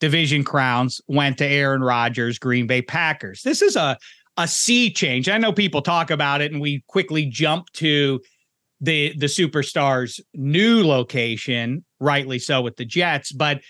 division 0.00 0.44
crowns 0.44 1.00
went 1.06 1.38
to 1.38 1.46
Aaron 1.46 1.82
Rodgers, 1.82 2.38
Green 2.38 2.66
Bay 2.66 2.82
Packers. 2.82 3.42
This 3.42 3.62
is 3.62 3.76
a 3.76 3.96
a 4.36 4.48
sea 4.48 4.90
change. 4.90 5.28
I 5.28 5.38
know 5.38 5.52
people 5.52 5.82
talk 5.82 6.10
about 6.10 6.40
it, 6.40 6.52
and 6.52 6.60
we 6.60 6.82
quickly 6.86 7.26
jump 7.26 7.70
to 7.74 8.20
the 8.80 9.14
the 9.16 9.26
superstars' 9.26 10.20
new 10.34 10.86
location, 10.86 11.84
rightly 12.00 12.38
so 12.38 12.60
with 12.60 12.76
the 12.76 12.84
Jets. 12.84 13.32
But 13.32 13.62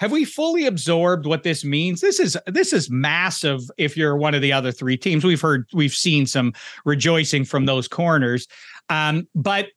have 0.00 0.12
we 0.12 0.24
fully 0.24 0.66
absorbed 0.66 1.26
what 1.26 1.42
this 1.42 1.64
means? 1.64 2.00
This 2.00 2.20
is 2.20 2.36
this 2.46 2.72
is 2.72 2.90
massive. 2.90 3.60
If 3.78 3.96
you're 3.96 4.16
one 4.16 4.34
of 4.34 4.42
the 4.42 4.52
other 4.52 4.70
three 4.72 4.96
teams, 4.96 5.24
we've 5.24 5.40
heard 5.40 5.66
we've 5.72 5.94
seen 5.94 6.26
some 6.26 6.52
rejoicing 6.84 7.44
from 7.44 7.64
those 7.66 7.88
corners. 7.88 8.46
Um, 8.90 9.26
but 9.34 9.68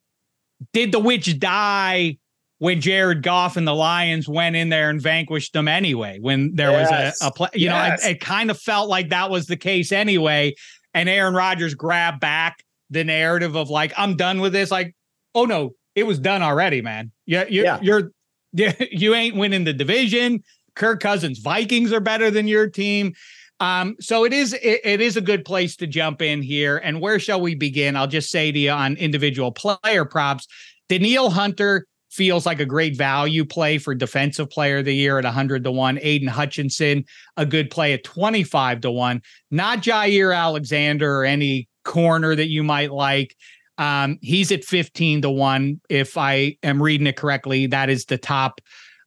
did 0.74 0.92
the 0.92 1.00
witch 1.00 1.40
die 1.40 2.18
when 2.58 2.82
Jared 2.82 3.24
Goff 3.24 3.56
and 3.56 3.66
the 3.66 3.74
Lions 3.74 4.28
went 4.28 4.58
in 4.58 4.68
there 4.70 4.90
and 4.90 5.02
vanquished 5.02 5.54
them 5.54 5.68
anyway? 5.70 6.20
When 6.20 6.54
there 6.54 6.72
Yes. 6.72 6.92
was 6.92 7.22
a, 7.22 7.28
a 7.28 7.32
play, 7.32 7.50
you 7.54 7.66
Yes. 7.68 8.02
know, 8.04 8.10
it, 8.10 8.12
it 8.16 8.20
kind 8.20 8.52
of 8.52 8.60
felt 8.60 8.90
like 8.90 9.10
that 9.10 9.30
was 9.30 9.46
the 9.46 9.56
case 9.58 9.92
anyway. 9.94 10.54
And 10.94 11.08
Aaron 11.08 11.34
Rodgers 11.34 11.76
grabbed 11.76 12.20
back 12.20 12.64
the 12.90 13.04
narrative 13.06 13.56
of 13.56 13.70
like, 13.70 13.94
I'm 13.96 14.16
done 14.18 14.42
with 14.42 14.52
this. 14.52 14.70
Like, 14.70 14.96
oh 15.34 15.46
no, 15.46 15.76
it 15.96 16.04
was 16.04 16.20
done 16.20 16.42
already, 16.42 16.82
man. 16.82 17.12
Yeah, 17.26 17.46
you, 17.48 17.64
Yeah. 17.64 17.80
you're 17.82 18.12
you 18.92 19.14
ain't 19.14 19.36
winning 19.36 19.64
the 19.64 19.74
division. 19.74 20.44
Kirk 20.76 21.02
Cousins 21.02 21.40
Vikings 21.40 21.92
are 21.92 22.00
better 22.00 22.32
than 22.32 22.48
your 22.48 22.70
team. 22.70 23.14
Um, 23.60 23.96
so 24.00 24.24
it 24.24 24.32
is 24.32 24.54
it, 24.54 24.82
it 24.84 25.02
is 25.02 25.18
a 25.18 25.22
good 25.22 25.44
place 25.44 25.76
to 25.78 25.88
jump 25.88 26.22
in 26.22 26.42
here. 26.42 26.78
And 26.78 27.02
where 27.02 27.20
shall 27.20 27.42
we 27.42 27.56
begin? 27.56 27.96
I'll 27.96 28.08
just 28.08 28.32
say 28.32 28.52
to 28.52 28.60
you 28.60 28.72
on 28.72 28.96
individual 28.96 29.52
player 29.52 30.06
props. 30.06 30.48
Danielle 30.88 31.30
Hunter 31.30 31.86
feels 32.10 32.46
like 32.46 32.60
a 32.60 32.66
great 32.66 32.98
value 32.98 33.46
play 33.46 33.78
for 33.78 33.94
defensive 33.94 34.50
player 34.50 34.78
of 34.78 34.86
the 34.86 34.96
year 34.96 35.20
at 35.20 35.26
100 35.26 35.64
to 35.64 35.72
1. 35.72 35.98
Aiden 35.98 36.28
Hutchinson, 36.28 37.06
a 37.38 37.46
good 37.46 37.70
play 37.70 37.94
at 37.94 38.04
25 38.04 38.82
to 38.82 38.92
1. 38.92 39.22
Not 39.52 39.80
Jaire 39.80 40.36
Alexander 40.36 41.20
or 41.20 41.26
any 41.26 41.68
corner 41.84 42.36
that 42.36 42.50
you 42.50 42.64
might 42.64 42.92
like. 42.92 43.36
Um, 43.80 44.20
he's 44.22 44.52
at 44.52 44.64
15 44.64 45.24
to 45.24 45.30
1. 45.32 45.82
If 45.90 46.18
I 46.18 46.58
am 46.62 46.84
reading 46.84 47.08
it 47.08 47.16
correctly, 47.16 47.66
that 47.68 47.90
is 47.90 48.06
the 48.06 48.18
top 48.18 48.62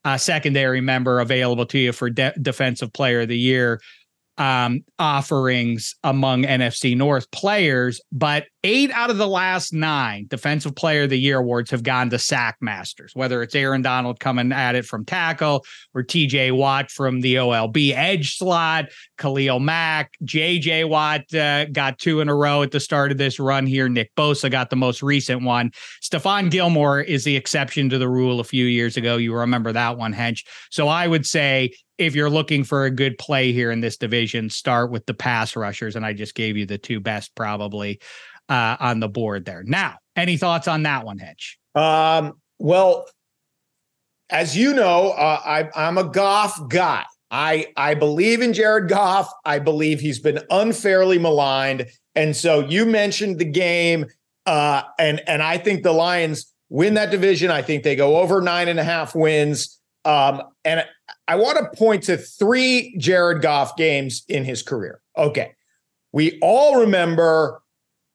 uh, 0.04 0.16
secondary 0.16 0.80
member 0.80 1.20
available 1.20 1.66
to 1.66 1.78
you 1.78 1.92
for 1.92 2.10
de- 2.10 2.34
defensive 2.40 2.92
player 2.92 3.20
of 3.20 3.28
the 3.28 3.38
year 3.38 3.80
um, 4.38 4.80
offerings 4.98 5.94
among 6.02 6.44
NFC 6.44 6.96
North 6.96 7.30
players, 7.30 8.00
but 8.10 8.46
eight 8.64 8.90
out 8.92 9.10
of 9.10 9.18
the 9.18 9.26
last 9.26 9.72
nine 9.72 10.26
defensive 10.28 10.74
player 10.74 11.02
of 11.02 11.10
the 11.10 11.18
year 11.18 11.38
awards 11.38 11.70
have 11.70 11.82
gone 11.82 12.10
to 12.10 12.18
sack 12.18 12.56
masters, 12.60 13.12
whether 13.14 13.42
it's 13.42 13.54
Aaron 13.54 13.82
Donald 13.82 14.20
coming 14.20 14.52
at 14.52 14.74
it 14.74 14.84
from 14.84 15.04
tackle 15.04 15.64
or 15.94 16.02
TJ 16.02 16.56
Watt 16.56 16.90
from 16.90 17.20
the 17.20 17.36
OLB 17.36 17.92
edge 17.94 18.36
slot, 18.36 18.86
Khalil 19.18 19.58
Mack, 19.58 20.12
JJ 20.24 20.88
Watt 20.88 21.32
uh, 21.34 21.64
got 21.66 21.98
two 21.98 22.20
in 22.20 22.28
a 22.28 22.34
row 22.34 22.62
at 22.62 22.70
the 22.70 22.80
start 22.80 23.10
of 23.10 23.18
this 23.18 23.40
run 23.40 23.66
here. 23.66 23.88
Nick 23.88 24.14
Bosa 24.16 24.50
got 24.50 24.70
the 24.70 24.76
most 24.76 25.02
recent 25.02 25.42
one. 25.42 25.72
Stephon 26.00 26.50
Gilmore 26.50 27.00
is 27.00 27.24
the 27.24 27.36
exception 27.36 27.88
to 27.90 27.98
the 27.98 28.08
rule 28.08 28.40
a 28.40 28.44
few 28.44 28.66
years 28.66 28.96
ago. 28.96 29.16
You 29.16 29.34
remember 29.34 29.72
that 29.72 29.98
one, 29.98 30.14
Hench. 30.14 30.44
So 30.70 30.88
I 30.88 31.08
would 31.08 31.26
say 31.26 31.72
if 31.98 32.14
you're 32.14 32.30
looking 32.30 32.64
for 32.64 32.84
a 32.84 32.90
good 32.90 33.18
play 33.18 33.52
here 33.52 33.70
in 33.70 33.80
this 33.80 33.96
division, 33.96 34.50
start 34.50 34.90
with 34.90 35.06
the 35.06 35.14
pass 35.14 35.54
rushers. 35.54 35.94
And 35.94 36.04
I 36.04 36.12
just 36.12 36.34
gave 36.34 36.56
you 36.56 36.66
the 36.66 36.78
two 36.78 37.00
best 37.00 37.34
probably 37.34 38.00
uh, 38.52 38.76
on 38.80 39.00
the 39.00 39.08
board 39.08 39.46
there. 39.46 39.62
Now, 39.64 39.96
any 40.14 40.36
thoughts 40.36 40.68
on 40.68 40.82
that 40.82 41.06
one, 41.06 41.18
Hench? 41.18 41.56
Um, 41.74 42.34
well, 42.58 43.06
as 44.28 44.54
you 44.54 44.74
know, 44.74 45.12
uh, 45.12 45.40
I, 45.42 45.70
I'm 45.74 45.96
a 45.96 46.04
Goff 46.04 46.68
guy. 46.68 47.04
I 47.30 47.68
I 47.78 47.94
believe 47.94 48.42
in 48.42 48.52
Jared 48.52 48.90
Goff. 48.90 49.32
I 49.46 49.58
believe 49.58 50.00
he's 50.00 50.20
been 50.20 50.40
unfairly 50.50 51.18
maligned. 51.18 51.86
And 52.14 52.36
so 52.36 52.60
you 52.60 52.84
mentioned 52.84 53.38
the 53.38 53.46
game, 53.46 54.04
uh, 54.44 54.82
and 54.98 55.22
and 55.26 55.42
I 55.42 55.56
think 55.56 55.82
the 55.82 55.92
Lions 55.92 56.52
win 56.68 56.92
that 56.94 57.10
division. 57.10 57.50
I 57.50 57.62
think 57.62 57.84
they 57.84 57.96
go 57.96 58.18
over 58.18 58.42
nine 58.42 58.68
and 58.68 58.78
a 58.78 58.84
half 58.84 59.14
wins. 59.14 59.80
Um, 60.04 60.42
and 60.62 60.84
I 61.26 61.36
want 61.36 61.56
to 61.56 61.78
point 61.78 62.02
to 62.04 62.18
three 62.18 62.94
Jared 62.98 63.40
Goff 63.40 63.76
games 63.76 64.24
in 64.28 64.44
his 64.44 64.62
career. 64.62 65.00
Okay. 65.16 65.52
We 66.12 66.38
all 66.42 66.80
remember 66.80 67.61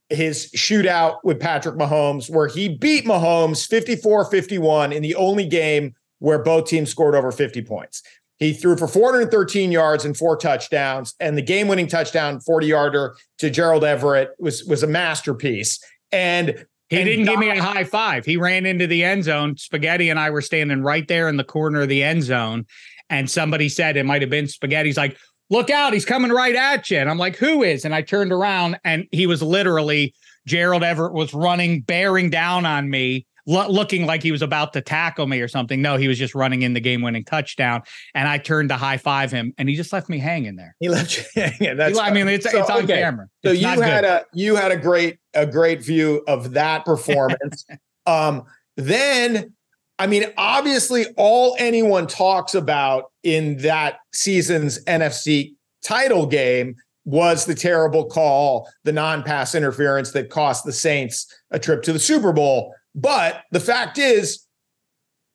his 0.09 0.51
shootout 0.55 1.17
with 1.23 1.39
Patrick 1.39 1.75
Mahomes, 1.75 2.29
where 2.29 2.47
he 2.47 2.69
beat 2.69 3.05
Mahomes 3.05 3.67
54 3.67 4.25
51 4.25 4.93
in 4.93 5.01
the 5.03 5.15
only 5.15 5.45
game 5.45 5.93
where 6.19 6.39
both 6.39 6.67
teams 6.67 6.89
scored 6.89 7.15
over 7.15 7.31
50 7.31 7.61
points. 7.63 8.01
He 8.37 8.53
threw 8.53 8.77
for 8.77 8.87
413 8.87 9.71
yards 9.71 10.05
and 10.05 10.15
four 10.15 10.37
touchdowns, 10.37 11.15
and 11.19 11.37
the 11.37 11.41
game-winning 11.41 11.87
touchdown, 11.87 12.39
40-yarder 12.39 13.15
to 13.39 13.49
Gerald 13.49 13.83
Everett 13.83 14.29
was 14.37 14.63
was 14.63 14.83
a 14.83 14.87
masterpiece. 14.87 15.79
And 16.11 16.65
he 16.89 16.97
and 16.97 17.05
didn't 17.05 17.25
God, 17.25 17.31
give 17.31 17.39
me 17.39 17.49
a 17.49 17.61
high 17.61 17.83
five. 17.83 18.25
He 18.25 18.37
ran 18.37 18.65
into 18.65 18.87
the 18.87 19.03
end 19.03 19.23
zone. 19.23 19.57
Spaghetti 19.57 20.09
and 20.09 20.19
I 20.19 20.29
were 20.29 20.41
standing 20.41 20.83
right 20.83 21.07
there 21.07 21.27
in 21.27 21.37
the 21.37 21.43
corner 21.43 21.81
of 21.81 21.89
the 21.89 22.03
end 22.03 22.23
zone, 22.23 22.65
and 23.09 23.29
somebody 23.29 23.69
said 23.69 23.97
it 23.97 24.05
might 24.05 24.21
have 24.21 24.29
been 24.29 24.47
Spaghetti's 24.47 24.97
like, 24.97 25.17
"Look 25.49 25.69
out, 25.69 25.93
he's 25.93 26.05
coming 26.05 26.31
right 26.31 26.55
at 26.55 26.89
you." 26.89 26.97
And 26.97 27.09
I'm 27.09 27.17
like, 27.17 27.35
"Who 27.37 27.63
is?" 27.63 27.85
And 27.85 27.93
I 27.93 28.01
turned 28.01 28.31
around, 28.31 28.79
and 28.83 29.05
he 29.11 29.27
was 29.27 29.41
literally 29.41 30.13
Gerald 30.45 30.83
Everett 30.83 31.13
was 31.13 31.33
running, 31.33 31.81
bearing 31.81 32.29
down 32.29 32.65
on 32.65 32.89
me 32.89 33.25
lo- 33.47 33.69
looking 33.69 34.05
like 34.05 34.21
he 34.21 34.31
was 34.31 34.41
about 34.41 34.73
to 34.73 34.81
tackle 34.81 35.25
me 35.25 35.41
or 35.41 35.47
something. 35.47 35.81
No, 35.81 35.97
he 35.97 36.07
was 36.07 36.19
just 36.19 36.35
running 36.35 36.61
in 36.61 36.73
the 36.73 36.79
game 36.79 37.01
winning 37.01 37.23
touchdown. 37.23 37.81
And 38.13 38.27
I 38.27 38.37
turned 38.37 38.69
to 38.69 38.75
high 38.75 38.97
five 38.97 39.31
him 39.31 39.53
and 39.57 39.67
he 39.67 39.75
just 39.75 39.91
left 39.91 40.09
me 40.09 40.19
hanging 40.19 40.55
there. 40.55 40.75
He 40.79 40.89
left 40.89 41.17
you 41.17 41.23
hanging. 41.41 41.77
That's 41.77 41.97
I 41.97 42.11
mean, 42.11 42.27
it's, 42.27 42.49
so, 42.49 42.59
it's 42.59 42.69
on 42.69 42.83
okay. 42.83 42.99
camera. 42.99 43.27
So 43.43 43.51
you 43.51 43.65
had 43.67 44.01
good. 44.01 44.05
a 44.05 44.25
you 44.33 44.55
had 44.55 44.71
a 44.71 44.77
great 44.77 45.17
a 45.33 45.45
great 45.45 45.83
view 45.83 46.23
of 46.27 46.53
that 46.53 46.85
performance. 46.85 47.65
um, 48.05 48.43
then 48.75 49.53
I 49.99 50.05
mean, 50.05 50.25
obviously, 50.37 51.07
all 51.17 51.55
anyone 51.57 52.05
talks 52.05 52.53
about 52.53 53.05
in 53.27 53.57
that 53.57 53.97
season's 54.13 54.81
NFC 54.85 55.53
title 55.83 56.25
game 56.25 56.75
was 57.03 57.45
the 57.45 57.53
terrible 57.53 58.05
call, 58.05 58.69
the 58.85 58.93
non-pass 58.93 59.53
interference 59.53 60.11
that 60.11 60.29
cost 60.29 60.63
the 60.63 60.71
Saints 60.71 61.27
a 61.51 61.59
trip 61.59 61.83
to 61.83 61.91
the 61.91 61.99
Super 61.99 62.31
Bowl. 62.31 62.73
But 62.95 63.43
the 63.51 63.59
fact 63.59 63.97
is, 63.97 64.45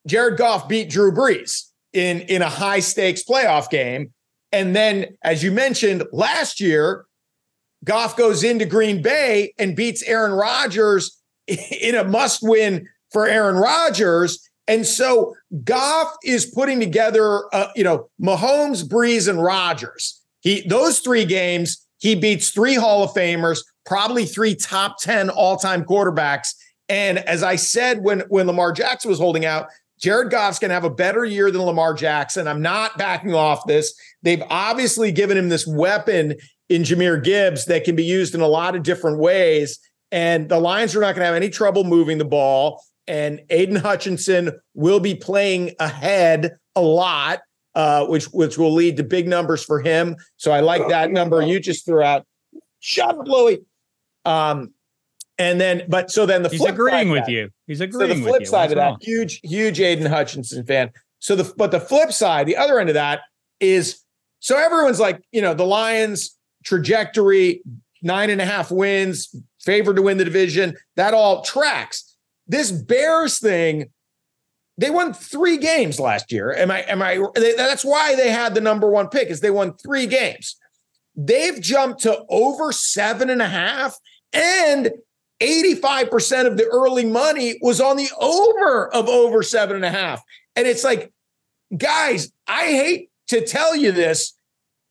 Jared 0.07 0.39
Goff 0.39 0.69
beat 0.69 0.89
Drew 0.89 1.13
Brees 1.13 1.69
in 1.93 2.23
in 2.23 2.41
a 2.41 2.49
high 2.49 2.81
stakes 2.81 3.23
playoff 3.23 3.69
game. 3.69 4.15
And 4.53 4.75
then, 4.75 5.17
as 5.23 5.43
you 5.43 5.53
mentioned 5.53 6.05
last 6.13 6.61
year, 6.61 7.05
Goff 7.85 8.17
goes 8.17 8.43
into 8.43 8.65
Green 8.65 9.03
Bay 9.03 9.53
and 9.59 9.77
beats 9.77 10.03
Aaron 10.05 10.33
Rodgers 10.33 11.21
in 11.47 11.95
a 11.95 12.05
must 12.05 12.41
win 12.43 12.89
for 13.13 13.27
Aaron 13.27 13.57
Rodgers. 13.57 14.49
And 14.69 14.87
so 14.87 15.35
Goff 15.65 16.15
is 16.25 16.47
putting 16.47 16.81
together, 16.81 17.45
uh, 17.55 17.69
you 17.75 17.85
know, 17.85 18.09
Mahomes, 18.21 18.87
Brees, 18.87 19.29
and 19.29 19.43
Rodgers. 19.43 20.21
He 20.41 20.67
those 20.67 21.01
three 21.01 21.25
games, 21.25 21.87
he 21.99 22.15
beats 22.15 22.51
three 22.51 22.75
Hall 22.75 23.03
of 23.03 23.11
Famers, 23.11 23.61
probably 23.87 24.25
three 24.25 24.55
top 24.55 24.99
10 25.01 25.31
all-time 25.31 25.85
quarterbacks. 25.85 26.55
And 26.89 27.19
as 27.19 27.43
I 27.43 27.57
said 27.57 28.03
when, 28.03 28.21
when 28.29 28.47
Lamar 28.47 28.73
Jackson 28.73 29.09
was 29.09 29.19
holding 29.19 29.45
out, 29.45 29.69
Jared 30.01 30.31
Goff's 30.31 30.59
going 30.59 30.71
to 30.71 30.75
have 30.75 30.85
a 30.85 30.91
better 30.91 31.25
year 31.25 31.51
than 31.51 31.63
Lamar 31.63 31.95
Jackson. 31.95 32.49
I'm 32.49 32.61
not 32.61 32.99
backing 32.99 33.35
off 33.35 33.67
this. 33.67 33.95
They've 34.23 34.43
obviously 34.51 35.13
given 35.13 35.37
him 35.37 35.49
this 35.49 35.67
weapon 35.67 36.35
in 36.69 36.83
Jahmyr 36.83 37.23
Gibbs 37.23 37.67
that 37.67 37.85
can 37.85 37.95
be 37.95 38.05
used 38.05 38.35
in 38.35 38.41
a 38.41 38.49
lot 38.49 38.75
of 38.75 38.83
different 38.83 39.19
ways. 39.19 39.79
And 40.11 40.49
the 40.49 40.59
Lions 40.59 40.97
are 40.97 41.01
not 41.01 41.15
going 41.15 41.21
to 41.21 41.27
have 41.27 41.35
any 41.37 41.51
trouble 41.51 41.85
moving 41.85 42.19
the 42.19 42.25
ball. 42.25 42.83
And 43.07 43.41
Aiden 43.51 43.79
Hutchinson 43.81 44.53
will 44.75 45.01
be 45.01 45.15
playing 45.15 45.73
ahead 45.81 46.53
a 46.77 46.81
lot, 46.81 47.41
uh, 47.75 48.07
which 48.07 48.27
which 48.27 48.57
will 48.59 48.73
lead 48.73 48.97
to 48.99 49.03
big 49.05 49.27
numbers 49.27 49.65
for 49.65 49.81
him. 49.81 50.17
So 50.37 50.53
I 50.53 50.61
like 50.61 50.89
that 50.89 51.11
number 51.11 51.43
you 51.43 51.59
just 51.61 51.85
threw 51.85 52.03
out. 52.03 52.25
Shut 52.81 53.09
up, 53.19 53.27
Louie. 53.27 53.59
Um, 54.25 54.73
and 55.39 55.61
then, 55.61 55.83
but 55.89 56.11
so 56.11 56.27
then 56.27 56.43
the 56.43 56.49
He's 56.49 56.61
flip 56.61 56.75
agreeing 56.75 57.11
with 57.11 57.25
that- 57.27 57.33
you. 57.33 57.51
He's 57.67 57.79
so 57.79 57.85
agreeing 57.85 58.23
the 58.23 58.29
flip 58.29 58.47
side 58.47 58.61
What's 58.71 58.73
of 58.73 58.77
that, 58.77 58.85
wrong? 58.85 58.99
huge, 59.01 59.41
huge 59.43 59.79
Aiden 59.79 60.07
Hutchinson 60.09 60.65
fan. 60.65 60.91
So 61.19 61.35
the 61.35 61.53
but 61.57 61.71
the 61.71 61.81
flip 61.81 62.13
side, 62.13 62.47
the 62.47 62.57
other 62.57 62.79
end 62.79 62.89
of 62.89 62.95
that 62.95 63.21
is 63.61 64.01
so 64.41 64.57
everyone's 64.59 65.01
like, 65.01 65.21
you 65.33 65.41
know, 65.43 65.55
the 65.55 65.65
Lions 65.67 66.37
trajectory, 66.65 67.63
nine 68.03 68.31
and 68.31 68.41
a 68.41 68.45
half 68.45 68.71
wins, 68.71 69.35
favored 69.61 69.97
to 69.97 70.03
win 70.03 70.19
the 70.19 70.25
division. 70.25 70.77
That 70.97 71.15
all 71.15 71.43
tracks. 71.43 72.12
This 72.47 72.71
Bears 72.71 73.39
thing, 73.39 73.91
they 74.79 74.91
won 74.91 75.13
three 75.13 75.59
games 75.59 76.01
last 76.01 76.33
year. 76.33 76.53
Am 76.53 76.71
I? 76.71 76.81
Am 76.83 77.03
I? 77.03 77.19
they- 77.35 77.55
That's 77.55 77.85
why 77.85 78.15
they 78.17 78.31
had 78.31 78.55
the 78.55 78.61
number 78.61 78.89
one 78.91 79.09
pick. 79.09 79.29
Is 79.29 79.41
they 79.41 79.51
won 79.51 79.75
three 79.77 80.07
games. 80.07 80.57
They've 81.15 81.61
jumped 81.61 82.03
to 82.03 82.25
over 82.29 82.73
seven 82.73 83.29
and 83.31 83.43
a 83.43 83.49
half, 83.49 83.97
and 84.33 84.91
85% 85.43 86.47
of 86.47 86.57
the 86.57 86.67
early 86.67 87.05
money 87.05 87.59
was 87.61 87.81
on 87.81 87.97
the 87.97 88.09
over 88.21 88.93
of 88.95 89.09
over 89.09 89.43
seven 89.43 89.77
and 89.77 89.85
a 89.85 89.91
half. 89.91 90.23
And 90.57 90.67
it's 90.67 90.85
like, 90.85 91.13
guys, 91.77 92.33
I 92.47 92.67
hate 92.67 93.11
to 93.29 93.45
tell 93.45 93.75
you 93.77 93.93
this. 93.93 94.37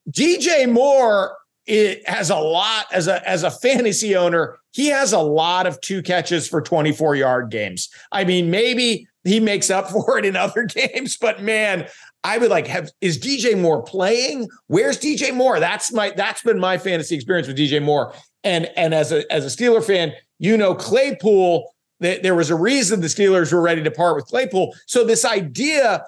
DJ 0.10 0.70
Moore 0.72 1.38
it 1.66 2.08
has 2.08 2.30
a 2.30 2.38
lot 2.38 2.86
as 2.92 3.08
a 3.08 3.28
as 3.28 3.44
a 3.44 3.52
fantasy 3.52 4.16
owner. 4.16 4.58
He 4.72 4.88
has 4.88 5.14
a 5.14 5.20
lot 5.20 5.68
of 5.68 5.80
two 5.82 6.02
catches 6.02 6.48
for 6.48 6.62
24 6.62 7.16
yard 7.16 7.52
games. 7.52 7.90
I 8.12 8.24
mean, 8.24 8.50
maybe 8.50 9.08
he 9.24 9.40
makes 9.40 9.70
up 9.70 9.90
for 9.92 10.18
it 10.18 10.26
in 10.26 10.36
other 10.36 10.64
games, 10.64 11.18
but 11.18 11.42
man, 11.42 11.88
I 12.24 12.38
would 12.38 12.50
like 12.50 12.68
have 12.68 12.92
is 13.02 13.20
DJ 13.20 13.60
Moore 13.60 13.84
playing? 13.84 14.50
Where's 14.68 14.98
DJ 15.00 15.34
Moore? 15.34 15.60
That's 15.60 15.92
my 15.92 16.12
that's 16.12 16.42
been 16.42 16.60
my 16.60 16.78
fantasy 16.78 17.16
experience 17.16 17.48
with 17.48 17.58
DJ 17.58 17.82
Moore. 17.82 18.14
And 18.44 18.70
and 18.76 18.94
as 18.94 19.12
a 19.12 19.32
as 19.32 19.46
a 19.46 19.48
Steeler 19.56 19.84
fan, 19.84 20.14
you 20.40 20.58
know 20.58 20.76
Claypool. 20.76 21.74
There 22.00 22.34
was 22.34 22.50
a 22.50 22.56
reason 22.56 23.00
the 23.00 23.06
Steelers 23.06 23.54
were 23.54 23.62
ready 23.62 23.84
to 23.84 23.92
part 23.92 24.16
with 24.16 24.26
Claypool. 24.26 24.74
So 24.88 25.04
this 25.04 25.24
idea 25.24 26.04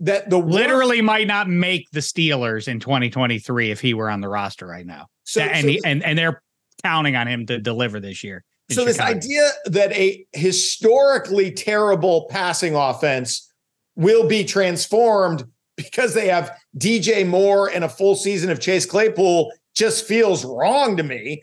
that 0.00 0.30
the 0.30 0.38
Literally 0.38 1.02
might 1.02 1.26
not 1.26 1.48
make 1.48 1.90
the 1.90 2.00
Steelers 2.00 2.68
in 2.68 2.80
2023 2.80 3.70
if 3.70 3.80
he 3.80 3.94
were 3.94 4.10
on 4.10 4.20
the 4.20 4.28
roster 4.28 4.66
right 4.66 4.86
now. 4.86 5.06
So- 5.24 5.40
and 5.40 5.62
so- 5.62 5.68
he, 5.68 5.80
and 5.84 6.04
and 6.04 6.18
they're 6.18 6.42
counting 6.84 7.16
on 7.16 7.26
him 7.26 7.46
to 7.46 7.58
deliver 7.58 8.00
this 8.00 8.22
year. 8.22 8.44
So 8.70 8.84
this 8.84 9.00
idea 9.00 9.50
that 9.64 9.92
a 9.92 10.26
historically 10.32 11.50
terrible 11.50 12.26
passing 12.30 12.74
offense 12.74 13.50
will 13.96 14.28
be 14.28 14.44
transformed 14.44 15.44
because 15.76 16.12
they 16.12 16.28
have 16.28 16.54
DJ 16.76 17.26
Moore 17.26 17.70
and 17.70 17.82
a 17.82 17.88
full 17.88 18.14
season 18.14 18.50
of 18.50 18.60
Chase 18.60 18.84
Claypool 18.84 19.50
just 19.74 20.06
feels 20.06 20.44
wrong 20.44 20.96
to 20.98 21.02
me. 21.02 21.42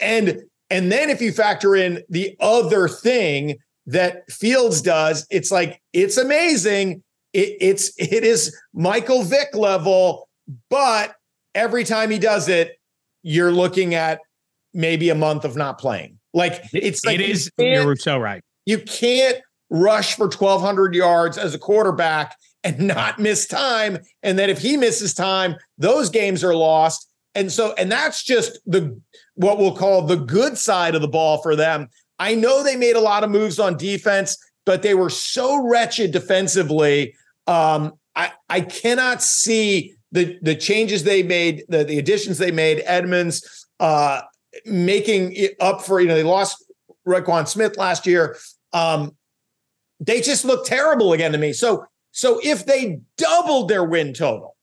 And 0.00 0.42
and 0.68 0.92
then 0.92 1.08
if 1.08 1.20
you 1.22 1.32
factor 1.32 1.74
in 1.74 2.02
the 2.08 2.36
other 2.40 2.88
thing 2.88 3.56
that 3.86 4.30
Fields 4.30 4.82
does, 4.82 5.26
it's 5.30 5.50
like 5.50 5.80
it's 5.92 6.16
amazing. 6.18 7.02
It, 7.32 7.56
it's 7.60 7.92
it 7.98 8.24
is 8.24 8.56
Michael 8.72 9.22
Vick 9.22 9.54
level, 9.54 10.28
but 10.68 11.14
every 11.54 11.84
time 11.84 12.10
he 12.10 12.18
does 12.18 12.48
it, 12.48 12.78
you're 13.22 13.52
looking 13.52 13.94
at 13.94 14.20
maybe 14.72 15.10
a 15.10 15.14
month 15.14 15.44
of 15.44 15.56
not 15.56 15.78
playing. 15.78 16.18
Like 16.32 16.62
it's 16.72 17.04
like 17.04 17.20
it 17.20 17.26
you 17.26 17.32
is. 17.32 17.50
You're 17.58 17.96
so 17.96 18.18
right. 18.18 18.42
you 18.66 18.78
can't 18.78 19.38
rush 19.70 20.16
for 20.16 20.26
1200 20.26 20.94
yards 20.94 21.38
as 21.38 21.54
a 21.54 21.58
quarterback 21.58 22.36
and 22.64 22.78
not 22.80 23.18
miss 23.18 23.46
time 23.46 23.98
and 24.22 24.38
then 24.38 24.50
if 24.50 24.58
he 24.58 24.76
misses 24.76 25.14
time 25.14 25.54
those 25.78 26.10
games 26.10 26.44
are 26.44 26.54
lost 26.54 27.08
and 27.34 27.50
so 27.50 27.72
and 27.78 27.90
that's 27.90 28.22
just 28.22 28.58
the 28.66 29.00
what 29.34 29.58
we'll 29.58 29.74
call 29.74 30.02
the 30.02 30.16
good 30.16 30.58
side 30.58 30.94
of 30.94 31.00
the 31.00 31.08
ball 31.08 31.40
for 31.40 31.56
them 31.56 31.88
i 32.18 32.34
know 32.34 32.62
they 32.62 32.76
made 32.76 32.96
a 32.96 33.00
lot 33.00 33.24
of 33.24 33.30
moves 33.30 33.58
on 33.58 33.76
defense 33.76 34.36
but 34.66 34.82
they 34.82 34.94
were 34.94 35.10
so 35.10 35.66
wretched 35.68 36.12
defensively 36.12 37.14
um 37.46 37.92
i 38.16 38.32
i 38.48 38.60
cannot 38.60 39.22
see 39.22 39.94
the 40.12 40.38
the 40.42 40.54
changes 40.54 41.04
they 41.04 41.22
made 41.22 41.64
the, 41.68 41.84
the 41.84 41.98
additions 41.98 42.38
they 42.38 42.50
made 42.50 42.82
Edmunds 42.84 43.66
uh 43.78 44.22
making 44.64 45.32
it 45.32 45.54
up 45.60 45.82
for 45.82 46.00
you 46.00 46.08
know 46.08 46.14
they 46.14 46.22
lost 46.22 46.64
Roquan 47.06 47.46
Smith 47.48 47.76
last 47.76 48.06
year. 48.06 48.36
Um, 48.72 49.16
they 49.98 50.20
just 50.20 50.44
look 50.44 50.64
terrible 50.64 51.12
again 51.12 51.32
to 51.32 51.38
me. 51.38 51.52
So, 51.52 51.84
so 52.12 52.40
if 52.42 52.66
they 52.66 53.00
doubled 53.16 53.68
their 53.68 53.84
win 53.84 54.14
total, 54.14 54.56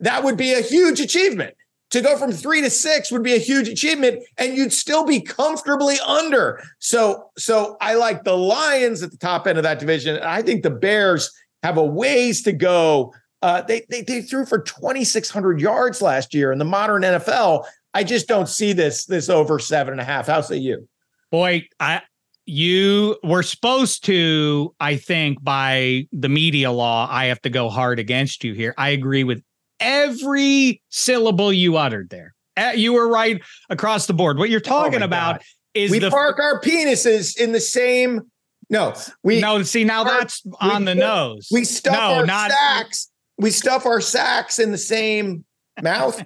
that 0.00 0.22
would 0.22 0.36
be 0.36 0.52
a 0.52 0.60
huge 0.60 1.00
achievement. 1.00 1.54
To 1.90 2.02
go 2.02 2.18
from 2.18 2.32
three 2.32 2.60
to 2.60 2.68
six 2.68 3.10
would 3.10 3.22
be 3.22 3.34
a 3.34 3.38
huge 3.38 3.66
achievement, 3.66 4.22
and 4.36 4.54
you'd 4.54 4.74
still 4.74 5.06
be 5.06 5.22
comfortably 5.22 5.96
under. 6.06 6.62
So, 6.80 7.30
so 7.38 7.78
I 7.80 7.94
like 7.94 8.24
the 8.24 8.36
Lions 8.36 9.02
at 9.02 9.10
the 9.10 9.16
top 9.16 9.46
end 9.46 9.56
of 9.56 9.64
that 9.64 9.78
division. 9.78 10.22
I 10.22 10.42
think 10.42 10.62
the 10.62 10.70
Bears 10.70 11.32
have 11.62 11.78
a 11.78 11.84
ways 11.84 12.42
to 12.42 12.52
go. 12.52 13.14
Uh, 13.40 13.62
they, 13.62 13.86
they 13.88 14.02
they 14.02 14.20
threw 14.20 14.44
for 14.44 14.58
2,600 14.58 15.60
yards 15.60 16.02
last 16.02 16.34
year 16.34 16.52
in 16.52 16.58
the 16.58 16.64
modern 16.64 17.02
NFL. 17.02 17.64
I 17.94 18.04
just 18.04 18.28
don't 18.28 18.48
see 18.48 18.72
this 18.72 19.06
this 19.06 19.28
over 19.28 19.58
seven 19.58 19.92
and 19.92 20.00
a 20.00 20.04
half. 20.04 20.26
How 20.26 20.40
say 20.40 20.58
you? 20.58 20.86
Boy, 21.30 21.68
I 21.80 22.02
you 22.48 23.16
were 23.22 23.42
supposed 23.42 24.06
to, 24.06 24.74
I 24.80 24.96
think, 24.96 25.42
by 25.44 26.08
the 26.12 26.30
media 26.30 26.72
law, 26.72 27.06
I 27.10 27.26
have 27.26 27.42
to 27.42 27.50
go 27.50 27.68
hard 27.68 27.98
against 27.98 28.42
you 28.42 28.54
here. 28.54 28.72
I 28.78 28.88
agree 28.88 29.22
with 29.22 29.42
every 29.80 30.82
syllable 30.90 31.52
you 31.52 31.76
uttered 31.76 32.10
there. 32.10 32.34
Uh, 32.56 32.72
You 32.74 32.92
were 32.92 33.08
right 33.08 33.40
across 33.70 34.06
the 34.06 34.14
board. 34.14 34.38
What 34.38 34.50
you're 34.50 34.60
talking 34.60 35.02
Oh 35.02 35.06
about 35.06 35.34
God. 35.36 35.44
is 35.74 35.90
we 35.90 35.98
the 35.98 36.10
park 36.10 36.38
our 36.38 36.60
penises 36.60 37.38
in 37.38 37.52
the 37.52 37.60
same. 37.60 38.22
No, 38.70 38.94
we 39.22 39.40
no. 39.40 39.62
See, 39.62 39.84
now 39.84 40.04
park- 40.04 40.18
that's 40.20 40.42
on 40.60 40.84
the 40.84 40.94
nose. 40.94 41.48
we 41.50 41.64
stuff 41.64 41.94
no, 41.94 42.00
our 42.18 42.26
not 42.26 42.50
sacks. 42.50 43.10
We 43.38 43.50
stuff 43.50 43.86
our 43.86 44.00
sacks 44.00 44.58
in 44.58 44.72
the 44.72 44.78
same 44.78 45.44
mouth. 45.80 46.22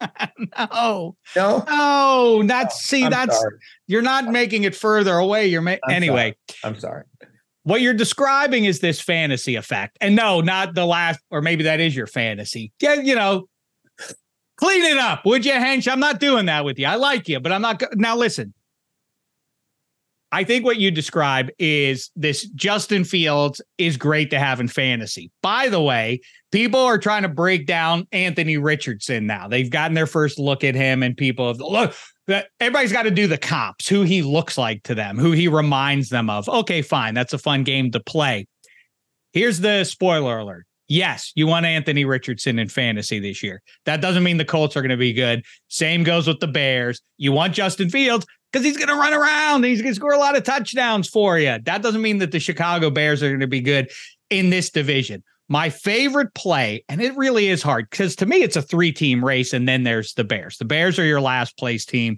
no, 0.00 1.16
No, 1.36 1.64
no. 1.68 2.42
That's 2.46 2.80
see, 2.80 3.04
I'm 3.04 3.10
that's 3.10 3.36
sorry. 3.38 3.58
you're 3.86 4.02
not 4.02 4.26
making 4.28 4.64
it 4.64 4.74
further 4.74 5.14
away. 5.16 5.46
You're 5.48 5.60
ma- 5.62 5.76
I'm 5.84 5.90
anyway. 5.94 6.36
I'm 6.64 6.78
sorry. 6.78 7.04
What 7.64 7.80
you're 7.80 7.94
describing 7.94 8.64
is 8.64 8.80
this 8.80 9.00
fantasy 9.00 9.54
effect, 9.54 9.96
and 10.00 10.16
no, 10.16 10.40
not 10.40 10.74
the 10.74 10.84
last, 10.84 11.20
or 11.30 11.40
maybe 11.40 11.64
that 11.64 11.78
is 11.78 11.94
your 11.94 12.08
fantasy. 12.08 12.72
Yeah, 12.80 12.94
you 12.94 13.14
know, 13.14 13.46
clean 14.56 14.82
it 14.84 14.98
up, 14.98 15.24
would 15.24 15.44
you, 15.46 15.52
Hench? 15.52 15.90
I'm 15.90 16.00
not 16.00 16.18
doing 16.18 16.46
that 16.46 16.64
with 16.64 16.78
you. 16.78 16.86
I 16.86 16.96
like 16.96 17.28
you, 17.28 17.38
but 17.38 17.52
I'm 17.52 17.62
not. 17.62 17.78
go- 17.78 17.86
Now, 17.94 18.16
listen. 18.16 18.52
I 20.34 20.44
think 20.44 20.64
what 20.64 20.78
you 20.78 20.90
describe 20.90 21.50
is 21.58 22.10
this 22.16 22.48
Justin 22.52 23.04
Fields 23.04 23.60
is 23.76 23.98
great 23.98 24.30
to 24.30 24.38
have 24.38 24.60
in 24.60 24.68
fantasy. 24.68 25.30
By 25.42 25.68
the 25.68 25.80
way, 25.82 26.22
people 26.50 26.80
are 26.80 26.96
trying 26.96 27.20
to 27.22 27.28
break 27.28 27.66
down 27.66 28.08
Anthony 28.12 28.56
Richardson 28.56 29.26
now. 29.26 29.46
They've 29.46 29.68
gotten 29.68 29.92
their 29.94 30.06
first 30.06 30.38
look 30.38 30.64
at 30.64 30.74
him, 30.74 31.02
and 31.02 31.14
people 31.16 31.48
have 31.48 31.60
look 31.60 31.94
that 32.28 32.48
everybody's 32.60 32.92
got 32.92 33.02
to 33.02 33.10
do 33.10 33.26
the 33.26 33.38
comps, 33.38 33.88
who 33.88 34.02
he 34.02 34.22
looks 34.22 34.56
like 34.56 34.82
to 34.84 34.94
them, 34.94 35.18
who 35.18 35.32
he 35.32 35.48
reminds 35.48 36.08
them 36.08 36.30
of. 36.30 36.48
Okay, 36.48 36.82
fine. 36.82 37.14
That's 37.14 37.32
a 37.32 37.38
fun 37.38 37.64
game 37.64 37.90
to 37.92 38.00
play. 38.00 38.46
Here's 39.32 39.60
the 39.60 39.84
spoiler 39.84 40.38
alert. 40.38 40.66
Yes, 40.88 41.32
you 41.34 41.46
want 41.46 41.64
Anthony 41.64 42.04
Richardson 42.04 42.58
in 42.58 42.68
fantasy 42.68 43.18
this 43.18 43.42
year. 43.42 43.62
That 43.86 44.02
doesn't 44.02 44.22
mean 44.22 44.36
the 44.36 44.44
Colts 44.44 44.76
are 44.76 44.82
going 44.82 44.90
to 44.90 44.96
be 44.96 45.12
good. 45.12 45.42
Same 45.68 46.04
goes 46.04 46.26
with 46.26 46.40
the 46.40 46.48
Bears. 46.48 47.00
You 47.16 47.32
want 47.32 47.54
Justin 47.54 47.88
Fields 47.88 48.26
because 48.52 48.64
he's 48.64 48.76
going 48.76 48.88
to 48.88 48.94
run 48.94 49.14
around 49.14 49.64
he's 49.64 49.80
going 49.80 49.92
to 49.92 49.96
score 49.96 50.12
a 50.12 50.18
lot 50.18 50.36
of 50.36 50.44
touchdowns 50.44 51.08
for 51.08 51.38
you. 51.38 51.58
That 51.64 51.82
doesn't 51.82 52.02
mean 52.02 52.18
that 52.18 52.32
the 52.32 52.40
Chicago 52.40 52.90
Bears 52.90 53.22
are 53.22 53.28
going 53.28 53.40
to 53.40 53.46
be 53.46 53.60
good 53.60 53.90
in 54.28 54.50
this 54.50 54.70
division. 54.70 55.22
My 55.52 55.68
favorite 55.68 56.32
play, 56.32 56.82
and 56.88 57.02
it 57.02 57.14
really 57.14 57.48
is 57.48 57.62
hard 57.62 57.90
because 57.90 58.16
to 58.16 58.24
me, 58.24 58.38
it's 58.38 58.56
a 58.56 58.62
three 58.62 58.90
team 58.90 59.22
race, 59.22 59.52
and 59.52 59.68
then 59.68 59.82
there's 59.82 60.14
the 60.14 60.24
Bears. 60.24 60.56
The 60.56 60.64
Bears 60.64 60.98
are 60.98 61.04
your 61.04 61.20
last 61.20 61.58
place 61.58 61.84
team, 61.84 62.16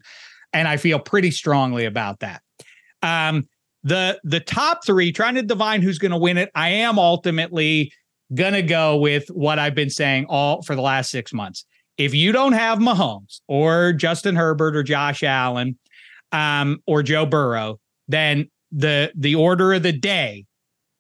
and 0.53 0.69
I 0.69 0.77
feel 0.77 1.01
pretty 1.01 1.33
strongly 1.33 1.85
about 1.85 2.21
that. 2.21 2.43
Um, 3.03 3.43
the 3.83 4.21
the 4.23 4.39
top 4.39 4.87
three, 4.87 5.11
trying 5.11 5.35
to 5.35 5.43
divine 5.43 5.83
who's 5.83 5.99
going 5.99 6.13
to 6.13 6.17
win 6.17 6.39
it, 6.39 6.49
I 6.55 6.69
am 6.69 6.97
ultimately 6.97 7.93
gonna 8.37 8.63
go 8.63 8.97
with 8.99 9.27
what 9.31 9.59
I've 9.59 9.75
been 9.75 9.91
saying 9.91 10.27
all 10.29 10.63
for 10.63 10.77
the 10.77 10.83
last 10.83 11.11
six 11.11 11.33
months. 11.33 11.65
If 11.99 12.15
you 12.15 12.31
don't 12.31 12.53
have 12.53 12.79
Mahomes 12.79 13.41
or 13.49 13.95
Justin 13.95 14.37
Herbert 14.37 14.77
or 14.77 14.85
Josh 14.85 15.25
Allen 15.25 15.77
um, 16.31 16.79
or 16.87 17.03
Joe 17.03 17.27
Burrow, 17.27 17.81
then 18.07 18.49
the 18.71 19.11
the 19.17 19.35
order 19.35 19.73
of 19.73 19.83
the 19.83 19.91
day 19.91 20.45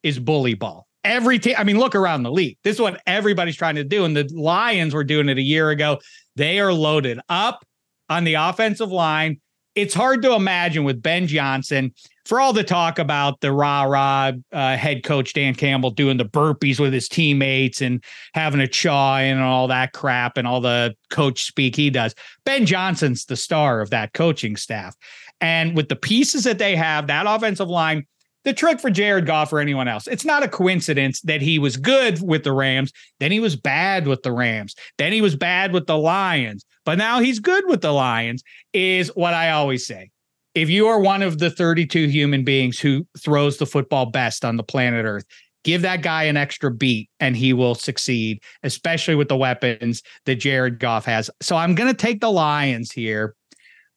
is 0.02 0.18
bully 0.18 0.54
ball. 0.54 0.88
Every 1.04 1.38
team, 1.38 1.54
I 1.58 1.64
mean, 1.64 1.78
look 1.78 1.94
around 1.94 2.22
the 2.22 2.32
league. 2.32 2.56
This 2.64 2.76
is 2.76 2.80
what 2.80 3.00
everybody's 3.06 3.56
trying 3.56 3.74
to 3.76 3.84
do. 3.84 4.04
And 4.04 4.16
the 4.16 4.28
Lions 4.32 4.94
were 4.94 5.04
doing 5.04 5.28
it 5.28 5.38
a 5.38 5.42
year 5.42 5.70
ago. 5.70 6.00
They 6.36 6.58
are 6.60 6.72
loaded 6.72 7.20
up 7.28 7.64
on 8.08 8.24
the 8.24 8.34
offensive 8.34 8.90
line. 8.90 9.40
It's 9.74 9.94
hard 9.94 10.22
to 10.22 10.34
imagine 10.34 10.84
with 10.84 11.02
Ben 11.02 11.26
Johnson 11.26 11.92
for 12.26 12.40
all 12.40 12.52
the 12.52 12.64
talk 12.64 12.98
about 12.98 13.40
the 13.40 13.52
rah 13.52 13.82
rah 13.82 14.32
uh, 14.52 14.76
head 14.76 15.02
coach 15.02 15.32
Dan 15.32 15.54
Campbell 15.54 15.90
doing 15.90 16.16
the 16.16 16.24
burpees 16.24 16.80
with 16.80 16.92
his 16.92 17.08
teammates 17.08 17.82
and 17.82 18.02
having 18.34 18.60
a 18.60 18.68
chaw 18.68 19.18
and 19.18 19.40
all 19.40 19.68
that 19.68 19.92
crap 19.92 20.36
and 20.36 20.46
all 20.46 20.60
the 20.60 20.94
coach 21.10 21.44
speak 21.44 21.76
he 21.76 21.90
does. 21.90 22.14
Ben 22.44 22.66
Johnson's 22.66 23.26
the 23.26 23.36
star 23.36 23.80
of 23.80 23.90
that 23.90 24.12
coaching 24.14 24.56
staff. 24.56 24.94
And 25.40 25.76
with 25.76 25.88
the 25.88 25.96
pieces 25.96 26.44
that 26.44 26.58
they 26.58 26.76
have, 26.76 27.08
that 27.08 27.26
offensive 27.28 27.68
line, 27.68 28.06
the 28.44 28.52
trick 28.52 28.80
for 28.80 28.90
Jared 28.90 29.26
Goff 29.26 29.52
or 29.52 29.60
anyone 29.60 29.88
else, 29.88 30.06
it's 30.06 30.24
not 30.24 30.42
a 30.42 30.48
coincidence 30.48 31.20
that 31.22 31.42
he 31.42 31.58
was 31.58 31.76
good 31.76 32.22
with 32.22 32.44
the 32.44 32.52
Rams, 32.52 32.92
then 33.20 33.32
he 33.32 33.40
was 33.40 33.56
bad 33.56 34.06
with 34.06 34.22
the 34.22 34.32
Rams, 34.32 34.74
then 34.98 35.12
he 35.12 35.20
was 35.20 35.36
bad 35.36 35.72
with 35.72 35.86
the 35.86 35.98
Lions, 35.98 36.64
but 36.84 36.98
now 36.98 37.20
he's 37.20 37.40
good 37.40 37.66
with 37.66 37.80
the 37.80 37.92
Lions, 37.92 38.42
is 38.72 39.08
what 39.14 39.34
I 39.34 39.50
always 39.50 39.86
say 39.86 40.10
if 40.54 40.70
you 40.70 40.86
are 40.86 41.00
one 41.00 41.22
of 41.22 41.38
the 41.38 41.50
32 41.50 42.06
human 42.06 42.44
beings 42.44 42.78
who 42.78 43.06
throws 43.18 43.58
the 43.58 43.66
football 43.66 44.06
best 44.06 44.44
on 44.44 44.56
the 44.56 44.62
planet 44.62 45.04
Earth, 45.04 45.24
give 45.64 45.82
that 45.82 46.02
guy 46.02 46.24
an 46.24 46.36
extra 46.36 46.70
beat 46.70 47.10
and 47.18 47.36
he 47.36 47.52
will 47.52 47.74
succeed, 47.74 48.40
especially 48.62 49.16
with 49.16 49.28
the 49.28 49.36
weapons 49.36 50.02
that 50.26 50.36
Jared 50.36 50.78
Goff 50.78 51.04
has. 51.06 51.28
So 51.40 51.56
I'm 51.56 51.74
going 51.74 51.90
to 51.90 51.96
take 51.96 52.20
the 52.20 52.30
Lions 52.30 52.92
here 52.92 53.34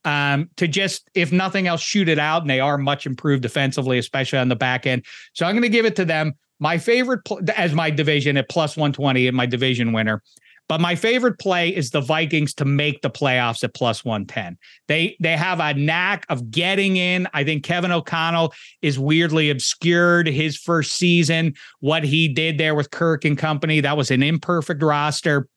um, 0.05 0.49
to 0.57 0.67
just, 0.67 1.09
if 1.13 1.31
nothing 1.31 1.67
else, 1.67 1.81
shoot 1.81 2.09
it 2.09 2.19
out. 2.19 2.41
And 2.41 2.49
they 2.49 2.59
are 2.59 2.77
much 2.77 3.05
improved 3.05 3.41
defensively, 3.41 3.97
especially 3.97 4.39
on 4.39 4.49
the 4.49 4.55
back 4.55 4.87
end. 4.87 5.05
So 5.33 5.45
I'm 5.45 5.53
going 5.53 5.63
to 5.63 5.69
give 5.69 5.85
it 5.85 5.95
to 5.97 6.05
them. 6.05 6.33
My 6.59 6.77
favorite 6.77 7.23
pl- 7.25 7.41
as 7.55 7.73
my 7.73 7.89
division 7.89 8.37
at 8.37 8.49
plus 8.49 8.75
120 8.75 9.27
and 9.27 9.37
my 9.37 9.45
division 9.45 9.93
winner. 9.93 10.23
But 10.69 10.81
my 10.81 10.95
favorite 10.95 11.39
play 11.39 11.73
is 11.73 11.91
the 11.91 12.01
Vikings 12.01 12.53
to 12.55 12.65
make 12.65 13.01
the 13.01 13.09
playoffs 13.09 13.63
at 13.63 13.73
plus 13.73 14.03
110. 14.03 14.57
They 14.87 15.15
they 15.19 15.37
have 15.37 15.59
a 15.59 15.73
knack 15.73 16.25
of 16.29 16.51
getting 16.51 16.97
in. 16.97 17.27
I 17.33 17.43
think 17.43 17.63
Kevin 17.63 17.91
O'Connell 17.91 18.53
is 18.81 18.99
weirdly 18.99 19.49
obscured 19.49 20.27
his 20.27 20.57
first 20.57 20.93
season. 20.93 21.53
What 21.79 22.03
he 22.03 22.27
did 22.27 22.57
there 22.57 22.75
with 22.75 22.91
Kirk 22.91 23.23
and 23.23 23.37
company, 23.37 23.79
that 23.81 23.95
was 23.95 24.11
an 24.11 24.21
imperfect 24.21 24.83
roster. 24.83 25.47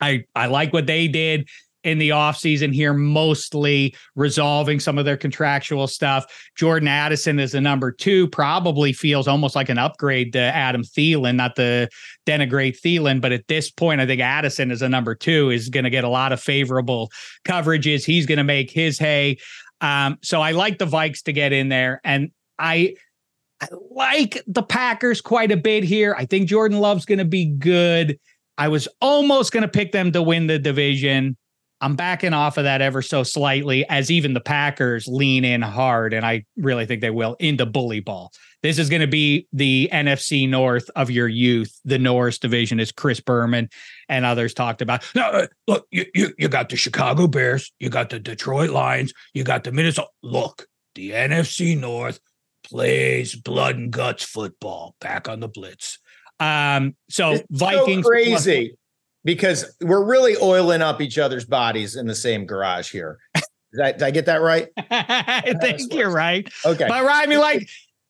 I 0.00 0.24
I 0.36 0.46
like 0.46 0.72
what 0.72 0.86
they 0.86 1.08
did 1.08 1.48
in 1.84 1.98
the 1.98 2.10
offseason 2.10 2.72
here, 2.72 2.92
mostly 2.92 3.94
resolving 4.14 4.80
some 4.80 4.98
of 4.98 5.04
their 5.04 5.16
contractual 5.16 5.86
stuff. 5.86 6.50
Jordan 6.56 6.88
Addison 6.88 7.38
is 7.38 7.52
the 7.52 7.60
number 7.60 7.92
two, 7.92 8.28
probably 8.28 8.92
feels 8.92 9.28
almost 9.28 9.54
like 9.54 9.68
an 9.68 9.78
upgrade 9.78 10.32
to 10.32 10.40
Adam 10.40 10.82
Thielen, 10.82 11.36
not 11.36 11.54
the 11.56 11.88
denigrate 12.26 12.80
Thielen, 12.80 13.20
but 13.20 13.32
at 13.32 13.46
this 13.48 13.70
point, 13.70 14.00
I 14.00 14.06
think 14.06 14.20
Addison 14.20 14.70
is 14.70 14.82
a 14.82 14.88
number 14.88 15.14
two, 15.14 15.50
is 15.50 15.68
going 15.68 15.84
to 15.84 15.90
get 15.90 16.04
a 16.04 16.08
lot 16.08 16.32
of 16.32 16.40
favorable 16.40 17.10
coverages. 17.44 18.04
He's 18.04 18.26
going 18.26 18.38
to 18.38 18.44
make 18.44 18.70
his 18.70 18.98
hay. 18.98 19.38
Um, 19.80 20.18
so 20.22 20.40
I 20.40 20.52
like 20.52 20.78
the 20.78 20.86
Vikes 20.86 21.22
to 21.24 21.32
get 21.32 21.52
in 21.52 21.68
there. 21.68 22.00
And 22.04 22.30
I 22.58 22.94
I 23.60 23.68
like 23.90 24.42
the 24.46 24.62
Packers 24.62 25.20
quite 25.20 25.50
a 25.50 25.56
bit 25.56 25.82
here. 25.82 26.14
I 26.16 26.26
think 26.26 26.48
Jordan 26.48 26.78
Love's 26.78 27.04
going 27.04 27.18
to 27.18 27.24
be 27.24 27.46
good. 27.46 28.18
I 28.56 28.68
was 28.68 28.86
almost 29.00 29.52
going 29.52 29.62
to 29.62 29.68
pick 29.68 29.92
them 29.92 30.12
to 30.12 30.22
win 30.22 30.46
the 30.46 30.58
division. 30.58 31.36
I'm 31.80 31.94
backing 31.94 32.32
off 32.32 32.58
of 32.58 32.64
that 32.64 32.80
ever 32.80 33.02
so 33.02 33.22
slightly 33.22 33.88
as 33.88 34.10
even 34.10 34.34
the 34.34 34.40
Packers 34.40 35.06
lean 35.06 35.44
in 35.44 35.62
hard, 35.62 36.12
and 36.12 36.26
I 36.26 36.44
really 36.56 36.86
think 36.86 37.00
they 37.00 37.10
will 37.10 37.36
into 37.38 37.66
bully 37.66 38.00
ball. 38.00 38.32
This 38.62 38.78
is 38.78 38.88
going 38.88 39.02
to 39.02 39.06
be 39.06 39.46
the 39.52 39.88
NFC 39.92 40.48
North 40.48 40.90
of 40.96 41.10
your 41.10 41.28
youth. 41.28 41.78
The 41.84 41.98
Norris 41.98 42.38
division, 42.38 42.80
as 42.80 42.90
Chris 42.90 43.20
Berman 43.20 43.68
and 44.08 44.24
others 44.24 44.54
talked 44.54 44.82
about. 44.82 45.04
Now, 45.14 45.30
uh, 45.30 45.46
look, 45.68 45.86
you, 45.92 46.06
you 46.14 46.34
you 46.36 46.48
got 46.48 46.68
the 46.68 46.76
Chicago 46.76 47.28
Bears, 47.28 47.72
you 47.78 47.88
got 47.88 48.10
the 48.10 48.18
Detroit 48.18 48.70
Lions, 48.70 49.12
you 49.32 49.44
got 49.44 49.62
the 49.62 49.70
Minnesota. 49.70 50.08
Look, 50.22 50.66
the 50.96 51.12
NFC 51.12 51.78
North 51.78 52.18
plays 52.64 53.36
blood 53.36 53.76
and 53.76 53.92
guts 53.92 54.24
football. 54.24 54.96
Back 55.00 55.28
on 55.28 55.38
the 55.38 55.48
blitz. 55.48 56.00
Um, 56.40 56.96
so 57.08 57.32
It's 57.32 57.44
Vikings 57.50 58.04
so 58.04 58.10
crazy 58.10 58.74
because 59.24 59.74
we're 59.80 60.04
really 60.04 60.36
oiling 60.40 60.82
up 60.82 61.00
each 61.00 61.18
other's 61.18 61.44
bodies 61.44 61.96
in 61.96 62.06
the 62.06 62.14
same 62.14 62.46
garage 62.46 62.90
here. 62.90 63.18
Did 63.72 63.82
I, 63.82 63.92
did 63.92 64.02
I 64.02 64.10
get 64.10 64.26
that 64.26 64.40
right? 64.40 64.68
I 64.90 65.54
think 65.60 65.92
you're 65.92 66.10
right. 66.10 66.50
Okay. 66.64 66.86
But 66.88 67.04
I 67.04 67.26
mean, 67.26 67.38
like 67.38 67.68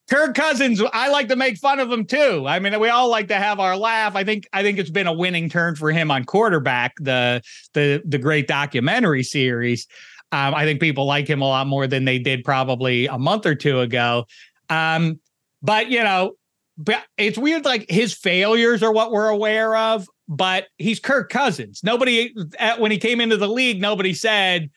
Kirk 0.09 0.33
Cousins, 0.33 0.81
I 0.93 1.09
like 1.09 1.27
to 1.27 1.35
make 1.35 1.57
fun 1.57 1.79
of 1.79 1.91
him 1.91 2.05
too. 2.05 2.45
I 2.47 2.59
mean, 2.59 2.79
we 2.79 2.89
all 2.89 3.09
like 3.09 3.27
to 3.27 3.35
have 3.35 3.59
our 3.59 3.77
laugh. 3.77 4.15
I 4.15 4.23
think 4.23 4.47
I 4.53 4.63
think 4.63 4.79
it's 4.79 4.89
been 4.89 5.07
a 5.07 5.13
winning 5.13 5.49
turn 5.49 5.75
for 5.75 5.91
him 5.91 6.09
on 6.11 6.25
quarterback, 6.25 6.93
the 6.99 7.41
the 7.73 8.01
the 8.05 8.17
great 8.17 8.47
documentary 8.47 9.23
series. 9.23 9.87
Um, 10.31 10.55
I 10.55 10.65
think 10.65 10.79
people 10.79 11.05
like 11.05 11.27
him 11.27 11.41
a 11.41 11.47
lot 11.47 11.67
more 11.67 11.87
than 11.87 12.05
they 12.05 12.19
did 12.19 12.43
probably 12.43 13.07
a 13.07 13.17
month 13.17 13.45
or 13.45 13.55
two 13.55 13.81
ago. 13.81 14.25
Um, 14.69 15.19
but 15.61 15.89
you 15.89 16.03
know, 16.03 16.33
but 16.79 17.03
it's 17.17 17.37
weird. 17.37 17.65
Like 17.65 17.85
his 17.89 18.13
failures 18.13 18.81
are 18.81 18.91
what 18.91 19.11
we're 19.11 19.27
aware 19.27 19.75
of, 19.75 20.07
but 20.29 20.67
he's 20.77 20.99
Kirk 20.99 21.29
Cousins. 21.29 21.81
Nobody 21.83 22.33
at, 22.57 22.79
when 22.79 22.89
he 22.89 22.97
came 22.97 23.19
into 23.19 23.35
the 23.35 23.49
league, 23.49 23.81
nobody 23.81 24.13
said 24.13 24.71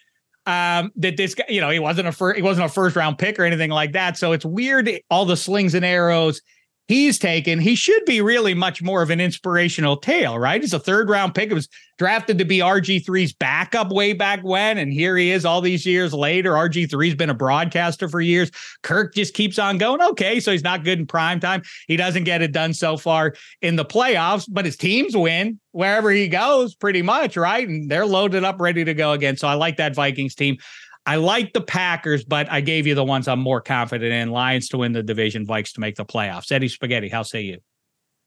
um, 0.44 0.90
that 0.96 1.16
this 1.16 1.36
guy, 1.36 1.44
you 1.48 1.60
know, 1.60 1.70
he 1.70 1.78
wasn't 1.78 2.08
a 2.08 2.12
first, 2.12 2.36
he 2.36 2.42
wasn't 2.42 2.66
a 2.66 2.68
first 2.68 2.96
round 2.96 3.18
pick 3.18 3.38
or 3.38 3.44
anything 3.44 3.70
like 3.70 3.92
that. 3.92 4.18
So 4.18 4.32
it's 4.32 4.44
weird. 4.44 4.90
All 5.10 5.24
the 5.24 5.36
slings 5.36 5.74
and 5.74 5.84
arrows. 5.84 6.42
He's 6.92 7.18
taken, 7.18 7.58
he 7.58 7.74
should 7.74 8.04
be 8.04 8.20
really 8.20 8.52
much 8.52 8.82
more 8.82 9.00
of 9.00 9.08
an 9.08 9.18
inspirational 9.18 9.96
tale, 9.96 10.38
right? 10.38 10.60
He's 10.60 10.74
a 10.74 10.78
third 10.78 11.08
round 11.08 11.34
pick. 11.34 11.50
It 11.50 11.54
was 11.54 11.66
drafted 11.96 12.36
to 12.36 12.44
be 12.44 12.58
RG3's 12.58 13.32
backup 13.32 13.90
way 13.90 14.12
back 14.12 14.42
when. 14.42 14.76
And 14.76 14.92
here 14.92 15.16
he 15.16 15.30
is 15.30 15.46
all 15.46 15.62
these 15.62 15.86
years 15.86 16.12
later. 16.12 16.52
RG3's 16.52 17.14
been 17.14 17.30
a 17.30 17.34
broadcaster 17.34 18.10
for 18.10 18.20
years. 18.20 18.50
Kirk 18.82 19.14
just 19.14 19.32
keeps 19.32 19.58
on 19.58 19.78
going. 19.78 20.02
Okay. 20.02 20.38
So 20.38 20.52
he's 20.52 20.62
not 20.62 20.84
good 20.84 20.98
in 20.98 21.06
prime 21.06 21.40
time. 21.40 21.62
He 21.88 21.96
doesn't 21.96 22.24
get 22.24 22.42
it 22.42 22.52
done 22.52 22.74
so 22.74 22.98
far 22.98 23.34
in 23.62 23.76
the 23.76 23.86
playoffs, 23.86 24.46
but 24.50 24.66
his 24.66 24.76
teams 24.76 25.16
win 25.16 25.58
wherever 25.70 26.10
he 26.10 26.28
goes, 26.28 26.74
pretty 26.74 27.00
much, 27.00 27.38
right? 27.38 27.66
And 27.66 27.90
they're 27.90 28.04
loaded 28.04 28.44
up, 28.44 28.60
ready 28.60 28.84
to 28.84 28.92
go 28.92 29.12
again. 29.12 29.38
So 29.38 29.48
I 29.48 29.54
like 29.54 29.78
that 29.78 29.94
Vikings 29.94 30.34
team. 30.34 30.58
I 31.04 31.16
like 31.16 31.52
the 31.52 31.60
Packers, 31.60 32.24
but 32.24 32.50
I 32.50 32.60
gave 32.60 32.86
you 32.86 32.94
the 32.94 33.04
ones 33.04 33.26
I'm 33.26 33.40
more 33.40 33.60
confident 33.60 34.12
in. 34.12 34.30
Lions 34.30 34.68
to 34.68 34.78
win 34.78 34.92
the 34.92 35.02
division, 35.02 35.46
Vikes 35.46 35.72
to 35.74 35.80
make 35.80 35.96
the 35.96 36.04
playoffs. 36.04 36.52
Eddie 36.52 36.68
Spaghetti, 36.68 37.08
how 37.08 37.22
say 37.22 37.42
you? 37.42 37.58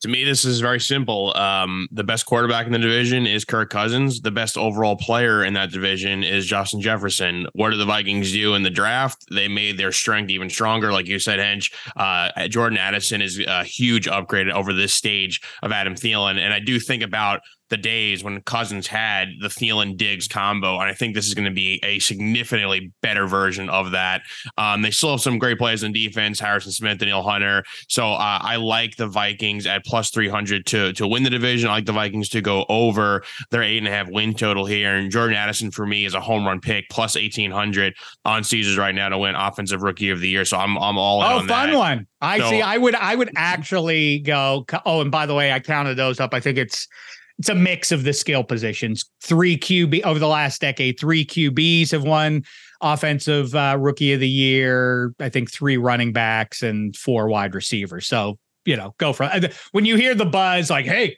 To 0.01 0.09
me, 0.09 0.25
this 0.25 0.43
is 0.43 0.59
very 0.59 0.81
simple. 0.81 1.35
Um, 1.37 1.87
the 1.91 2.03
best 2.03 2.25
quarterback 2.25 2.67
in 2.67 2.73
the 2.73 2.77
division 2.77 3.25
is 3.25 3.45
Kirk 3.45 3.69
Cousins. 3.69 4.19
The 4.19 4.29
best 4.29 4.57
overall 4.57 4.97
player 4.97 5.45
in 5.45 5.53
that 5.53 5.71
division 5.71 6.21
is 6.21 6.45
Justin 6.45 6.81
Jefferson. 6.81 7.47
What 7.53 7.69
did 7.69 7.79
the 7.79 7.85
Vikings 7.85 8.31
do 8.31 8.55
in 8.55 8.61
the 8.61 8.69
draft? 8.69 9.23
They 9.31 9.47
made 9.47 9.77
their 9.77 9.93
strength 9.93 10.29
even 10.29 10.49
stronger. 10.49 10.91
Like 10.91 11.07
you 11.07 11.17
said, 11.17 11.39
Hench, 11.39 11.73
uh, 11.95 12.47
Jordan 12.49 12.77
Addison 12.77 13.21
is 13.21 13.39
a 13.39 13.63
huge 13.63 14.07
upgrade 14.07 14.49
over 14.49 14.73
this 14.73 14.93
stage 14.93 15.41
of 15.63 15.71
Adam 15.71 15.95
Thielen. 15.95 16.37
And 16.37 16.53
I 16.53 16.59
do 16.59 16.77
think 16.79 17.01
about 17.01 17.39
the 17.69 17.77
days 17.77 18.23
when 18.23 18.41
Cousins 18.43 18.87
had 18.87 19.29
the 19.41 19.47
Thielen 19.47 19.97
Diggs 19.97 20.27
combo, 20.27 20.73
and 20.79 20.83
I 20.89 20.93
think 20.93 21.15
this 21.15 21.25
is 21.27 21.33
going 21.33 21.45
to 21.47 21.53
be 21.53 21.79
a 21.83 21.99
significantly 21.99 22.91
better 23.01 23.25
version 23.27 23.69
of 23.69 23.91
that. 23.91 24.21
Um, 24.57 24.81
they 24.81 24.91
still 24.91 25.11
have 25.11 25.21
some 25.21 25.39
great 25.39 25.57
players 25.57 25.83
in 25.83 25.91
defense, 25.91 26.39
Harrison 26.39 26.71
Smith, 26.71 26.99
Danielle 26.99 27.23
Hunter. 27.23 27.63
So 27.89 28.05
uh, 28.11 28.39
I 28.41 28.57
like 28.57 28.95
the 28.97 29.07
Vikings 29.07 29.65
at 29.65 29.83
plus 29.85 30.09
three 30.11 30.29
hundred 30.29 30.65
to 30.67 30.93
to 30.93 31.07
win 31.07 31.23
the 31.23 31.29
division. 31.29 31.69
I 31.69 31.73
like 31.73 31.85
the 31.85 31.91
Vikings 31.93 32.29
to 32.29 32.41
go 32.41 32.65
over 32.69 33.23
their 33.51 33.63
eight 33.63 33.79
and 33.79 33.87
a 33.87 33.91
half 33.91 34.09
win 34.09 34.33
total 34.35 34.65
here. 34.65 34.95
And 34.95 35.09
Jordan 35.11 35.35
Addison 35.35 35.71
for 35.71 35.85
me 35.85 36.05
is 36.05 36.13
a 36.13 36.21
home 36.21 36.45
run 36.45 36.59
pick 36.59 36.85
plus 36.89 37.15
eighteen 37.15 37.51
hundred 37.51 37.95
on 38.25 38.43
Caesars 38.43 38.77
right 38.77 38.93
now 38.93 39.09
to 39.09 39.17
win 39.17 39.35
Offensive 39.35 39.81
Rookie 39.81 40.09
of 40.11 40.19
the 40.19 40.29
Year. 40.29 40.45
So 40.45 40.57
I'm 40.57 40.77
I'm 40.77 40.97
all 40.97 41.21
oh 41.21 41.39
on 41.39 41.47
fun 41.47 41.71
that. 41.71 41.77
one. 41.77 42.07
I 42.21 42.39
So- 42.39 42.49
see. 42.49 42.61
I 42.61 42.77
would 42.77 42.95
I 42.95 43.15
would 43.15 43.31
actually 43.35 44.19
go. 44.19 44.65
Oh, 44.85 45.01
and 45.01 45.11
by 45.11 45.25
the 45.25 45.33
way, 45.33 45.51
I 45.51 45.59
counted 45.59 45.95
those 45.95 46.19
up. 46.19 46.33
I 46.33 46.39
think 46.39 46.57
it's 46.57 46.87
it's 47.39 47.49
a 47.49 47.55
mix 47.55 47.91
of 47.91 48.03
the 48.03 48.13
skill 48.13 48.43
positions. 48.43 49.09
Three 49.21 49.57
QB 49.57 50.03
over 50.03 50.19
the 50.19 50.27
last 50.27 50.61
decade, 50.61 50.99
three 50.99 51.25
QBs 51.25 51.91
have 51.91 52.03
won 52.03 52.43
offensive 52.81 53.53
uh, 53.55 53.77
rookie 53.79 54.13
of 54.13 54.19
the 54.19 54.29
year. 54.29 55.13
I 55.19 55.29
think 55.29 55.51
three 55.51 55.77
running 55.77 56.13
backs 56.13 56.63
and 56.63 56.95
four 56.95 57.27
wide 57.27 57.55
receivers. 57.55 58.07
So 58.07 58.37
you 58.65 58.75
know, 58.75 58.95
go 58.97 59.13
for 59.13 59.29
it. 59.31 59.53
When 59.71 59.85
you 59.85 59.95
hear 59.95 60.15
the 60.15 60.25
buzz, 60.25 60.69
like, 60.69 60.85
hey. 60.85 61.17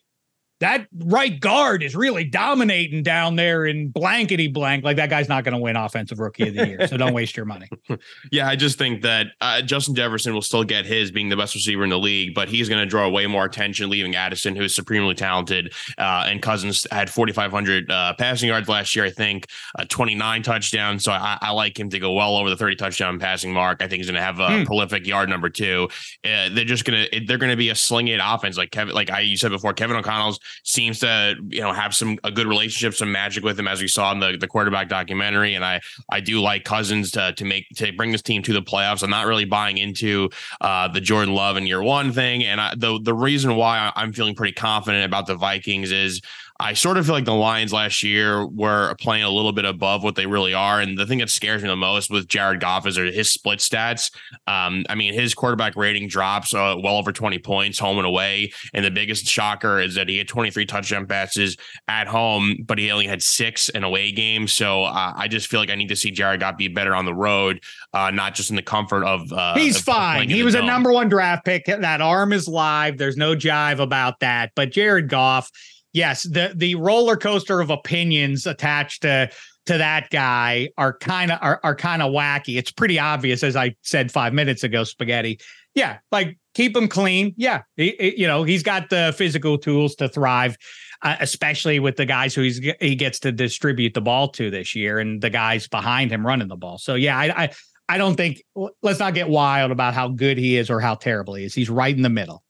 That 0.59 0.87
right 0.95 1.39
guard 1.39 1.83
is 1.83 1.95
really 1.95 2.23
dominating 2.23 3.03
down 3.03 3.35
there 3.35 3.65
in 3.65 3.89
blankety 3.89 4.47
blank. 4.47 4.83
Like 4.83 4.97
that 4.97 5.09
guy's 5.09 5.29
not 5.29 5.43
going 5.43 5.53
to 5.53 5.59
win 5.59 5.75
offensive 5.75 6.19
rookie 6.19 6.47
of 6.49 6.55
the 6.55 6.67
year. 6.67 6.87
So 6.87 6.97
don't 6.97 7.13
waste 7.13 7.35
your 7.37 7.45
money. 7.45 7.67
Yeah, 8.31 8.47
I 8.47 8.55
just 8.55 8.77
think 8.77 9.03
that 9.03 9.27
uh, 9.41 9.61
Justin 9.61 9.95
Jefferson 9.95 10.33
will 10.33 10.41
still 10.41 10.63
get 10.63 10.85
his 10.85 11.11
being 11.11 11.29
the 11.29 11.37
best 11.37 11.55
receiver 11.55 11.83
in 11.83 11.89
the 11.89 11.97
league, 11.99 12.33
but 12.33 12.49
he's 12.49 12.67
going 12.67 12.81
to 12.81 12.85
draw 12.85 13.07
way 13.09 13.25
more 13.27 13.45
attention, 13.45 13.89
leaving 13.89 14.15
Addison, 14.15 14.55
who's 14.55 14.75
supremely 14.75 15.13
talented. 15.15 15.73
Uh, 15.97 16.25
and 16.27 16.41
Cousins 16.41 16.85
had 16.91 17.09
4,500 17.09 17.89
uh, 17.89 18.13
passing 18.19 18.49
yards 18.49 18.67
last 18.67 18.95
year, 18.95 19.05
I 19.05 19.09
think, 19.11 19.47
uh, 19.79 19.85
29 19.87 20.43
touchdowns. 20.43 21.03
So 21.03 21.11
I, 21.11 21.37
I 21.41 21.51
like 21.51 21.79
him 21.79 21.89
to 21.91 21.99
go 21.99 22.11
well 22.13 22.35
over 22.37 22.49
the 22.49 22.57
30 22.57 22.75
touchdown 22.75 23.19
passing 23.19 23.53
mark. 23.53 23.81
I 23.81 23.87
think 23.87 23.99
he's 23.99 24.07
going 24.07 24.15
to 24.15 24.21
have 24.21 24.39
a 24.39 24.57
Hmm. 24.59 24.63
prolific 24.63 25.07
yard 25.07 25.29
number 25.29 25.49
two. 25.49 25.87
Uh, 26.25 26.49
they're 26.51 26.65
just 26.65 26.83
going 26.85 27.05
to 27.09 27.25
they're 27.25 27.37
going 27.37 27.51
to 27.51 27.57
be 27.57 27.69
a 27.69 27.75
sling 27.75 28.07
it 28.09 28.19
offense, 28.23 28.57
like 28.57 28.71
Kevin, 28.71 28.93
like 28.93 29.09
I 29.09 29.21
you 29.21 29.37
said 29.37 29.51
before. 29.51 29.73
Kevin 29.73 29.95
O'Connell's 29.97 30.39
seems 30.63 30.99
to 30.99 31.35
you 31.49 31.61
know 31.61 31.73
have 31.73 31.95
some 31.95 32.17
a 32.23 32.31
good 32.31 32.47
relationship, 32.47 32.93
some 32.93 33.11
magic 33.11 33.43
with 33.43 33.59
him, 33.59 33.67
as 33.67 33.81
we 33.81 33.87
saw 33.87 34.11
in 34.11 34.19
the 34.19 34.37
the 34.37 34.47
quarterback 34.47 34.89
documentary. 34.89 35.55
And 35.55 35.63
I 35.63 35.81
I 36.11 36.19
do 36.19 36.41
like 36.41 36.63
Cousins 36.63 37.11
to 37.11 37.33
to 37.33 37.45
make 37.45 37.67
to 37.75 37.91
bring 37.93 38.11
this 38.11 38.21
team 38.21 38.41
to 38.43 38.53
the 38.53 38.61
playoffs. 38.61 39.03
I'm 39.03 39.09
not 39.09 39.27
really 39.27 39.45
buying 39.45 39.77
into 39.77 40.29
uh, 40.61 40.87
the 40.87 41.01
Jordan 41.01 41.33
Love 41.33 41.57
in 41.57 41.65
year 41.67 41.83
one 41.83 42.11
thing. 42.11 42.43
And 42.43 42.59
I, 42.59 42.73
the 42.75 42.99
the 43.01 43.13
reason 43.13 43.55
why 43.55 43.91
I'm 43.95 44.13
feeling 44.13 44.35
pretty 44.35 44.53
confident 44.53 45.05
about 45.05 45.27
the 45.27 45.35
Vikings 45.35 45.91
is 45.91 46.21
I 46.59 46.73
sort 46.73 46.97
of 46.97 47.05
feel 47.05 47.13
like 47.13 47.25
the 47.25 47.33
Lions 47.33 47.71
last 47.71 48.01
year 48.01 48.45
were 48.47 48.95
playing 48.95 49.23
a 49.23 49.29
little 49.29 49.51
bit 49.51 49.65
above 49.65 50.03
what 50.03 50.15
they 50.15 50.25
really 50.25 50.53
are. 50.53 50.79
And 50.79 50.97
the 50.97 51.05
thing 51.05 51.19
that 51.19 51.29
scares 51.29 51.61
me 51.61 51.67
the 51.67 51.75
most 51.75 52.09
with 52.09 52.27
Jared 52.27 52.59
Goff 52.59 52.87
is 52.87 52.95
his 52.95 53.31
split 53.31 53.59
stats. 53.59 54.11
Um, 54.47 54.83
I 54.89 54.95
mean, 54.95 55.13
his 55.13 55.35
quarterback 55.35 55.75
rating 55.75 56.07
drops 56.07 56.53
uh, 56.53 56.75
well 56.81 56.97
over 56.97 57.11
20 57.11 57.37
points 57.39 57.77
home 57.77 57.97
and 57.97 58.07
away. 58.07 58.51
And 58.73 58.83
the 58.83 58.89
biggest 58.89 59.27
shocker 59.27 59.79
is 59.79 59.95
that 59.95 60.09
he 60.09 60.17
had 60.17 60.27
23 60.27 60.65
touchdown 60.65 61.05
passes 61.05 61.57
at 61.87 62.07
home, 62.07 62.57
but 62.65 62.79
he 62.79 62.89
only 62.91 63.05
had 63.05 63.21
six 63.21 63.69
in 63.69 63.83
away 63.83 64.11
games. 64.11 64.51
So 64.51 64.83
uh, 64.83 65.13
I 65.15 65.27
just 65.27 65.47
feel 65.47 65.59
like 65.59 65.69
I 65.69 65.75
need 65.75 65.89
to 65.89 65.95
see 65.95 66.09
Jared 66.09 66.39
Goff 66.39 66.57
be 66.57 66.69
better 66.69 66.95
on 66.95 67.05
the 67.05 67.13
road, 67.13 67.61
uh, 67.93 68.09
not 68.09 68.33
just 68.33 68.49
in 68.49 68.55
the 68.55 68.63
comfort 68.63 69.03
of. 69.03 69.31
Uh, 69.31 69.53
He's 69.55 69.77
of 69.77 69.83
fine. 69.83 70.29
He 70.29 70.41
was 70.41 70.55
a 70.55 70.61
number 70.63 70.91
one 70.91 71.07
draft 71.07 71.45
pick. 71.45 71.65
That 71.65 72.01
arm 72.01 72.33
is 72.33 72.47
live. 72.47 72.97
There's 72.97 73.17
no 73.17 73.35
jive 73.35 73.79
about 73.79 74.21
that. 74.21 74.53
But 74.55 74.71
Jared 74.71 75.09
Goff, 75.09 75.51
yes, 75.93 76.23
the 76.23 76.53
the 76.55 76.75
roller 76.75 77.17
coaster 77.17 77.59
of 77.61 77.69
opinions 77.69 78.45
attached 78.45 79.01
to 79.03 79.29
to 79.65 79.77
that 79.77 80.09
guy 80.11 80.69
are 80.77 80.97
kind 80.97 81.31
of 81.31 81.39
are, 81.41 81.59
are 81.63 81.75
kind 81.75 82.01
of 82.01 82.11
wacky. 82.11 82.57
It's 82.57 82.71
pretty 82.71 82.99
obvious, 82.99 83.43
as 83.43 83.55
I 83.55 83.75
said 83.81 84.11
five 84.11 84.33
minutes 84.33 84.63
ago, 84.63 84.83
spaghetti. 84.83 85.39
Yeah, 85.75 85.97
like 86.11 86.37
keep 86.55 86.75
him 86.75 86.87
clean. 86.87 87.33
Yeah, 87.37 87.61
he- 87.75 87.95
he- 87.99 88.21
you 88.21 88.27
know 88.27 88.43
he's 88.43 88.63
got 88.63 88.89
the 88.89 89.13
physical 89.17 89.57
tools 89.57 89.93
to 89.95 90.09
thrive, 90.09 90.57
uh, 91.03 91.17
especially 91.19 91.79
with 91.79 91.97
the 91.97 92.05
guys 92.05 92.33
who 92.33 92.41
he's 92.41 92.59
he 92.79 92.95
gets 92.95 93.19
to 93.19 93.31
distribute 93.31 93.93
the 93.93 94.01
ball 94.01 94.29
to 94.29 94.49
this 94.49 94.75
year, 94.75 94.99
and 94.99 95.21
the 95.21 95.29
guys 95.29 95.67
behind 95.67 96.11
him 96.11 96.25
running 96.25 96.47
the 96.47 96.55
ball. 96.55 96.77
So 96.77 96.95
yeah, 96.95 97.17
I, 97.17 97.43
I 97.43 97.49
I 97.89 97.97
don't 97.97 98.15
think 98.15 98.41
let's 98.81 98.99
not 98.99 99.13
get 99.13 99.29
wild 99.29 99.71
about 99.71 99.93
how 99.93 100.07
good 100.09 100.37
he 100.37 100.57
is 100.57 100.69
or 100.69 100.79
how 100.79 100.95
terrible 100.95 101.35
he 101.35 101.43
is. 101.45 101.53
He's 101.53 101.69
right 101.69 101.95
in 101.95 102.01
the 102.01 102.09
middle. 102.09 102.43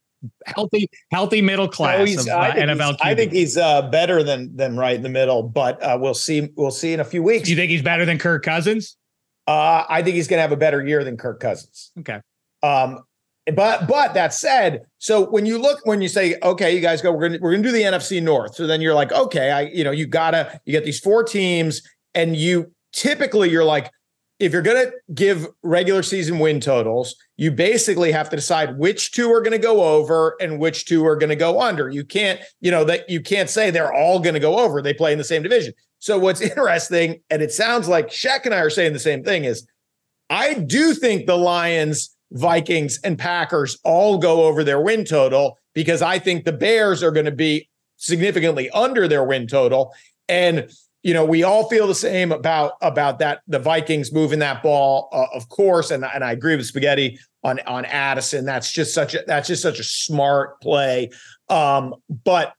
Healthy, 0.46 0.90
healthy 1.12 1.42
middle 1.42 1.68
class 1.68 2.16
No, 2.16 2.22
of 2.22 2.28
uh, 2.28 2.38
I 2.38 2.52
think 2.54 2.70
NFL. 2.70 2.90
he's, 2.92 2.98
I 3.02 3.16
think 3.16 3.32
he's 3.32 3.58
uh, 3.58 3.82
better 3.90 4.24
than 4.24 4.56
than 4.56 4.78
right 4.78 4.96
in 4.96 5.04
the 5.04 5.10
middle, 5.10 5.44
but 5.44 5.82
uh, 5.84 5.98
we'll 6.00 6.14
see. 6.14 6.50
We'll 6.56 6.72
see 6.72 6.94
in 6.94 7.00
a 7.00 7.06
few 7.06 7.24
weeks. 7.24 7.46
Do 7.46 7.52
you 7.52 7.58
think 7.58 7.70
he's 7.72 7.82
better 7.82 8.06
than 8.06 8.18
Kirk 8.18 8.44
Cousins? 8.44 8.98
Uh, 9.48 9.86
I 9.88 10.04
think 10.04 10.16
he's 10.16 10.28
going 10.28 10.38
to 10.38 10.42
have 10.42 10.52
a 10.52 10.58
better 10.58 10.86
year 10.86 11.04
than 11.04 11.16
Kirk 11.16 11.40
Cousins. 11.40 11.92
Okay. 12.00 12.20
Um, 12.64 13.04
but 13.56 13.88
but 13.88 14.14
that 14.14 14.34
said, 14.34 14.82
so 14.98 15.30
when 15.30 15.46
you 15.46 15.58
look 15.58 15.80
when 15.86 16.02
you 16.02 16.10
say, 16.10 16.36
okay, 16.44 16.76
you 16.76 16.82
guys 16.82 17.02
go, 17.02 17.14
we're 17.14 17.30
gonna 17.30 17.40
we're 17.42 17.52
gonna 17.52 17.64
do 17.64 17.72
the 17.72 17.84
NFC 17.84 18.22
North. 18.22 18.56
So 18.56 18.68
then 18.68 18.82
you're 18.82 18.94
like, 18.94 19.12
okay, 19.14 19.52
I 19.52 19.62
you 19.62 19.84
know 19.86 19.92
you 19.92 20.06
gotta 20.06 20.60
you 20.66 20.74
get 20.74 20.84
these 20.84 21.00
four 21.00 21.24
teams, 21.24 21.82
and 22.14 22.36
you 22.36 22.72
typically 22.92 23.50
you're 23.50 23.64
like, 23.64 23.90
if 24.40 24.54
you're 24.54 24.62
gonna 24.62 24.92
give 25.14 25.48
regular 25.64 26.04
season 26.04 26.40
win 26.40 26.60
totals, 26.60 27.16
you 27.38 27.52
basically 27.52 28.12
have 28.12 28.30
to 28.30 28.36
decide 28.36 28.78
which 28.78 29.12
two 29.12 29.32
are 29.32 29.42
gonna 29.42 29.58
go 29.58 29.84
over 29.84 30.36
and 30.40 30.60
which 30.60 30.86
two 30.86 31.06
are 31.06 31.16
gonna 31.16 31.36
go 31.36 31.62
under. 31.62 31.90
You 31.90 32.04
can't 32.04 32.40
you 32.62 32.72
know 32.72 32.84
that 32.84 33.10
you 33.10 33.22
can't 33.22 33.50
say 33.50 33.72
they're 33.72 33.94
all 33.94 34.20
gonna 34.20 34.40
go 34.40 34.60
over. 34.60 34.82
They 34.82 34.94
play 34.94 35.12
in 35.12 35.18
the 35.18 35.24
same 35.24 35.44
division. 35.44 35.74
So 36.00 36.18
what's 36.20 36.42
interesting, 36.52 37.22
and 37.30 37.42
it 37.42 37.52
sounds 37.52 37.88
like 37.88 38.12
Shek 38.12 38.46
and 38.46 38.54
I 38.54 38.60
are 38.60 38.70
saying 38.70 38.94
the 38.94 39.00
same 39.00 39.24
thing, 39.24 39.46
is 39.46 39.68
I 40.30 40.56
do 40.56 40.94
think 40.94 41.26
the 41.26 41.38
Lions, 41.38 42.16
Vikings, 42.32 43.00
and 43.04 43.18
Packers 43.18 43.78
all 43.84 44.18
go 44.18 44.44
over 44.44 44.64
their 44.64 44.82
win 44.82 45.06
total 45.06 45.58
because 45.74 46.02
I 46.02 46.20
think 46.20 46.44
the 46.44 46.54
Bears 46.54 47.02
are 47.02 47.12
going 47.12 47.26
to 47.26 47.32
be 47.32 47.70
significantly 47.98 48.70
under 48.72 49.08
their 49.08 49.24
win 49.24 49.48
total. 49.48 49.94
And 50.28 50.70
you 51.04 51.14
know, 51.14 51.26
we 51.26 51.44
all 51.44 51.70
feel 51.70 51.88
the 51.88 51.96
same 51.96 52.32
about 52.32 52.74
about 52.82 53.20
that. 53.20 53.42
The 53.48 53.60
Vikings 53.60 54.12
moving 54.12 54.40
that 54.40 54.64
ball, 54.64 55.10
uh, 55.14 55.28
of 55.34 55.48
course, 55.50 55.92
and 55.92 56.04
and 56.04 56.24
I 56.24 56.32
agree 56.32 56.56
with 56.56 56.66
Spaghetti 56.66 57.20
on 57.44 57.60
on 57.62 57.86
Addison. 57.86 58.46
That's 58.46 58.72
just 58.72 58.94
such 58.94 59.14
a 59.14 59.24
that's 59.26 59.48
just 59.48 59.62
such 59.62 59.80
a 59.80 59.84
smart 59.84 60.60
play. 60.62 61.10
Um, 61.50 61.96
but 62.26 62.54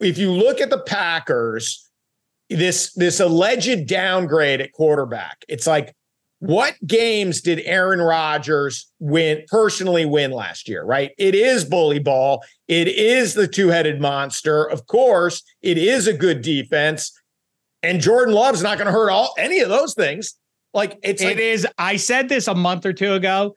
if 0.00 0.18
you 0.18 0.30
look 0.30 0.60
at 0.60 0.70
the 0.70 0.80
Packers, 0.80 1.90
this 2.48 2.92
this 2.94 3.20
alleged 3.20 3.86
downgrade 3.86 4.60
at 4.60 4.72
quarterback, 4.72 5.44
it's 5.48 5.66
like 5.66 5.94
what 6.42 6.74
games 6.84 7.40
did 7.40 7.60
Aaron 7.60 8.00
Rodgers 8.00 8.90
win 8.98 9.44
personally 9.46 10.04
win 10.04 10.32
last 10.32 10.68
year, 10.68 10.84
right? 10.84 11.12
It 11.16 11.36
is 11.36 11.64
bully 11.64 12.00
ball. 12.00 12.42
It 12.66 12.88
is 12.88 13.34
the 13.34 13.46
two-headed 13.46 14.00
monster. 14.00 14.64
Of 14.64 14.86
course, 14.88 15.44
it 15.60 15.78
is 15.78 16.08
a 16.08 16.12
good 16.12 16.42
defense. 16.42 17.16
And 17.82 18.00
Jordan 18.00 18.34
Love's 18.34 18.62
not 18.62 18.78
going 18.78 18.86
to 18.86 18.92
hurt 18.92 19.10
all 19.10 19.34
any 19.38 19.60
of 19.60 19.68
those 19.68 19.94
things. 19.94 20.34
Like 20.74 20.98
it's 21.02 21.22
It 21.22 21.26
like 21.26 21.38
is. 21.38 21.66
I 21.78 21.96
said 21.96 22.28
this 22.28 22.48
a 22.48 22.54
month 22.54 22.86
or 22.86 22.92
two 22.92 23.12
ago. 23.14 23.56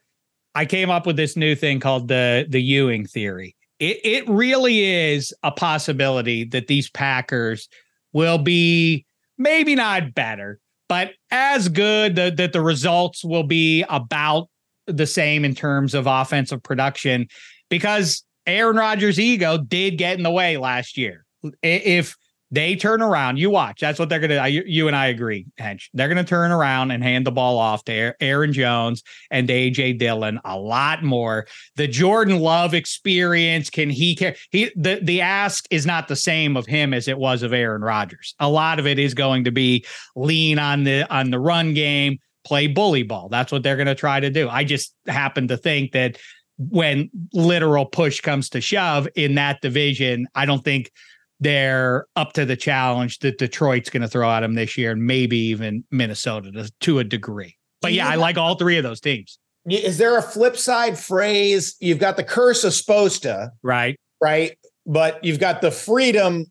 I 0.54 0.66
came 0.66 0.90
up 0.90 1.06
with 1.06 1.18
this 1.18 1.36
new 1.36 1.56
thing 1.56 1.80
called 1.80 2.08
the 2.08 2.46
the 2.50 2.62
Ewing 2.62 3.06
theory. 3.06 3.56
It 3.80 4.00
it 4.04 4.30
really 4.30 4.86
is 4.86 5.34
a 5.44 5.52
possibility 5.52 6.46
that 6.46 6.68
these 6.68 6.90
Packers 6.90 7.70
will 8.14 8.38
be 8.38 9.06
maybe 9.38 9.76
not 9.76 10.14
better, 10.14 10.60
but 10.90 11.12
as 11.32 11.70
good. 11.70 12.16
That 12.16 12.38
that 12.38 12.54
the 12.54 12.62
results 12.62 13.24
will 13.24 13.44
be 13.44 13.84
about 13.90 14.50
the 14.88 15.08
same 15.08 15.46
in 15.46 15.56
terms 15.56 15.94
of 15.94 16.08
offensive 16.08 16.62
production 16.64 17.28
because 17.70 18.24
Aaron 18.46 18.78
Rodgers' 18.78 19.20
ego 19.20 19.58
did 19.58 19.98
get 19.98 20.18
in 20.18 20.24
the 20.24 20.32
way 20.32 20.58
last 20.58 20.98
year. 20.98 21.26
If 21.64 22.16
they 22.56 22.76
turn 22.76 23.02
around, 23.02 23.38
you 23.38 23.50
watch. 23.50 23.82
That's 23.82 24.00
what 24.00 24.10
they're 24.10 24.20
going 24.20 24.30
to. 24.30 24.70
You 24.70 24.88
and 24.88 24.96
I 24.96 25.08
agree, 25.08 25.46
Hench. 25.60 25.90
They're 25.94 26.08
going 26.08 26.18
to 26.18 26.24
turn 26.24 26.52
around 26.52 26.92
and 26.92 27.04
hand 27.04 27.26
the 27.26 27.32
ball 27.32 27.58
off 27.58 27.84
to 27.86 28.16
Aaron 28.22 28.54
Jones 28.54 29.04
and 29.30 29.48
AJ 29.48 30.00
Dillon 30.00 30.40
a 30.46 30.58
lot 30.58 31.04
more. 31.04 31.48
The 31.76 31.88
Jordan 31.88 32.40
Love 32.40 32.74
experience 32.74 33.70
can 33.70 33.90
he 33.90 34.16
can 34.16 34.36
he 34.52 34.72
the 34.76 35.00
the 35.02 35.22
ask 35.22 35.66
is 35.70 35.86
not 35.86 36.08
the 36.08 36.16
same 36.16 36.58
of 36.58 36.66
him 36.66 36.94
as 36.94 37.08
it 37.08 37.18
was 37.18 37.44
of 37.44 37.54
Aaron 37.54 37.82
Rodgers. 37.82 38.36
A 38.40 38.50
lot 38.50 38.80
of 38.80 38.88
it 38.88 39.00
is 39.00 39.14
going 39.14 39.44
to 39.44 39.52
be 39.52 39.86
lean 40.16 40.58
on 40.58 40.84
the 40.84 41.12
on 41.14 41.32
the 41.32 41.40
run 41.40 41.74
game, 41.74 42.20
play 42.46 42.68
bully 42.68 43.04
ball. 43.04 43.30
That's 43.30 43.52
what 43.52 43.64
they're 43.64 43.76
going 43.76 43.88
to 43.88 43.96
try 43.96 44.20
to 44.20 44.30
do. 44.30 44.50
I 44.50 44.64
just 44.64 44.94
happen 45.08 45.48
to 45.50 45.58
think 45.58 45.92
that 45.92 46.18
when 46.58 47.10
literal 47.34 47.86
push 47.86 48.22
comes 48.22 48.50
to 48.50 48.62
shove 48.62 49.08
in 49.16 49.36
that 49.36 49.62
division, 49.62 50.28
I 50.36 50.46
don't 50.46 50.64
think 50.64 50.92
they're 51.40 52.06
up 52.16 52.34
to 52.34 52.46
the 52.46 52.56
challenge 52.56 53.20
that 53.20 53.38
Detroit's 53.38 53.90
going 53.90 54.02
to 54.02 54.08
throw 54.08 54.30
at 54.32 54.42
them 54.42 54.54
this 54.54 54.78
year, 54.78 54.92
and 54.92 55.06
maybe 55.06 55.38
even 55.38 55.84
Minnesota 55.92 56.52
to, 56.52 56.72
to 56.82 57.00
a 57.00 57.04
degree. 57.04 57.56
But 57.82 57.94
yeah, 57.94 58.08
I 58.08 58.16
like 58.16 58.38
all 58.38 58.56
three 58.56 58.78
of 58.78 58.84
those 58.84 59.00
teams. 59.00 59.38
Is 59.68 59.98
there 59.98 60.18
a 60.18 60.22
flip 60.22 60.58
side 60.58 60.98
phrase? 60.98 61.76
You've 61.80 62.00
got 62.00 62.18
the 62.18 62.24
curse 62.24 62.64
of 62.64 62.74
supposed 62.74 63.24
to, 63.24 63.52
right? 63.64 64.00
Right. 64.22 64.58
But 64.86 65.24
you've 65.24 65.40
got 65.40 65.62
the 65.62 65.72
freedom 65.72 66.46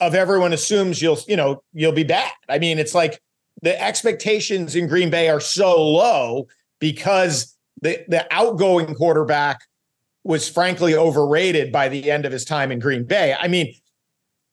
of 0.00 0.14
everyone 0.14 0.52
assumes 0.52 1.00
you'll, 1.00 1.18
you 1.28 1.36
know, 1.36 1.62
you'll 1.72 1.92
be 1.92 2.04
bad. 2.04 2.32
I 2.48 2.58
mean, 2.58 2.78
it's 2.78 2.94
like 2.94 3.20
the 3.62 3.80
expectations 3.80 4.74
in 4.74 4.88
Green 4.88 5.10
Bay 5.10 5.28
are 5.28 5.40
so 5.40 5.80
low 5.80 6.46
because 6.80 7.56
the 7.80 8.04
the 8.08 8.26
outgoing 8.32 8.94
quarterback 8.94 9.60
was 10.24 10.48
frankly 10.48 10.94
overrated 10.94 11.70
by 11.70 11.88
the 11.88 12.10
end 12.10 12.26
of 12.26 12.32
his 12.32 12.44
time 12.44 12.72
in 12.72 12.80
Green 12.80 13.04
Bay. 13.04 13.34
I 13.38 13.48
mean, 13.48 13.72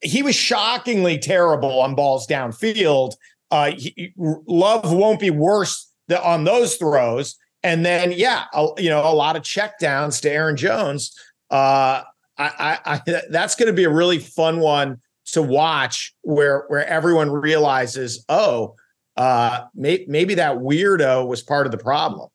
he 0.04 0.22
was 0.22 0.36
shockingly 0.36 1.18
terrible 1.18 1.82
on 1.82 1.95
balls 1.95 2.28
downfield. 2.28 3.14
Uh, 3.49 3.72
he, 3.72 4.14
Love 4.18 4.91
won't 4.91 5.20
be 5.20 5.30
worse 5.30 5.89
on 6.24 6.43
those 6.43 6.76
throws. 6.76 7.36
And 7.64 7.86
then, 7.86 8.12
yeah, 8.12 8.45
a, 8.54 8.68
you 8.78 8.89
know, 8.89 8.99
a 8.99 9.14
lot 9.14 9.36
of 9.36 9.43
checkdowns 9.43 10.22
to 10.22 10.32
Aaron 10.32 10.58
Jones. 10.58 11.18
Uh, 11.49 12.04
I, 12.38 12.78
I, 12.86 13.01
I 13.08 13.22
that's 13.30 13.56
going 13.56 13.68
to 13.68 13.74
be 13.74 13.86
a 13.86 13.89
really 13.89 14.20
fun 14.20 14.60
one 14.60 14.99
to 15.28 15.41
watch, 15.41 16.14
where 16.22 16.66
where 16.68 16.86
everyone 16.86 17.30
realizes, 17.32 18.26
oh, 18.28 18.76
uh, 19.16 19.62
may, 19.74 20.04
maybe 20.08 20.36
that 20.36 20.58
weirdo 20.58 21.28
was 21.28 21.41
part 21.41 21.66
of 21.66 21.72
the 21.72 21.78
problem. 21.78 22.30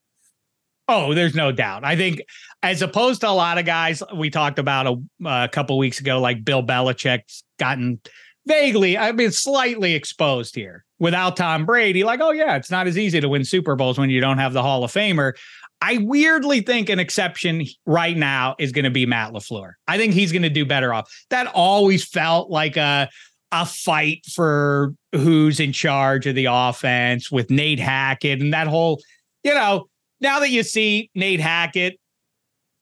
Oh, 0.89 1.13
there's 1.13 1.35
no 1.35 1.53
doubt. 1.53 1.85
I 1.85 1.97
think 1.97 2.23
as 2.63 2.83
opposed 2.83 3.21
to 3.21 3.29
a 3.29 3.31
lot 3.31 3.59
of 3.59 3.65
guys 3.65 4.03
we 4.15 4.31
talked 4.31 4.59
about 4.59 4.87
a, 4.87 4.97
a 5.27 5.49
couple 5.49 5.79
weeks 5.79 6.01
ago, 6.01 6.21
like 6.21 6.45
Bill 6.45 6.63
Belichick's 6.63 7.45
gotten 7.59 8.01
vaguely, 8.47 8.99
I 8.99 9.13
mean, 9.13 9.31
slightly 9.31 9.95
exposed 9.95 10.55
here 10.55 10.85
without 10.99 11.37
Tom 11.37 11.67
Brady. 11.67 12.03
Like, 12.03 12.21
oh 12.21 12.33
yeah, 12.33 12.57
it's 12.57 12.71
not 12.71 12.87
as 12.87 12.99
easy 12.99 13.21
to 13.21 13.29
win 13.29 13.45
Super 13.45 13.77
Bowls 13.77 13.99
when 13.99 14.11
you 14.11 14.21
don't 14.21 14.39
have 14.39 14.53
the 14.53 14.63
Hall 14.63 14.83
of 14.83 14.93
Famer. 14.93 15.35
I 15.81 15.99
weirdly 15.99 16.61
think 16.61 16.89
an 16.89 16.99
exception 16.99 17.65
right 17.87 18.17
now 18.17 18.57
is 18.59 18.73
going 18.73 18.85
to 18.85 18.91
be 18.91 19.07
Matt 19.07 19.33
LaFleur. 19.33 19.75
I 19.87 19.97
think 19.97 20.13
he's 20.13 20.33
going 20.33 20.43
to 20.43 20.51
do 20.51 20.67
better 20.67 20.93
off. 20.93 21.09
That 21.31 21.47
always 21.49 22.05
felt 22.05 22.51
like 22.51 22.77
a 22.77 23.09
a 23.51 23.65
fight 23.65 24.27
for 24.27 24.95
who's 25.13 25.59
in 25.59 25.73
charge 25.73 26.27
of 26.27 26.35
the 26.35 26.47
offense 26.51 27.31
with 27.31 27.51
Nate 27.51 27.79
Hackett 27.79 28.43
and 28.43 28.53
that 28.53 28.67
whole, 28.67 29.01
you 29.43 29.55
know, 29.55 29.89
now 30.21 30.41
that 30.41 30.51
you 30.51 30.63
see 30.63 31.11
Nate 31.15 31.41
Hackett, 31.41 31.99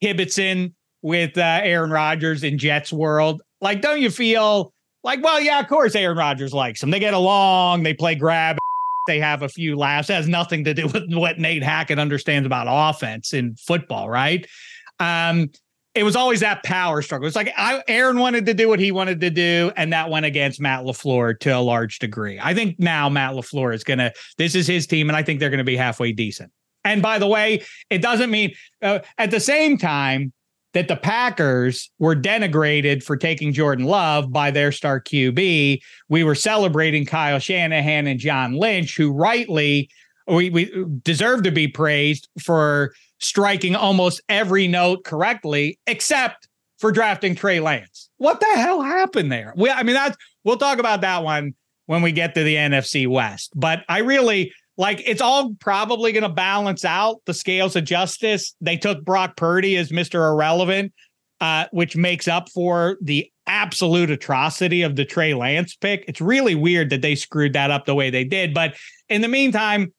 Hibbetson 0.02 0.72
with 1.02 1.38
uh, 1.38 1.60
Aaron 1.62 1.90
Rodgers 1.90 2.42
in 2.42 2.58
Jets 2.58 2.92
world, 2.92 3.42
like, 3.60 3.80
don't 3.80 4.00
you 4.00 4.10
feel 4.10 4.72
like, 5.04 5.22
well, 5.22 5.40
yeah, 5.40 5.60
of 5.60 5.68
course 5.68 5.94
Aaron 5.94 6.18
Rodgers 6.18 6.52
likes 6.52 6.82
him. 6.82 6.90
They 6.90 6.98
get 6.98 7.14
along, 7.14 7.82
they 7.82 7.94
play 7.94 8.14
grab, 8.14 8.58
they 9.06 9.20
have 9.20 9.42
a 9.42 9.48
few 9.48 9.76
laughs. 9.76 10.10
It 10.10 10.14
has 10.14 10.28
nothing 10.28 10.64
to 10.64 10.74
do 10.74 10.86
with 10.92 11.12
what 11.12 11.38
Nate 11.38 11.62
Hackett 11.62 11.98
understands 11.98 12.46
about 12.46 12.66
offense 12.68 13.32
in 13.32 13.54
football, 13.56 14.10
right? 14.10 14.46
Um, 14.98 15.50
it 15.94 16.02
was 16.02 16.14
always 16.14 16.40
that 16.40 16.62
power 16.62 17.00
struggle. 17.00 17.26
It's 17.26 17.36
like 17.36 17.52
I, 17.56 17.82
Aaron 17.88 18.18
wanted 18.18 18.44
to 18.46 18.54
do 18.54 18.68
what 18.68 18.78
he 18.78 18.92
wanted 18.92 19.18
to 19.22 19.30
do, 19.30 19.72
and 19.76 19.90
that 19.94 20.10
went 20.10 20.26
against 20.26 20.60
Matt 20.60 20.84
LaFleur 20.84 21.40
to 21.40 21.50
a 21.50 21.60
large 21.60 22.00
degree. 22.00 22.38
I 22.38 22.52
think 22.52 22.78
now 22.78 23.08
Matt 23.08 23.32
LaFleur 23.32 23.74
is 23.74 23.82
going 23.82 23.98
to, 23.98 24.12
this 24.36 24.54
is 24.54 24.66
his 24.66 24.86
team, 24.86 25.08
and 25.08 25.16
I 25.16 25.22
think 25.22 25.40
they're 25.40 25.48
going 25.48 25.58
to 25.58 25.64
be 25.64 25.76
halfway 25.76 26.12
decent. 26.12 26.52
And 26.86 27.02
by 27.02 27.18
the 27.18 27.26
way, 27.26 27.62
it 27.90 28.00
doesn't 28.00 28.30
mean 28.30 28.52
uh, 28.80 29.00
at 29.18 29.30
the 29.30 29.40
same 29.40 29.76
time 29.76 30.32
that 30.72 30.88
the 30.88 30.96
Packers 30.96 31.90
were 31.98 32.14
denigrated 32.14 33.02
for 33.02 33.16
taking 33.16 33.52
Jordan 33.52 33.86
Love 33.86 34.32
by 34.32 34.50
their 34.50 34.70
star 34.70 35.00
QB. 35.00 35.80
We 36.08 36.24
were 36.24 36.34
celebrating 36.34 37.04
Kyle 37.04 37.38
Shanahan 37.38 38.06
and 38.06 38.20
John 38.20 38.54
Lynch, 38.54 38.96
who 38.96 39.12
rightly 39.12 39.90
we, 40.28 40.50
we 40.50 40.70
deserve 41.02 41.42
to 41.44 41.50
be 41.50 41.66
praised 41.66 42.28
for 42.40 42.94
striking 43.18 43.74
almost 43.74 44.20
every 44.28 44.68
note 44.68 45.04
correctly, 45.04 45.78
except 45.86 46.48
for 46.78 46.92
drafting 46.92 47.34
Trey 47.34 47.58
Lance. 47.58 48.10
What 48.18 48.40
the 48.40 48.46
hell 48.46 48.82
happened 48.82 49.32
there? 49.32 49.54
We, 49.56 49.70
I 49.70 49.82
mean, 49.82 49.94
that's 49.94 50.16
we'll 50.44 50.56
talk 50.56 50.78
about 50.78 51.00
that 51.00 51.24
one 51.24 51.54
when 51.86 52.02
we 52.02 52.12
get 52.12 52.34
to 52.34 52.44
the 52.44 52.54
NFC 52.54 53.08
West. 53.08 53.52
But 53.56 53.84
I 53.88 53.98
really 54.00 54.52
like 54.76 55.02
it's 55.06 55.20
all 55.20 55.54
probably 55.54 56.12
going 56.12 56.22
to 56.22 56.28
balance 56.28 56.84
out 56.84 57.20
the 57.26 57.34
scales 57.34 57.76
of 57.76 57.84
justice. 57.84 58.54
They 58.60 58.76
took 58.76 59.04
Brock 59.04 59.36
Purdy 59.36 59.76
as 59.76 59.90
Mr. 59.90 60.30
Irrelevant, 60.30 60.92
uh, 61.40 61.66
which 61.70 61.96
makes 61.96 62.28
up 62.28 62.50
for 62.50 62.98
the 63.00 63.30
absolute 63.46 64.10
atrocity 64.10 64.82
of 64.82 64.96
the 64.96 65.04
Trey 65.04 65.34
Lance 65.34 65.76
pick. 65.76 66.04
It's 66.08 66.20
really 66.20 66.54
weird 66.54 66.90
that 66.90 67.02
they 67.02 67.14
screwed 67.14 67.52
that 67.54 67.70
up 67.70 67.86
the 67.86 67.94
way 67.94 68.10
they 68.10 68.24
did. 68.24 68.52
But 68.52 68.74
in 69.08 69.22
the 69.22 69.28
meantime, 69.28 69.92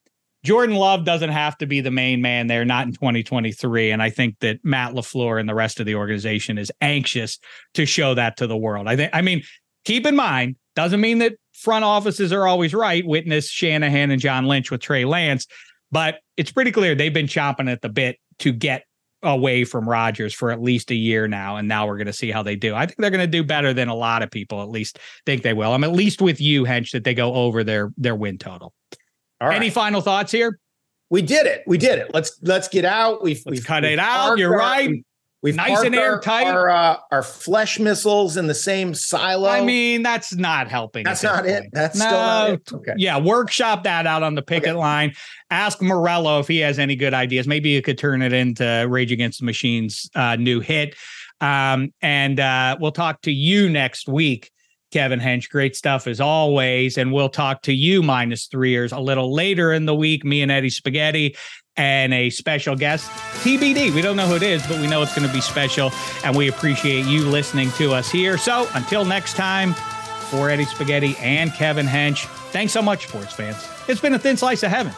Jordan 0.43 0.75
Love 0.75 1.03
doesn't 1.03 1.31
have 1.31 1.57
to 1.57 1.65
be 1.65 1.81
the 1.81 1.91
main 1.91 2.21
man 2.21 2.47
there, 2.47 2.63
not 2.63 2.85
in 2.85 2.93
2023. 2.93 3.91
And 3.91 4.01
I 4.01 4.09
think 4.09 4.35
that 4.39 4.59
Matt 4.63 4.93
LaFleur 4.93 5.39
and 5.39 5.49
the 5.49 5.55
rest 5.55 5.79
of 5.79 5.85
the 5.85 5.95
organization 5.95 6.57
is 6.57 6.71
anxious 6.81 7.39
to 7.73 7.85
show 7.85 8.13
that 8.13 8.37
to 8.37 8.47
the 8.47 8.57
world. 8.57 8.87
I 8.87 8.95
think, 8.95 9.11
I 9.13 9.21
mean, 9.21 9.43
keep 9.85 10.05
in 10.05 10.15
mind, 10.15 10.55
doesn't 10.75 11.01
mean 11.01 11.19
that 11.19 11.33
front 11.57 11.83
offices 11.83 12.31
are 12.31 12.47
always 12.47 12.73
right. 12.73 13.05
Witness 13.05 13.49
Shanahan 13.49 14.11
and 14.11 14.21
John 14.21 14.45
Lynch 14.45 14.71
with 14.71 14.81
Trey 14.81 15.05
Lance. 15.05 15.47
But 15.91 16.19
it's 16.35 16.51
pretty 16.51 16.71
clear 16.71 16.95
they've 16.95 17.13
been 17.13 17.27
chomping 17.27 17.71
at 17.71 17.81
the 17.81 17.89
bit 17.89 18.17
to 18.39 18.51
get 18.51 18.83
away 19.23 19.63
from 19.63 19.89
Rodgers 19.89 20.33
for 20.33 20.51
at 20.51 20.61
least 20.61 20.91
a 20.91 20.95
year 20.95 21.27
now. 21.27 21.57
And 21.57 21.67
now 21.67 21.87
we're 21.87 21.97
going 21.97 22.07
to 22.07 22.13
see 22.13 22.29
how 22.29 22.43
they 22.43 22.55
do. 22.55 22.75
I 22.75 22.85
think 22.85 22.97
they're 22.99 23.09
going 23.09 23.19
to 23.19 23.27
do 23.27 23.43
better 23.43 23.73
than 23.73 23.87
a 23.87 23.95
lot 23.95 24.21
of 24.21 24.29
people 24.29 24.61
at 24.61 24.69
least 24.69 24.99
think 25.25 25.41
they 25.41 25.53
will. 25.53 25.73
I'm 25.73 25.83
at 25.83 25.93
least 25.93 26.21
with 26.21 26.39
you, 26.39 26.63
Hench, 26.65 26.91
that 26.91 27.03
they 27.03 27.13
go 27.13 27.33
over 27.33 27.63
their 27.63 27.91
their 27.97 28.15
win 28.15 28.37
total. 28.37 28.73
Any 29.41 29.69
final 29.69 30.01
thoughts 30.01 30.31
here? 30.31 30.59
We 31.09 31.21
did 31.21 31.45
it. 31.45 31.63
We 31.65 31.77
did 31.77 31.99
it. 31.99 32.13
Let's 32.13 32.37
let's 32.41 32.67
get 32.67 32.85
out. 32.85 33.23
We've, 33.23 33.41
let's 33.45 33.59
we've 33.59 33.65
cut 33.65 33.83
it 33.83 33.99
out. 33.99 34.37
You're 34.37 34.55
right. 34.55 34.89
We, 34.89 35.03
We've 35.43 35.55
nice 35.55 35.83
and 35.83 35.93
airtight. 35.93 36.47
Our, 36.47 36.69
uh, 36.69 36.97
our 37.11 37.21
flesh 37.21 37.79
missiles 37.79 38.37
in 38.37 38.47
the 38.47 38.55
same 38.55 38.95
silo. 38.95 39.47
I 39.47 39.63
mean, 39.63 40.01
that's 40.01 40.33
not 40.33 40.67
helping. 40.67 41.03
That's 41.03 41.21
not 41.21 41.43
point. 41.43 41.65
it. 41.65 41.69
That's 41.71 41.97
no, 41.97 42.05
still 42.05 42.19
not 42.19 42.49
it. 42.49 42.73
Okay. 42.73 42.93
Yeah, 42.97 43.19
workshop 43.19 43.83
that 43.83 44.07
out 44.07 44.23
on 44.23 44.33
the 44.33 44.41
picket 44.41 44.69
okay. 44.69 44.77
line. 44.77 45.13
Ask 45.51 45.79
Morello 45.79 46.39
if 46.39 46.47
he 46.47 46.57
has 46.59 46.79
any 46.79 46.95
good 46.95 47.13
ideas. 47.13 47.47
Maybe 47.47 47.69
you 47.69 47.83
could 47.83 47.99
turn 47.99 48.23
it 48.23 48.33
into 48.33 48.87
Rage 48.89 49.11
Against 49.11 49.39
the 49.39 49.45
Machine's 49.45 50.09
uh, 50.15 50.37
new 50.37 50.59
hit. 50.59 50.95
Um, 51.39 51.93
and 52.01 52.39
uh, 52.39 52.77
we'll 52.79 52.91
talk 52.91 53.21
to 53.21 53.31
you 53.31 53.69
next 53.69 54.09
week. 54.09 54.51
Kevin 54.91 55.19
Hench, 55.19 55.49
great 55.49 55.75
stuff 55.75 56.07
as 56.07 56.19
always. 56.19 56.97
And 56.97 57.11
we'll 57.11 57.29
talk 57.29 57.61
to 57.63 57.73
you, 57.73 58.01
minus 58.01 58.47
three 58.47 58.71
years, 58.71 58.91
a 58.91 58.99
little 58.99 59.33
later 59.33 59.71
in 59.71 59.85
the 59.85 59.93
week. 59.93 60.23
Me 60.23 60.41
and 60.41 60.51
Eddie 60.51 60.69
Spaghetti 60.69 61.35
and 61.77 62.13
a 62.13 62.29
special 62.29 62.75
guest, 62.75 63.09
TBD. 63.43 63.93
We 63.93 64.01
don't 64.01 64.17
know 64.17 64.27
who 64.27 64.35
it 64.35 64.43
is, 64.43 64.65
but 64.67 64.79
we 64.79 64.87
know 64.87 65.01
it's 65.01 65.15
going 65.15 65.27
to 65.27 65.33
be 65.33 65.41
special. 65.41 65.91
And 66.23 66.35
we 66.35 66.49
appreciate 66.49 67.05
you 67.05 67.23
listening 67.25 67.71
to 67.73 67.93
us 67.93 68.09
here. 68.11 68.37
So 68.37 68.67
until 68.73 69.05
next 69.05 69.35
time, 69.35 69.73
for 70.29 70.49
Eddie 70.49 70.65
Spaghetti 70.65 71.15
and 71.19 71.53
Kevin 71.53 71.85
Hench, 71.85 72.25
thanks 72.51 72.73
so 72.73 72.81
much, 72.81 73.07
sports 73.07 73.33
fans. 73.33 73.65
It's 73.87 74.01
been 74.01 74.13
a 74.13 74.19
thin 74.19 74.35
slice 74.35 74.63
of 74.63 74.71
heaven. 74.71 74.93